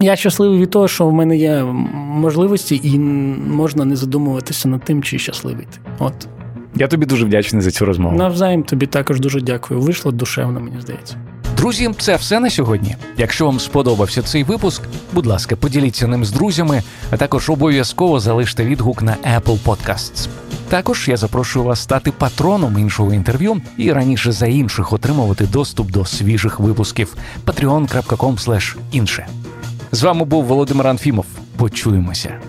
Я 0.00 0.16
щасливий 0.16 0.60
від 0.60 0.70
того, 0.70 0.88
що 0.88 1.06
в 1.06 1.12
мене 1.12 1.36
є 1.36 1.62
можливості, 1.94 2.80
і 2.82 2.98
можна 2.98 3.84
не 3.84 3.96
задумуватися 3.96 4.68
над 4.68 4.84
тим, 4.84 5.02
чи 5.02 5.18
щасливий 5.18 5.66
ти. 5.72 5.78
От. 5.98 6.28
Я 6.76 6.88
тобі 6.88 7.06
дуже 7.06 7.24
вдячний 7.24 7.62
за 7.62 7.70
цю 7.70 7.84
розмову. 7.84 8.16
Навзаєм 8.16 8.62
тобі 8.62 8.86
також 8.86 9.20
дуже 9.20 9.40
дякую. 9.40 9.80
Вийшло 9.80 10.12
душевно, 10.12 10.60
мені 10.60 10.80
здається. 10.80 11.16
Друзі, 11.56 11.90
це 11.98 12.16
все 12.16 12.40
на 12.40 12.50
сьогодні. 12.50 12.96
Якщо 13.16 13.46
вам 13.46 13.60
сподобався 13.60 14.22
цей 14.22 14.44
випуск, 14.44 14.82
будь 15.12 15.26
ласка, 15.26 15.56
поділіться 15.56 16.06
ним 16.06 16.24
з 16.24 16.30
друзями, 16.30 16.82
а 17.10 17.16
також 17.16 17.50
обов'язково 17.50 18.20
залиште 18.20 18.64
відгук 18.64 19.02
на 19.02 19.16
Apple 19.36 19.58
Podcasts. 19.64 20.28
Також 20.68 21.08
я 21.08 21.16
запрошую 21.16 21.64
вас 21.64 21.80
стати 21.80 22.12
патроном 22.12 22.78
іншого 22.78 23.12
інтерв'ю 23.12 23.56
і 23.76 23.92
раніше 23.92 24.32
за 24.32 24.46
інших 24.46 24.92
отримувати 24.92 25.46
доступ 25.46 25.90
до 25.90 26.04
свіжих 26.04 26.60
випусків 26.60 27.16
patreon.com 27.46 28.76
інше. 28.92 29.26
З 29.92 30.02
вами 30.02 30.24
був 30.24 30.44
Володимир 30.44 30.86
Анфімов. 30.86 31.26
Почуємося. 31.56 32.40